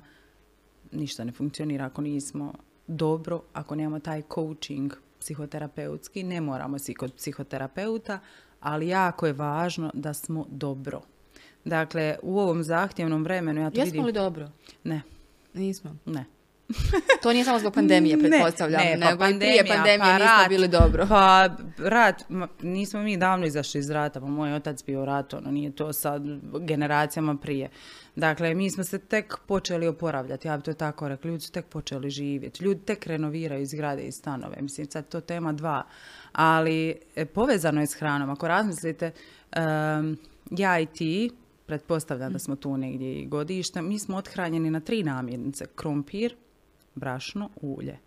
ništa 0.91 1.23
ne 1.23 1.31
funkcionira 1.31 1.85
ako 1.85 2.01
nismo 2.01 2.53
dobro, 2.87 3.41
ako 3.53 3.75
nemamo 3.75 3.99
taj 3.99 4.21
coaching 4.33 4.93
psihoterapeutski, 5.19 6.23
ne 6.23 6.41
moramo 6.41 6.79
si 6.79 6.93
kod 6.93 7.13
psihoterapeuta, 7.13 8.19
ali 8.59 8.87
jako 8.87 9.27
je 9.27 9.33
važno 9.33 9.91
da 9.93 10.13
smo 10.13 10.45
dobro. 10.49 11.01
Dakle, 11.65 12.17
u 12.21 12.39
ovom 12.39 12.63
zahtjevnom 12.63 13.23
vremenu 13.23 13.61
ja 13.61 13.71
to 13.71 13.79
Jesmo 13.79 13.91
vidim... 13.91 14.05
li 14.05 14.13
dobro? 14.13 14.49
Ne. 14.83 15.01
Nismo? 15.53 15.95
Ne. 16.05 16.25
To 17.21 17.33
nije 17.33 17.45
samo 17.45 17.59
zbog 17.59 17.73
pandemije, 17.73 18.19
pretpostavljam, 18.19 18.81
ne, 18.81 18.97
ne, 18.97 19.17
pa 19.17 19.27
nego 19.27 19.39
prije 19.39 19.65
pandemije 19.65 19.99
pa 19.99 20.13
nismo 20.13 20.49
bili 20.49 20.67
dobro. 20.67 21.05
Pa 21.09 21.49
rat, 21.77 22.23
nismo 22.61 23.01
mi 23.01 23.17
davno 23.17 23.45
izašli 23.45 23.79
iz 23.79 23.89
rata, 23.89 24.21
pa 24.21 24.27
moj 24.27 24.53
otac 24.53 24.85
bio 24.85 25.01
u 25.01 25.05
ratu, 25.05 25.37
ono 25.37 25.51
nije 25.51 25.71
to 25.71 25.93
sad 25.93 26.23
generacijama 26.59 27.37
prije. 27.37 27.69
Dakle, 28.15 28.53
mi 28.53 28.69
smo 28.69 28.83
se 28.83 28.99
tek 28.99 29.37
počeli 29.47 29.87
oporavljati, 29.87 30.47
ja 30.47 30.57
bi 30.57 30.63
to 30.63 30.73
tako 30.73 31.07
rekla, 31.07 31.29
ljudi 31.29 31.43
su 31.43 31.51
tek 31.51 31.65
počeli 31.65 32.09
živjeti, 32.09 32.63
ljudi 32.63 32.81
tek 32.81 33.07
renoviraju 33.07 33.65
zgrade 33.65 34.03
i 34.03 34.11
stanove, 34.11 34.57
mislim 34.61 34.91
sad 34.91 35.07
to 35.07 35.21
tema 35.21 35.53
dva, 35.53 35.83
ali 36.31 36.95
e, 37.15 37.25
povezano 37.25 37.81
je 37.81 37.87
s 37.87 37.93
hranom, 37.93 38.29
ako 38.29 38.47
razmislite, 38.47 39.11
ja 40.51 40.79
i 40.79 40.85
ti, 40.85 41.31
pretpostavljam 41.65 42.33
da 42.33 42.39
smo 42.39 42.55
tu 42.55 42.77
negdje 42.77 43.13
i 43.13 43.25
godište, 43.25 43.81
mi 43.81 43.99
smo 43.99 44.17
othranjeni 44.17 44.71
na 44.71 44.79
tri 44.79 45.03
namirnice, 45.03 45.65
krompir, 45.75 46.35
brašno, 46.95 47.49
ulje. 47.61 47.99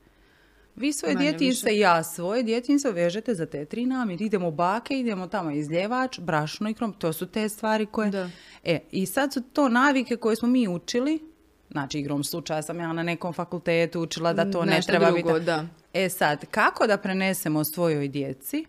Vi 0.77 0.93
svoje 0.93 1.15
djetinjstvo 1.15 1.71
i 1.71 1.79
ja 1.79 2.03
svoje 2.03 2.43
djetinjstvo 2.43 2.91
vežete 2.91 3.35
za 3.35 3.47
te 3.47 3.65
tri 3.65 3.87
namirnice. 3.87 4.25
Idemo 4.25 4.51
bake, 4.51 4.99
idemo 4.99 5.27
tamo 5.27 5.51
izljevač, 5.51 6.19
brašno 6.21 6.71
i 6.71 6.75
krompir. 6.75 6.99
To 6.99 7.13
su 7.13 7.27
te 7.27 7.49
stvari 7.49 7.87
koje... 7.87 8.11
Da. 8.11 8.31
E, 8.65 8.81
i 8.91 9.07
sad 9.07 9.33
su 9.33 9.43
to 9.53 9.69
navike 9.69 10.17
koje 10.17 10.37
smo 10.37 10.49
mi 10.49 10.69
učili, 10.69 11.19
znači 11.71 11.99
igrom 11.99 12.25
slučaja 12.25 12.63
sam 12.63 12.81
ja 12.81 12.93
na 12.93 13.03
nekom 13.03 13.33
fakultetu 13.33 14.01
učila 14.01 14.33
da 14.33 14.51
to 14.51 14.65
ne 14.65 14.81
treba 14.87 15.11
drugo, 15.11 15.33
biti. 15.33 15.45
Da. 15.45 15.67
E 15.93 16.09
sad, 16.09 16.47
kako 16.51 16.87
da 16.87 16.97
prenesemo 16.97 17.65
svojoj 17.65 18.09
djeci 18.09 18.67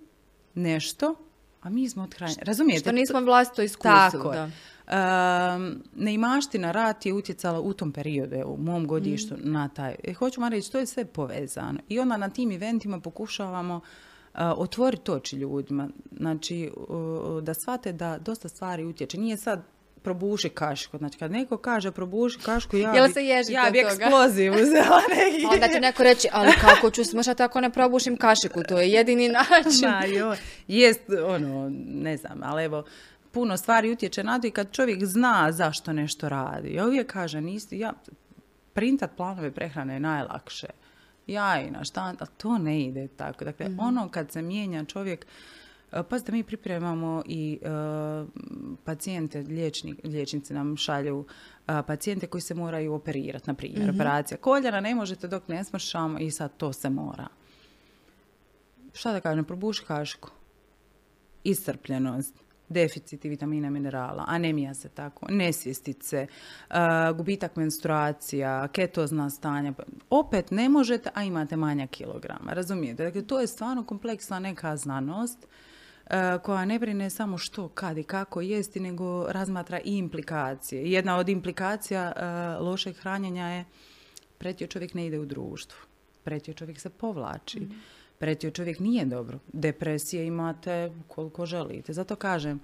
nešto, 0.53 1.15
a 1.61 1.69
mi 1.69 1.89
smo 1.89 2.03
othranjeni. 2.03 2.41
Razumijete? 2.41 2.79
Što 2.79 2.91
nismo 2.91 3.21
vlastito 3.21 3.61
iskusili. 3.61 4.11
Tako 4.11 4.31
da. 4.31 4.49
Neimaština 5.95 6.71
rat 6.71 7.05
je 7.05 7.13
utjecala 7.13 7.59
u 7.59 7.73
tom 7.73 7.91
periodu, 7.91 8.35
u 8.45 8.57
mom 8.57 8.87
godištu, 8.87 9.35
mm. 9.35 9.51
na 9.51 9.69
taj. 9.69 9.95
E, 10.03 10.13
hoću 10.13 10.41
vam 10.41 10.51
reći, 10.51 10.71
to 10.71 10.77
je 10.77 10.85
sve 10.85 11.05
povezano. 11.05 11.79
I 11.89 11.99
onda 11.99 12.17
na 12.17 12.29
tim 12.29 12.51
eventima 12.51 12.99
pokušavamo 12.99 13.75
uh, 13.75 13.81
otvoriti 14.37 15.11
oči 15.11 15.35
ljudima. 15.35 15.89
Znači, 16.17 16.71
da 17.41 17.53
shvate 17.53 17.93
da 17.93 18.17
dosta 18.17 18.49
stvari 18.49 18.85
utječe. 18.85 19.17
Nije 19.17 19.37
sad 19.37 19.63
probuši 20.01 20.49
kašku. 20.49 20.97
Znači, 20.97 21.17
kad 21.17 21.31
neko 21.31 21.57
kaže 21.57 21.91
probuši 21.91 22.39
kašku, 22.39 22.77
ja 22.77 22.93
Jel 22.93 23.07
bi, 23.07 23.13
se 23.13 23.25
ja 23.25 23.69
bi 23.71 23.79
eksploziju 23.79 24.53
uzela 24.63 25.01
neki. 25.09 25.45
Onda 25.53 25.67
će 25.67 25.79
neko 25.79 26.03
reći, 26.03 26.27
ali 26.31 26.51
kako 26.61 26.91
ću 26.91 27.03
smašati 27.03 27.43
ako 27.43 27.61
ne 27.61 27.69
probušim 27.69 28.17
kašiku, 28.17 28.63
to 28.63 28.81
je 28.81 28.91
jedini 28.91 29.29
način. 29.37 29.89
Ma, 29.89 30.05
jo, 30.05 30.35
jest, 30.67 31.01
ono, 31.25 31.71
ne 31.87 32.17
znam, 32.17 32.39
ali 32.43 32.63
evo, 32.63 32.83
puno 33.37 33.57
stvari 33.57 33.91
utječe 33.91 34.23
na 34.23 34.39
to 34.39 34.47
i 34.47 34.51
kad 34.51 34.71
čovjek 34.71 35.05
zna 35.05 35.51
zašto 35.51 35.93
nešto 35.93 36.29
radi. 36.29 36.73
Ja 36.73 36.85
uvijek 36.85 37.11
kažem, 37.13 37.47
isti, 37.47 37.79
ja, 37.79 37.93
printat 38.73 39.11
planove 39.17 39.51
prehrane 39.51 39.93
je 39.93 39.99
najlakše. 39.99 40.67
Ja 41.27 41.61
i 41.61 41.71
na 41.71 41.83
štant, 41.83 42.21
ali 42.21 42.29
to 42.37 42.57
ne 42.57 42.81
ide 42.81 43.07
tako. 43.07 43.45
Dakle, 43.45 43.69
mhm. 43.69 43.79
ono 43.79 44.09
kad 44.09 44.31
se 44.31 44.41
mijenja 44.41 44.85
čovjek, 44.85 45.25
e, 45.91 46.03
Pazite, 46.03 46.31
mi 46.31 46.43
pripremamo 46.43 47.23
i 47.25 47.59
uh, 47.61 48.27
pacijente, 48.83 49.43
liječnici 50.03 50.53
nam 50.53 50.77
šalju 50.77 51.17
uh, 51.19 51.25
pacijente 51.87 52.27
koji 52.27 52.41
se 52.41 52.53
moraju 52.53 52.93
operirati, 52.93 53.47
na 53.47 53.53
primjer, 53.53 53.91
mm 53.91 53.95
operacija 53.95 54.37
koljena 54.37 54.79
ne 54.79 54.95
možete 54.95 55.27
dok 55.27 55.47
ne 55.47 55.63
smršamo 55.63 56.19
i 56.19 56.31
sad 56.31 56.57
to 56.57 56.73
se 56.73 56.89
mora. 56.89 57.27
Šta 58.93 59.11
da 59.11 59.19
kažem, 59.19 59.45
probuši 59.45 59.85
kašku. 59.85 60.29
Iscrpljenost 61.43 62.46
deficiti 62.69 63.29
vitamina 63.29 63.69
minerala, 63.69 64.25
anemija 64.27 64.73
se 64.73 64.89
tako, 64.89 65.25
nesvjestice, 65.29 66.27
uh, 66.69 66.75
gubitak 67.17 67.55
menstruacija, 67.55 68.67
ketozna 68.67 69.29
stanja. 69.29 69.73
Opet 70.09 70.51
ne 70.51 70.69
možete, 70.69 71.09
a 71.13 71.23
imate 71.23 71.55
manja 71.55 71.87
kilograma. 71.87 72.53
Razumijete? 72.53 73.03
Dakle, 73.03 73.21
to 73.21 73.39
je 73.39 73.47
stvarno 73.47 73.83
kompleksna 73.85 74.39
neka 74.39 74.77
znanost 74.77 75.37
uh, 76.05 76.11
koja 76.43 76.65
ne 76.65 76.79
brine 76.79 77.09
samo 77.09 77.37
što, 77.37 77.67
kad 77.67 77.97
i 77.97 78.03
kako 78.03 78.41
jesti, 78.41 78.79
nego 78.79 79.27
razmatra 79.31 79.79
i 79.79 79.97
implikacije. 79.97 80.91
Jedna 80.91 81.17
od 81.17 81.29
implikacija 81.29 82.13
uh, 82.15 82.65
lošeg 82.67 82.95
hranjenja 82.97 83.47
je 83.47 83.65
pretio 84.37 84.67
čovjek 84.67 84.93
ne 84.93 85.07
ide 85.07 85.19
u 85.19 85.25
društvu. 85.25 85.79
Pretio 86.23 86.53
čovjek 86.53 86.79
se 86.79 86.89
povlači. 86.89 87.59
mm 87.59 87.96
Pretio 88.19 88.51
čovjek 88.51 88.79
nije 88.79 89.05
dobro. 89.05 89.39
Depresije 89.53 90.25
imate 90.25 90.91
koliko 91.07 91.45
želite. 91.45 91.93
Zato 91.93 92.15
kažem, 92.15 92.59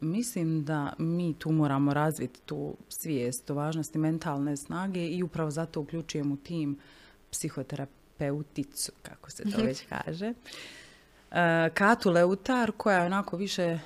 mislim 0.00 0.64
da 0.64 0.92
mi 0.98 1.34
tu 1.38 1.52
moramo 1.52 1.94
razviti 1.94 2.40
tu 2.40 2.76
svijest 2.88 3.50
o 3.50 3.54
važnosti 3.54 3.98
mentalne 3.98 4.56
snage 4.56 5.08
i 5.08 5.22
upravo 5.22 5.50
zato 5.50 5.80
uključujemo 5.80 6.34
u 6.34 6.36
tim 6.36 6.78
psihoterapeuticu, 7.30 8.92
kako 9.02 9.30
se 9.30 9.50
to 9.50 9.62
već 9.62 9.84
kaže. 10.04 10.32
E, 11.30 11.70
Katu 11.74 12.10
Leutar 12.10 12.72
koja 12.76 12.98
je 12.98 13.06
onako 13.06 13.36
više 13.36 13.78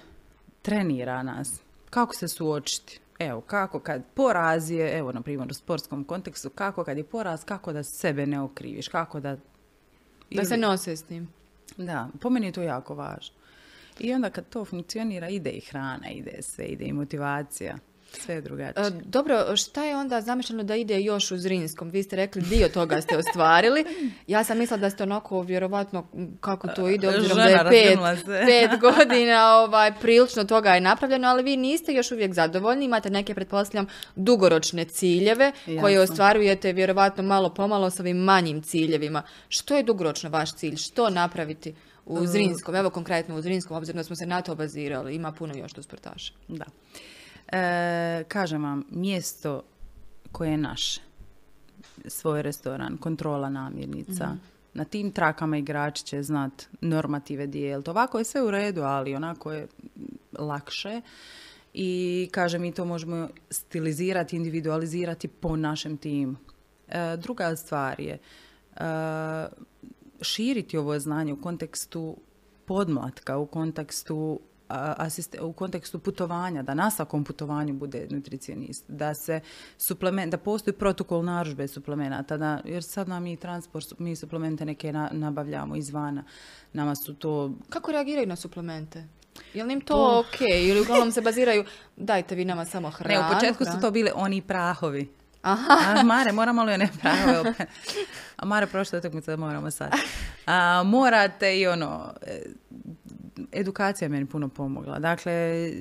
trenira 0.62 1.22
nas. 1.22 1.61
Kako 1.90 2.14
se 2.14 2.28
suočiti? 2.28 3.01
Evo, 3.18 3.40
kako 3.40 3.80
kad 3.80 4.03
poraz 4.14 4.70
je, 4.70 4.99
evo, 4.99 5.12
na 5.12 5.22
primjer, 5.22 5.51
u 5.51 5.55
sportskom 5.55 6.05
kontekstu, 6.05 6.51
kako 6.51 6.84
kad 6.84 6.96
je 6.96 7.05
poraz, 7.05 7.44
kako 7.44 7.72
da 7.72 7.82
sebe 7.82 8.26
ne 8.26 8.40
okriviš, 8.40 8.88
kako 8.88 9.20
da... 9.20 9.36
Da 10.31 10.45
se 10.45 10.57
nose 10.57 10.97
s 10.97 11.03
tim. 11.03 11.29
Da, 11.76 12.09
po 12.20 12.31
meni 12.31 12.47
je 12.47 12.53
to 12.53 12.62
jako 12.62 12.95
važno. 12.95 13.35
I 13.99 14.14
onda 14.14 14.31
kad 14.31 14.49
to 14.49 14.64
funkcionira, 14.64 15.29
ide 15.29 15.51
i 15.51 15.61
hrana, 15.61 16.11
ide 16.11 16.43
sve, 16.43 16.64
ide 16.64 16.85
i 16.85 16.93
motivacija. 16.93 17.79
Sve 18.12 18.34
je 18.34 18.40
drugačije. 18.40 18.86
E, 18.86 18.90
dobro, 19.04 19.56
šta 19.56 19.84
je 19.84 19.96
onda 19.96 20.20
zamišljeno 20.20 20.62
da 20.62 20.76
ide 20.76 21.00
još 21.00 21.30
u 21.30 21.38
Zrinskom? 21.38 21.90
Vi 21.90 22.02
ste 22.02 22.16
rekli 22.16 22.42
dio 22.42 22.68
toga 22.68 23.00
ste 23.00 23.16
ostvarili. 23.16 23.84
Ja 24.26 24.44
sam 24.44 24.59
mislila 24.59 24.80
da 24.80 24.90
ste 24.90 25.02
onako 25.02 25.40
vjerovatno 25.42 26.06
kako 26.40 26.68
to 26.68 26.88
ide, 26.88 27.09
obzirom 27.09 27.36
da 27.36 27.44
je 27.44 27.64
pet, 27.70 27.98
pet 28.48 28.80
godina 28.80 29.54
ovaj, 29.54 29.92
prilično 30.00 30.44
toga 30.44 30.70
je 30.70 30.80
napravljeno, 30.80 31.28
ali 31.28 31.42
vi 31.42 31.56
niste 31.56 31.92
još 31.92 32.12
uvijek 32.12 32.34
zadovoljni, 32.34 32.84
imate 32.84 33.11
neke, 33.11 33.34
pretpostavljam, 33.34 33.86
dugoročne 34.16 34.84
ciljeve 34.84 35.52
koje 35.80 36.00
ostvarujete 36.00 36.72
vjerovatno 36.72 37.22
malo 37.22 37.54
pomalo 37.54 37.90
s 37.90 38.00
ovim 38.00 38.16
manjim 38.16 38.62
ciljevima. 38.62 39.22
Što 39.48 39.76
je 39.76 39.82
dugoročno 39.82 40.30
vaš 40.30 40.54
cilj? 40.54 40.76
Što 40.76 41.11
napraviti? 41.11 41.74
u 42.09 42.26
Zrinskom, 42.26 42.74
evo 42.74 42.90
konkretno 42.90 43.36
u 43.36 43.42
Zrinskom, 43.42 43.76
obzirom 43.76 43.96
da 43.96 44.04
smo 44.04 44.16
se 44.16 44.26
na 44.26 44.42
to 44.42 44.54
bazirali, 44.54 45.14
ima 45.14 45.32
puno 45.32 45.54
još 45.56 45.72
do 45.72 45.82
sportaša. 45.82 46.32
Da. 46.48 46.64
E, 47.53 48.24
kažem 48.28 48.62
vam, 48.62 48.84
mjesto 48.90 49.62
koje 50.32 50.51
je 50.51 50.57
naše, 50.57 51.01
svoj 52.07 52.42
restoran, 52.42 52.96
kontrola 52.96 53.51
namirnica, 53.51 54.26
mhm. 54.26 54.38
na 54.74 54.84
tim 54.84 55.12
trakama 55.12 55.59
igrači 55.59 56.05
će 56.05 56.22
znat 56.22 56.66
normative 56.80 57.46
dijeliti. 57.46 57.90
Ovako 57.90 58.18
je 58.18 58.24
sve 58.24 58.42
u 58.42 58.51
redu, 58.51 58.82
ali 58.82 59.14
onako 59.14 59.53
je 59.53 59.66
lakše. 60.38 61.01
I 61.74 62.28
kažem, 62.32 62.62
mi 62.62 62.72
to 62.72 62.84
možemo 62.84 63.28
stilizirati, 63.51 64.36
individualizirati 64.36 65.28
po 65.28 65.57
našem 65.57 65.96
timu. 65.96 66.36
E, 66.88 67.16
druga 67.16 67.57
stvar 67.57 68.01
je, 68.01 68.18
e, 68.76 68.84
širiti 70.22 70.78
ovo 70.78 70.99
znanje 70.99 71.32
u 71.32 71.40
kontekstu 71.40 72.16
podmlatka, 72.64 73.36
u 73.36 73.46
kontekstu 73.46 74.40
asiste, 74.69 75.41
u 75.41 75.53
kontekstu 75.53 75.99
putovanja, 75.99 76.62
da 76.62 76.75
na 76.75 76.91
svakom 76.91 77.25
putovanju 77.25 77.75
bude 77.75 78.07
nutricionist, 78.11 78.85
da 78.89 79.14
se 79.14 79.41
suplement, 79.79 80.31
da 80.31 80.39
postoji 80.39 80.75
protokol 80.75 81.25
narudžbe 81.25 81.69
suplemenata, 81.69 82.37
da, 82.37 82.61
jer 82.64 82.85
sad 82.85 83.09
nam 83.09 83.27
i 83.27 83.37
transport, 83.37 83.99
mi 83.99 84.16
suplemente 84.16 84.64
neke 84.64 84.93
nabavljamo 85.11 85.77
izvana, 85.77 86.25
nama 86.73 86.95
su 86.95 87.14
to... 87.14 87.53
Kako 87.69 87.93
reagiraju 87.93 88.27
na 88.27 88.37
suplemente? 88.37 89.05
Je 89.55 89.64
li 89.64 89.73
im 89.73 89.81
to 89.81 90.19
ok? 90.19 90.41
Ili 90.41 90.81
uglavnom 90.81 91.12
se 91.12 91.21
baziraju, 91.21 91.64
dajte 91.97 92.35
vi 92.35 92.45
nama 92.45 92.64
samo 92.64 92.91
hranu? 92.91 93.21
Ne, 93.21 93.29
u 93.29 93.35
početku 93.35 93.64
su 93.64 93.81
to 93.81 93.91
bile 93.91 94.12
oni 94.14 94.43
prahovi. 94.43 95.09
Aha. 95.43 96.01
A, 96.01 96.03
Mare, 96.03 96.33
moramo 96.33 96.64
li 96.64 96.73
one 96.73 96.89
prahove 97.01 97.55
A 98.37 98.47
Mare, 98.47 98.66
prošle 98.66 98.99
utakmice 98.99 99.37
moramo 99.37 99.71
sad. 99.71 99.93
A, 100.47 100.83
morate 100.83 101.59
i 101.59 101.66
ono, 101.66 102.12
edukacija 103.53 104.09
meni 104.09 104.26
puno 104.26 104.49
pomogla. 104.49 104.99
Dakle, 104.99 105.32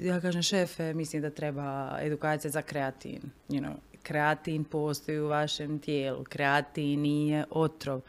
ja 0.03 0.21
kažem 0.21 0.41
šefe, 0.41 0.93
mislim 0.93 1.21
da 1.21 1.29
treba 1.29 1.97
edukacija 2.01 2.51
za 2.51 2.61
kreatin. 2.61 3.21
You 3.49 3.61
know, 3.61 3.73
kreatin 4.03 4.63
postoji 4.63 5.19
u 5.19 5.27
vašem 5.27 5.79
tijelu. 5.79 6.23
Kreatin 6.23 7.01
nije 7.01 7.45
otrov. 7.49 8.01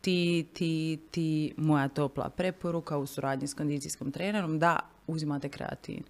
Ti, 0.00 0.46
ti, 0.52 1.00
ti, 1.10 1.54
moja 1.56 1.88
topla 1.88 2.30
preporuka 2.30 2.98
u 2.98 3.06
suradnji 3.06 3.46
s 3.46 3.54
kondicijskom 3.54 4.12
trenerom 4.12 4.58
da 4.58 4.80
uzimate 5.06 5.48
kreatin. 5.48 6.02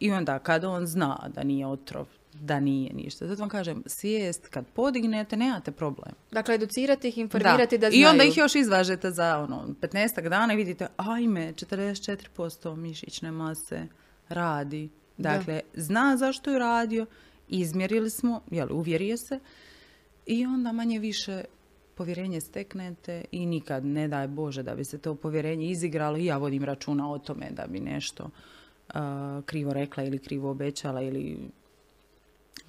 I 0.00 0.12
onda 0.12 0.38
kad 0.38 0.64
on 0.64 0.86
zna 0.86 1.30
da 1.34 1.42
nije 1.42 1.66
otrov, 1.66 2.06
da 2.40 2.60
nije 2.60 2.92
ništa. 2.92 3.26
Zato 3.26 3.42
vam 3.42 3.48
kažem, 3.48 3.82
svijest 3.86 4.48
kad 4.48 4.66
podignete, 4.66 5.36
nemate 5.36 5.72
problem. 5.72 6.14
Dakle, 6.30 6.54
educirati 6.54 7.08
ih, 7.08 7.18
informirati 7.18 7.78
da, 7.78 7.90
znaju. 7.90 8.02
I 8.02 8.06
onda 8.06 8.24
ih 8.24 8.36
još 8.36 8.54
izvažete 8.54 9.10
za 9.10 9.38
ono, 9.38 9.74
15 9.80 10.28
dana 10.28 10.54
i 10.54 10.56
vidite, 10.56 10.86
ajme, 10.96 11.52
44% 11.52 12.76
mišićne 12.76 13.30
mase 13.30 13.86
radi. 14.28 14.88
Dakle, 15.16 15.60
zna 15.74 16.16
zašto 16.16 16.50
je 16.50 16.58
radio, 16.58 17.06
izmjerili 17.48 18.10
smo, 18.10 18.40
jel, 18.50 18.68
uvjerio 18.72 19.16
se 19.16 19.40
i 20.26 20.46
onda 20.46 20.72
manje 20.72 20.98
više 20.98 21.44
povjerenje 21.94 22.40
steknete 22.40 23.24
i 23.32 23.46
nikad 23.46 23.84
ne 23.84 24.08
daj 24.08 24.28
Bože 24.28 24.62
da 24.62 24.74
bi 24.74 24.84
se 24.84 24.98
to 24.98 25.14
povjerenje 25.14 25.70
izigralo 25.70 26.16
i 26.16 26.24
ja 26.24 26.36
vodim 26.36 26.64
računa 26.64 27.12
o 27.12 27.18
tome 27.18 27.50
da 27.50 27.66
bi 27.66 27.80
nešto 27.80 28.30
krivo 29.46 29.72
rekla 29.72 30.02
ili 30.02 30.18
krivo 30.18 30.50
obećala 30.50 31.02
ili 31.02 31.50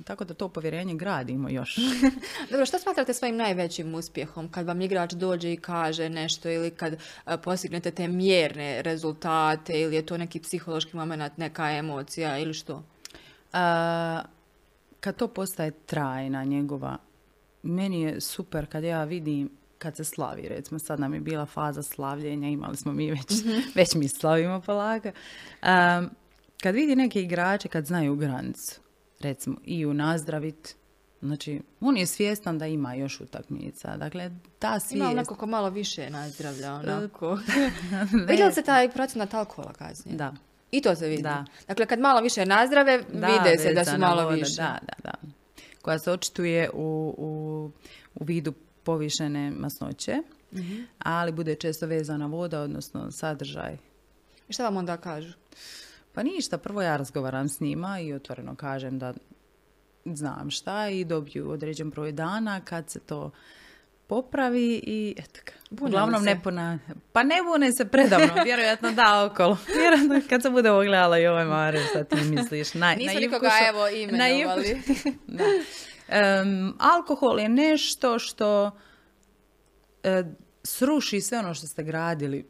tako 0.03 0.25
da 0.25 0.33
to 0.33 0.49
povjerenje 0.49 0.95
gradimo 0.95 1.49
još. 1.49 1.77
Dobro, 2.51 2.65
što 2.65 2.79
smatrate 2.79 3.13
svojim 3.13 3.35
najvećim 3.35 3.95
uspjehom 3.95 4.51
kad 4.51 4.65
vam 4.65 4.81
igrač 4.81 5.13
dođe 5.13 5.53
i 5.53 5.57
kaže 5.57 6.09
nešto 6.09 6.49
ili 6.49 6.71
kad 6.71 6.97
postignete 7.43 7.91
te 7.91 8.07
mjerne 8.07 8.81
rezultate 8.81 9.81
ili 9.81 9.95
je 9.95 10.05
to 10.05 10.17
neki 10.17 10.39
psihološki 10.39 10.97
moment, 10.97 11.37
neka 11.37 11.71
emocija 11.71 12.39
ili 12.39 12.53
što? 12.53 12.83
kad 14.99 15.15
to 15.15 15.27
postaje 15.27 15.71
trajna 15.71 16.43
njegova, 16.43 16.97
meni 17.63 18.01
je 18.01 18.21
super 18.21 18.65
kad 18.65 18.83
ja 18.83 19.03
vidim 19.03 19.49
kad 19.77 19.95
se 19.95 20.03
slavi, 20.03 20.47
recimo 20.47 20.79
sad 20.79 20.99
nam 20.99 21.13
je 21.13 21.19
bila 21.19 21.45
faza 21.45 21.83
slavljenja, 21.83 22.47
imali 22.47 22.77
smo 22.77 22.93
mi 22.93 23.11
već, 23.11 23.43
mhm. 23.45 23.59
već 23.75 23.95
mi 23.95 24.07
slavimo 24.07 24.61
polaga. 24.61 25.11
kad 26.63 26.75
vidi 26.75 26.95
neke 26.95 27.21
igrače 27.21 27.67
kad 27.67 27.85
znaju 27.85 28.15
granicu, 28.15 28.81
recimo 29.25 29.57
i 29.63 29.85
u 29.85 29.93
nazdravit, 29.93 30.75
Znači, 31.21 31.61
on 31.81 31.97
je 31.97 32.05
svjestan 32.05 32.57
da 32.57 32.67
ima 32.67 32.93
još 32.93 33.21
utakmica. 33.21 33.97
Dakle, 33.97 34.31
ta 34.59 34.79
svijest... 34.79 34.95
Ima 34.95 35.09
onako 35.09 35.35
ko 35.35 35.45
malo 35.45 35.69
više 35.69 36.09
nazdravlja, 36.09 36.73
onako. 36.73 37.39
Vidjeli 38.29 38.53
se 38.53 38.61
taj 38.61 38.91
procenat 38.91 39.33
alkohola 39.33 39.73
kasnije? 39.73 40.17
Da. 40.17 40.33
I 40.71 40.81
to 40.81 40.95
se 40.95 41.07
vidi? 41.07 41.21
Da. 41.21 41.45
Dakle, 41.67 41.85
kad 41.85 41.99
malo 41.99 42.21
više 42.21 42.45
nazdrave, 42.45 42.97
vide 42.97 43.57
se 43.57 43.73
da 43.73 43.85
su 43.85 43.97
malo 43.97 44.29
više. 44.29 44.55
Da, 44.55 44.79
da, 44.81 44.93
da. 45.03 45.13
Koja 45.81 45.99
se 45.99 46.11
očituje 46.11 46.69
u, 46.73 47.15
u, 47.17 47.71
u 48.15 48.23
vidu 48.23 48.53
povišene 48.83 49.51
masnoće, 49.51 50.15
mhm. 50.53 50.81
ali 50.99 51.31
bude 51.31 51.55
često 51.55 51.87
vezana 51.87 52.25
voda, 52.25 52.61
odnosno 52.61 53.11
sadržaj. 53.11 53.77
I 54.49 54.53
šta 54.53 54.63
vam 54.63 54.77
onda 54.77 54.97
kažu? 54.97 55.33
Pa 56.15 56.23
ništa, 56.23 56.57
prvo 56.57 56.81
ja 56.81 56.97
razgovaram 56.97 57.49
s 57.49 57.59
njima 57.59 57.99
i 57.99 58.13
otvoreno 58.13 58.55
kažem 58.55 58.99
da 58.99 59.13
znam 60.05 60.49
šta 60.49 60.89
i 60.89 61.05
dobiju 61.05 61.51
određen 61.51 61.89
broj 61.89 62.11
dana 62.11 62.61
kad 62.61 62.89
se 62.89 62.99
to 62.99 63.31
popravi 64.07 64.81
i 64.83 65.15
eto 65.17 65.51
Uglavnom 65.71 66.23
ne 66.23 66.41
pona... 66.43 66.79
Pa 67.13 67.23
ne 67.23 67.35
bune 67.43 67.71
se 67.71 67.85
predavno, 67.85 68.33
vjerojatno 68.45 68.91
da 68.91 69.29
okolo. 69.31 69.57
Vjerojatno 69.79 70.29
kad 70.29 70.41
se 70.41 70.49
bude 70.49 70.71
ogledala 70.71 71.19
i 71.19 71.27
ovaj 71.27 71.45
Mare, 71.45 71.79
šta 71.89 72.03
ti 72.03 72.15
misliš? 72.15 72.73
Na, 72.73 72.95
Nisu 72.95 73.19
nikoga 73.19 73.49
evo 73.69 73.87
imenovali. 73.87 74.81
um, 75.27 76.75
alkohol 76.95 77.39
je 77.39 77.49
nešto 77.49 78.19
što 78.19 78.65
uh, 78.65 78.71
sruši 80.63 81.21
sve 81.21 81.39
ono 81.39 81.53
što 81.53 81.67
ste 81.67 81.83
gradili 81.83 82.45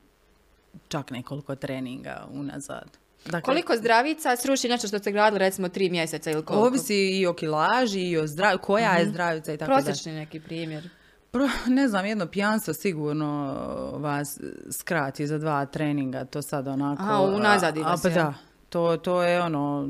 čak 0.88 1.12
nekoliko 1.12 1.56
treninga 1.56 2.28
unazad. 2.32 3.05
Dakle, 3.26 3.42
koliko 3.42 3.76
zdravica 3.76 4.36
sruši 4.36 4.68
nešto 4.68 4.88
što 4.88 5.00
ste 5.00 5.12
gradili 5.12 5.40
recimo 5.40 5.70
tri 5.70 5.90
mjeseca 5.90 6.32
ili 6.32 6.46
koliko? 6.46 6.68
Ovisi 6.68 6.96
i 6.96 7.26
o 7.28 7.34
kilaži 7.34 8.02
i 8.02 8.18
o 8.18 8.28
zdrav... 8.28 8.58
koja 8.58 8.92
je 8.92 9.04
mhm. 9.04 9.12
zdravica 9.12 9.54
i 9.54 9.58
tako 9.58 9.72
Prosječni 9.72 10.12
neki 10.12 10.40
primjer. 10.40 10.90
Pro, 11.32 11.50
ne 11.68 11.88
znam, 11.88 12.06
jedno 12.06 12.28
pijanstvo 12.28 12.74
sigurno 12.74 13.56
vas 13.98 14.40
skrati 14.80 15.28
za 15.28 15.38
dva 15.38 15.66
treninga, 15.66 16.26
to 16.26 16.42
sad 16.42 16.68
onako... 16.68 17.04
Aha, 17.04 17.22
unazad 17.22 17.78
ide 17.78 17.86
pa 18.04 18.10
da, 18.10 18.34
to, 18.70 18.98
to 18.98 19.24
je 19.24 19.42
ono, 19.42 19.90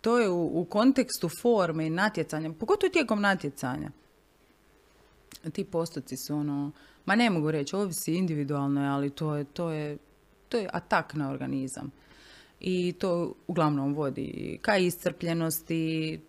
to 0.00 0.18
je 0.18 0.28
u, 0.28 0.60
u 0.60 0.64
kontekstu 0.64 1.28
forme 1.42 1.86
i 1.86 1.90
natjecanja, 1.90 2.52
pogotovo 2.60 2.90
tijekom 2.90 3.20
natjecanja. 3.20 3.90
Ti 5.52 5.64
postoci 5.64 6.14
su 6.26 6.34
ono, 6.34 6.70
ma 7.04 7.14
ne 7.14 7.30
mogu 7.30 7.50
reći, 7.50 7.76
ovisi 7.76 8.14
individualno, 8.14 8.94
ali 8.94 9.10
to 9.10 9.34
je, 9.34 9.44
to 9.44 9.70
je, 9.70 9.98
to 10.48 10.58
je 10.58 10.68
atak 10.72 11.14
na 11.14 11.30
organizam 11.30 11.90
i 12.68 12.92
to 12.92 13.34
uglavnom 13.46 13.94
vodi 13.94 14.58
ka 14.62 14.76
iscrpljenosti, 14.76 16.20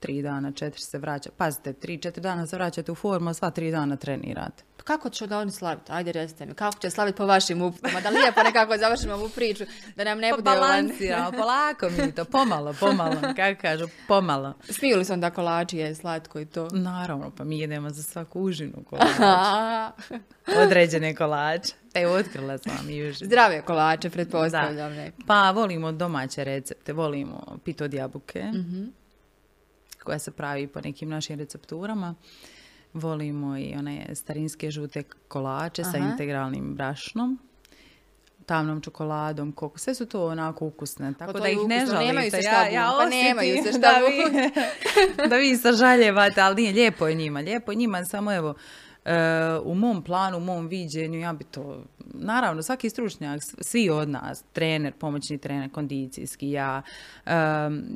tri 0.00 0.22
dana, 0.22 0.52
četiri 0.52 0.80
se 0.80 0.98
vraća. 0.98 1.30
Pazite, 1.36 1.72
tri, 1.72 1.98
četiri 1.98 2.22
dana 2.22 2.46
se 2.46 2.56
vraćate 2.56 2.92
u 2.92 2.94
formu, 2.94 3.30
a 3.30 3.34
sva 3.34 3.50
tri 3.50 3.70
dana 3.70 3.96
trenirate. 3.96 4.64
Pa 4.76 4.82
kako 4.82 5.10
će 5.10 5.26
da 5.26 5.38
oni 5.38 5.50
slaviti? 5.50 5.92
Ajde, 5.92 6.12
recite 6.12 6.46
mi. 6.46 6.54
Kako 6.54 6.78
će 6.78 6.90
slaviti 6.90 7.16
po 7.16 7.26
vašim 7.26 7.62
uputama? 7.62 8.00
Da 8.00 8.08
lijepo 8.08 8.42
nekako 8.42 8.76
završimo 8.76 9.14
ovu 9.14 9.28
priču, 9.28 9.64
da 9.96 10.04
nam 10.04 10.18
ne 10.18 10.30
Pa 10.30 10.36
bude... 10.36 10.42
balansiramo, 10.50 11.32
polako 11.32 11.88
mi 11.90 12.12
to, 12.12 12.24
pomalo, 12.24 12.74
pomalo, 12.80 13.14
kako 13.36 13.60
kažu, 13.60 13.88
pomalo. 14.08 14.54
Smiju 14.70 14.98
li 14.98 15.04
se 15.04 15.12
onda 15.12 15.30
kolači 15.30 15.78
je 15.78 15.94
slatko 15.94 16.40
i 16.40 16.46
to? 16.46 16.68
Naravno, 16.72 17.30
pa 17.36 17.44
mi 17.44 17.58
jedemo 17.58 17.90
za 17.90 18.02
svaku 18.02 18.40
užinu 18.40 18.84
kolač. 18.90 19.06
Određene 20.66 21.14
kolače. 21.14 21.72
Evo, 21.94 22.14
otkrila 22.14 22.58
sam 22.58 22.72
vam 22.76 22.86
užinu. 22.86 23.14
Zdrave 23.28 23.62
kolače, 23.62 24.10
pretpostavljam. 24.10 24.92
Ne. 24.92 25.12
Pa 25.26 25.50
volimo 25.50 25.92
domaće 25.92 26.44
recepte, 26.44 26.92
volimo 26.92 27.58
pit 27.64 27.80
od 27.80 27.94
jabuke, 27.94 28.44
koja 30.04 30.18
se 30.18 30.30
pravi 30.30 30.66
po 30.66 30.80
nekim 30.80 31.08
našim 31.08 31.38
recepturama. 31.38 32.14
Volimo 32.94 33.56
i 33.56 33.74
one 33.78 34.14
starinske 34.14 34.70
žute 34.70 35.02
kolače 35.28 35.84
sa 35.84 35.96
Aha. 35.96 36.08
integralnim 36.10 36.74
brašnom, 36.74 37.38
tamnom 38.46 38.80
čokoladom, 38.80 39.52
koku. 39.52 39.78
Sve 39.78 39.94
su 39.94 40.06
to 40.06 40.26
onako 40.26 40.66
ukusne, 40.66 41.14
tako 41.18 41.32
to 41.32 41.38
da 41.38 41.48
ih 41.48 41.58
ne 41.66 41.86
žalite. 41.86 42.06
nemaju 42.06 42.30
se 42.30 42.42
šta 42.42 42.64
ja, 42.64 42.68
ja 42.68 42.92
Pa 42.98 43.08
nemaju 43.08 43.62
se 43.62 43.72
šta 43.78 43.78
da 43.78 43.98
vi, 43.98 44.50
da 45.30 45.36
vi 45.36 45.56
sažaljevate, 45.56 46.40
ali 46.40 46.54
nije 46.62 46.72
lijepo 46.72 47.08
je 47.08 47.14
njima. 47.14 47.40
Lijepo 47.40 47.72
je 47.72 47.76
njima, 47.76 48.04
samo 48.04 48.32
evo, 48.32 48.54
u 49.64 49.74
mom 49.74 50.02
planu, 50.02 50.36
u 50.36 50.40
mom 50.40 50.66
viđenju, 50.66 51.18
ja 51.18 51.32
bi 51.32 51.44
to, 51.44 51.84
naravno, 52.14 52.62
svaki 52.62 52.90
stručnjak, 52.90 53.40
svi 53.60 53.90
od 53.90 54.08
nas, 54.08 54.44
trener, 54.52 54.92
pomoćni 54.98 55.38
trener, 55.38 55.70
kondicijski, 55.70 56.50
ja, 56.50 56.82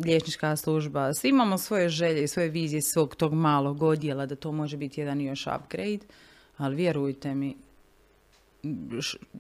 liječnička 0.05 0.57
služba, 0.57 1.15
svi 1.15 1.29
imamo 1.29 1.59
svoje 1.59 1.89
želje 1.89 2.23
i 2.23 2.29
svoje 2.29 2.49
vizije 2.49 2.83
svog 2.83 3.15
tog 3.15 3.35
malog 3.35 3.83
odjela 3.83 4.27
da 4.27 4.37
to 4.37 4.53
može 4.53 4.77
biti 4.77 5.01
jedan 5.01 5.21
još 5.21 5.47
upgrade, 5.47 6.07
ali 6.57 6.77
vjerujte 6.77 7.35
mi, 7.35 7.57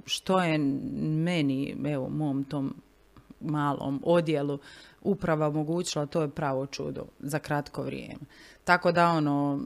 što 0.04 0.42
je 0.42 0.58
meni, 0.98 1.76
evo, 1.86 2.08
mom 2.08 2.44
tom 2.44 2.74
malom 3.40 4.00
odjelu 4.04 4.58
uprava 5.02 5.46
omogućila, 5.46 6.06
to 6.06 6.22
je 6.22 6.30
pravo 6.30 6.66
čudo 6.66 7.04
za 7.18 7.38
kratko 7.38 7.82
vrijeme. 7.82 8.20
Tako 8.64 8.92
da 8.92 9.10
ono, 9.10 9.60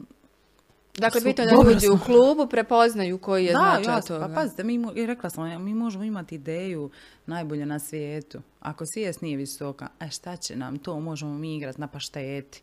Dakle, 0.99 1.21
bitno 1.21 1.45
da 1.45 1.51
ljudi 1.53 1.89
u 1.89 1.99
klubu 1.99 2.47
prepoznaju 2.47 3.19
koji 3.19 3.45
je 3.45 3.53
da, 3.53 3.59
značaj 3.59 3.95
jasno, 3.95 4.17
toga. 4.17 4.29
pa 4.29 4.35
pazite, 4.35 4.65
mi, 4.65 4.79
mo- 4.79 4.93
i 4.95 5.07
rekla 5.07 5.31
sam, 5.31 5.65
mi 5.65 5.75
možemo 5.75 6.05
imati 6.05 6.35
ideju 6.35 6.91
najbolje 7.27 7.67
na 7.67 7.79
svijetu. 7.79 8.39
Ako 8.61 8.87
svijest 8.87 9.21
nije 9.21 9.37
visoka, 9.37 9.89
e 10.01 10.09
šta 10.09 10.37
će 10.37 10.57
nam 10.57 10.79
to, 10.79 11.01
možemo 11.01 11.35
mi 11.35 11.57
igrati 11.57 11.81
na 11.81 11.87
pašteti. 11.87 12.63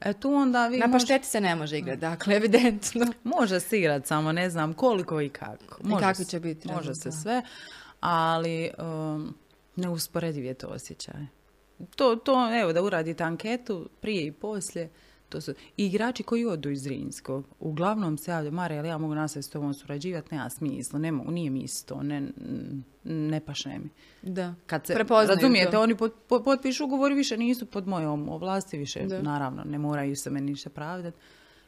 E 0.00 0.12
tu 0.12 0.32
onda 0.32 0.66
vi 0.68 0.78
Na 0.78 0.86
mož- 0.86 0.92
pašteti 0.92 1.26
se 1.26 1.40
ne 1.40 1.56
može 1.56 1.78
igrati, 1.78 2.00
dakle, 2.00 2.36
evidentno. 2.36 3.06
Može 3.36 3.60
se 3.60 3.78
igrati, 3.78 4.08
samo 4.08 4.32
ne 4.32 4.50
znam 4.50 4.72
koliko 4.72 5.20
i 5.20 5.28
kako. 5.28 5.76
I 5.80 5.88
Može 5.88 6.00
kakvi 6.02 6.24
se- 6.24 6.30
će 6.30 6.40
biti 6.40 6.68
Može 6.68 6.94
se 6.94 7.12
sve, 7.12 7.42
ali 8.00 8.70
um, 8.78 9.34
neusporediv 9.76 10.44
je 10.44 10.54
to 10.54 10.66
osjećaj. 10.66 11.14
To, 11.96 12.16
to, 12.16 12.60
evo, 12.60 12.72
da 12.72 12.82
uradite 12.82 13.24
anketu 13.24 13.88
prije 14.00 14.26
i 14.26 14.32
poslije, 14.32 14.90
to 15.34 15.40
su 15.40 15.54
i 15.76 15.86
igrači 15.86 16.22
koji 16.22 16.46
odu 16.46 16.70
iz 16.70 16.86
Rinskog. 16.86 17.44
Uglavnom 17.60 18.18
se 18.18 18.30
javlja, 18.30 18.50
Mare, 18.50 18.78
ali 18.78 18.88
ja 18.88 18.98
mogu 18.98 19.14
nastaviti 19.14 19.46
s 19.46 19.50
tobom 19.50 19.74
surađivati, 19.74 20.34
nema 20.34 20.50
smisla, 20.50 20.98
ne 20.98 21.12
mogu, 21.12 21.30
nije 21.30 21.50
mi 21.50 21.60
isto, 21.60 22.02
ne, 22.02 22.22
ne 23.04 23.40
paše 23.40 23.68
mi. 23.70 23.88
Da. 24.24 24.54
Kad 24.66 24.86
se, 24.86 24.94
Prepoznaju 24.94 25.28
razumijete, 25.28 25.70
to. 25.70 25.82
oni 25.82 25.94
pot, 25.94 26.14
pot- 26.28 26.44
potpišu 26.44 26.84
ugovor 26.84 27.12
i 27.12 27.16
više 27.16 27.36
nisu 27.36 27.66
pod 27.66 27.86
mojom 27.86 28.28
ovlasti, 28.28 28.78
više 28.78 29.00
Da. 29.00 29.22
naravno 29.22 29.64
ne 29.64 29.78
moraju 29.78 30.16
se 30.16 30.30
meni 30.30 30.50
ništa 30.50 30.70
pravdati. 30.70 31.16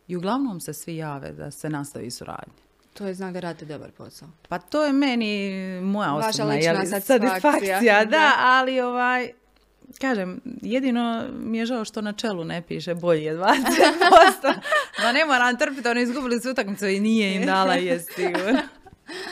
I 0.09 0.17
uglavnom 0.17 0.61
se 0.61 0.73
svi 0.73 0.97
jave 0.97 1.33
da 1.33 1.51
se 1.51 1.71
nastavi 1.71 2.11
suradnja. 2.11 2.53
To 2.95 3.07
je 3.07 3.15
znak 3.15 3.33
da 3.33 3.41
radite 3.41 3.65
dobar 3.65 3.91
posao. 3.91 4.29
Pa 4.49 4.59
to 4.59 4.85
je 4.85 4.93
meni 4.93 5.51
moja 5.83 6.13
Vaša 6.13 6.29
osobna 6.29 6.85
satisfakcija. 7.01 8.05
da, 8.05 8.11
Da. 8.11 8.33
ali 8.39 8.81
ovaj, 8.81 9.31
kažem, 10.01 10.41
jedino 10.63 11.25
mi 11.39 11.59
je 11.59 11.67
žao 11.67 11.85
što 11.85 12.01
na 12.01 12.13
čelu 12.13 12.45
ne 12.45 12.63
piše 12.63 12.95
bolje 12.95 13.35
20%. 13.35 13.47
Ma 15.03 15.13
ne 15.13 15.25
moram 15.25 15.59
trpiti, 15.59 15.89
oni 15.89 16.03
izgubili 16.03 16.41
su 16.41 16.51
utakmicu 16.51 16.87
i 16.87 17.01
nije 17.01 17.35
im 17.35 17.47
dala 17.47 17.75
jest 17.75 18.13
sigurno. 18.15 18.59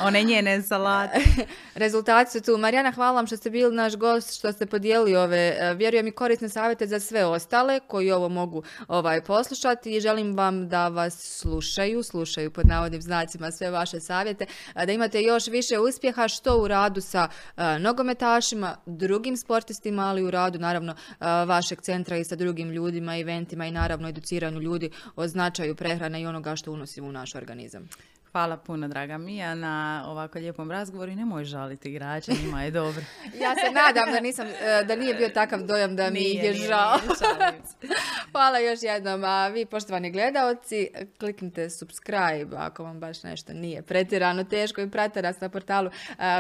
One 0.01 0.23
njene 0.23 0.63
salate. 0.63 1.19
Rezultati 1.75 2.31
su 2.31 2.41
tu. 2.41 2.59
Marijana, 2.59 2.93
hvala 2.93 3.13
vam 3.13 3.27
što 3.27 3.37
ste 3.37 3.51
bili 3.51 3.75
naš 3.75 3.97
gost, 3.97 4.39
što 4.39 4.53
ste 4.53 4.67
podijelili 4.67 5.17
ove, 5.17 5.57
e, 5.59 5.75
vjerujem 5.75 6.07
i 6.07 6.13
korisne 6.13 6.49
savjete 6.49 6.87
za 6.87 7.01
sve 7.01 7.25
ostale 7.25 7.81
koji 7.81 8.13
ovo 8.13 8.29
mogu 8.29 8.63
ovaj, 8.89 9.21
poslušati 9.21 9.97
i 9.97 10.01
želim 10.01 10.37
vam 10.37 10.69
da 10.69 10.89
vas 10.89 11.39
slušaju, 11.41 12.03
slušaju 12.03 12.51
pod 12.51 12.67
navodnim 12.67 13.03
znacima 13.03 13.51
sve 13.51 13.71
vaše 13.71 14.01
savjete, 14.01 14.47
da 14.75 14.93
imate 14.93 15.23
još 15.23 15.47
više 15.47 15.79
uspjeha 15.79 16.29
što 16.29 16.59
u 16.59 16.69
radu 16.69 17.01
sa 17.01 17.29
e, 17.57 17.79
nogometašima, 17.79 18.77
drugim 18.87 19.37
sportistima, 19.37 20.03
ali 20.03 20.23
u 20.23 20.31
radu 20.31 20.59
naravno 20.59 20.93
e, 20.93 21.25
vašeg 21.25 21.81
centra 21.81 22.17
i 22.17 22.25
sa 22.25 22.37
drugim 22.37 22.71
ljudima, 22.71 23.19
eventima 23.19 23.67
i 23.67 23.71
naravno 23.71 24.09
educiranju 24.09 24.61
ljudi 24.61 24.91
o 25.17 25.29
značaju 25.29 25.75
prehrane 25.75 26.21
i 26.21 26.27
onoga 26.27 26.57
što 26.57 26.73
unosimo 26.73 27.09
u 27.09 27.13
naš 27.13 27.35
organizam. 27.35 27.89
Hvala 28.35 28.57
puno, 28.57 28.89
draga 28.89 29.19
Mija, 29.19 29.55
na 29.55 30.05
ovako 30.07 30.39
lijepom 30.39 30.71
razgovoru 30.71 31.13
i 31.13 31.17
nemoj 31.17 31.45
žaliti 31.45 31.89
igrača, 31.89 32.33
njima 32.45 32.63
je 32.63 32.71
dobro. 32.71 33.03
Ja 33.43 33.55
se 33.55 33.71
nadam 33.75 34.13
da 34.13 34.21
nisam, 34.21 34.47
e, 34.47 34.85
da 34.85 34.97
nije 34.97 35.15
bio 35.15 35.29
takav 35.29 35.63
dojam 35.63 35.97
da 35.97 36.11
mi 36.11 36.21
ih 36.21 36.45
je 36.45 36.53
žao. 36.53 36.99
šalim 36.99 37.65
se. 37.65 37.95
Hvala 38.33 38.59
još 38.59 38.79
jednom, 38.83 39.25
a 39.25 39.49
vi 39.49 39.67
poštovani 39.67 40.11
gledaoci, 40.11 40.89
kliknite 41.19 41.71
subscribe 41.71 42.57
ako 42.57 42.85
vam 42.85 43.01
baš 43.01 43.23
nešto 43.23 43.53
nije 43.53 43.83
pretjerano 43.83 44.45
teško 44.45 44.81
i 44.81 44.91
pratite 44.91 45.23
nas 45.23 45.41
na 45.41 45.49
portalu 45.49 45.91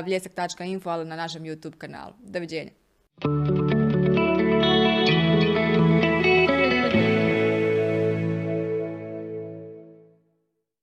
bljesak.info, 0.04 0.90
ali 0.90 1.04
na 1.04 1.16
našem 1.16 1.42
YouTube 1.42 1.78
kanalu. 1.78 2.12
Doviđenja. 2.18 2.70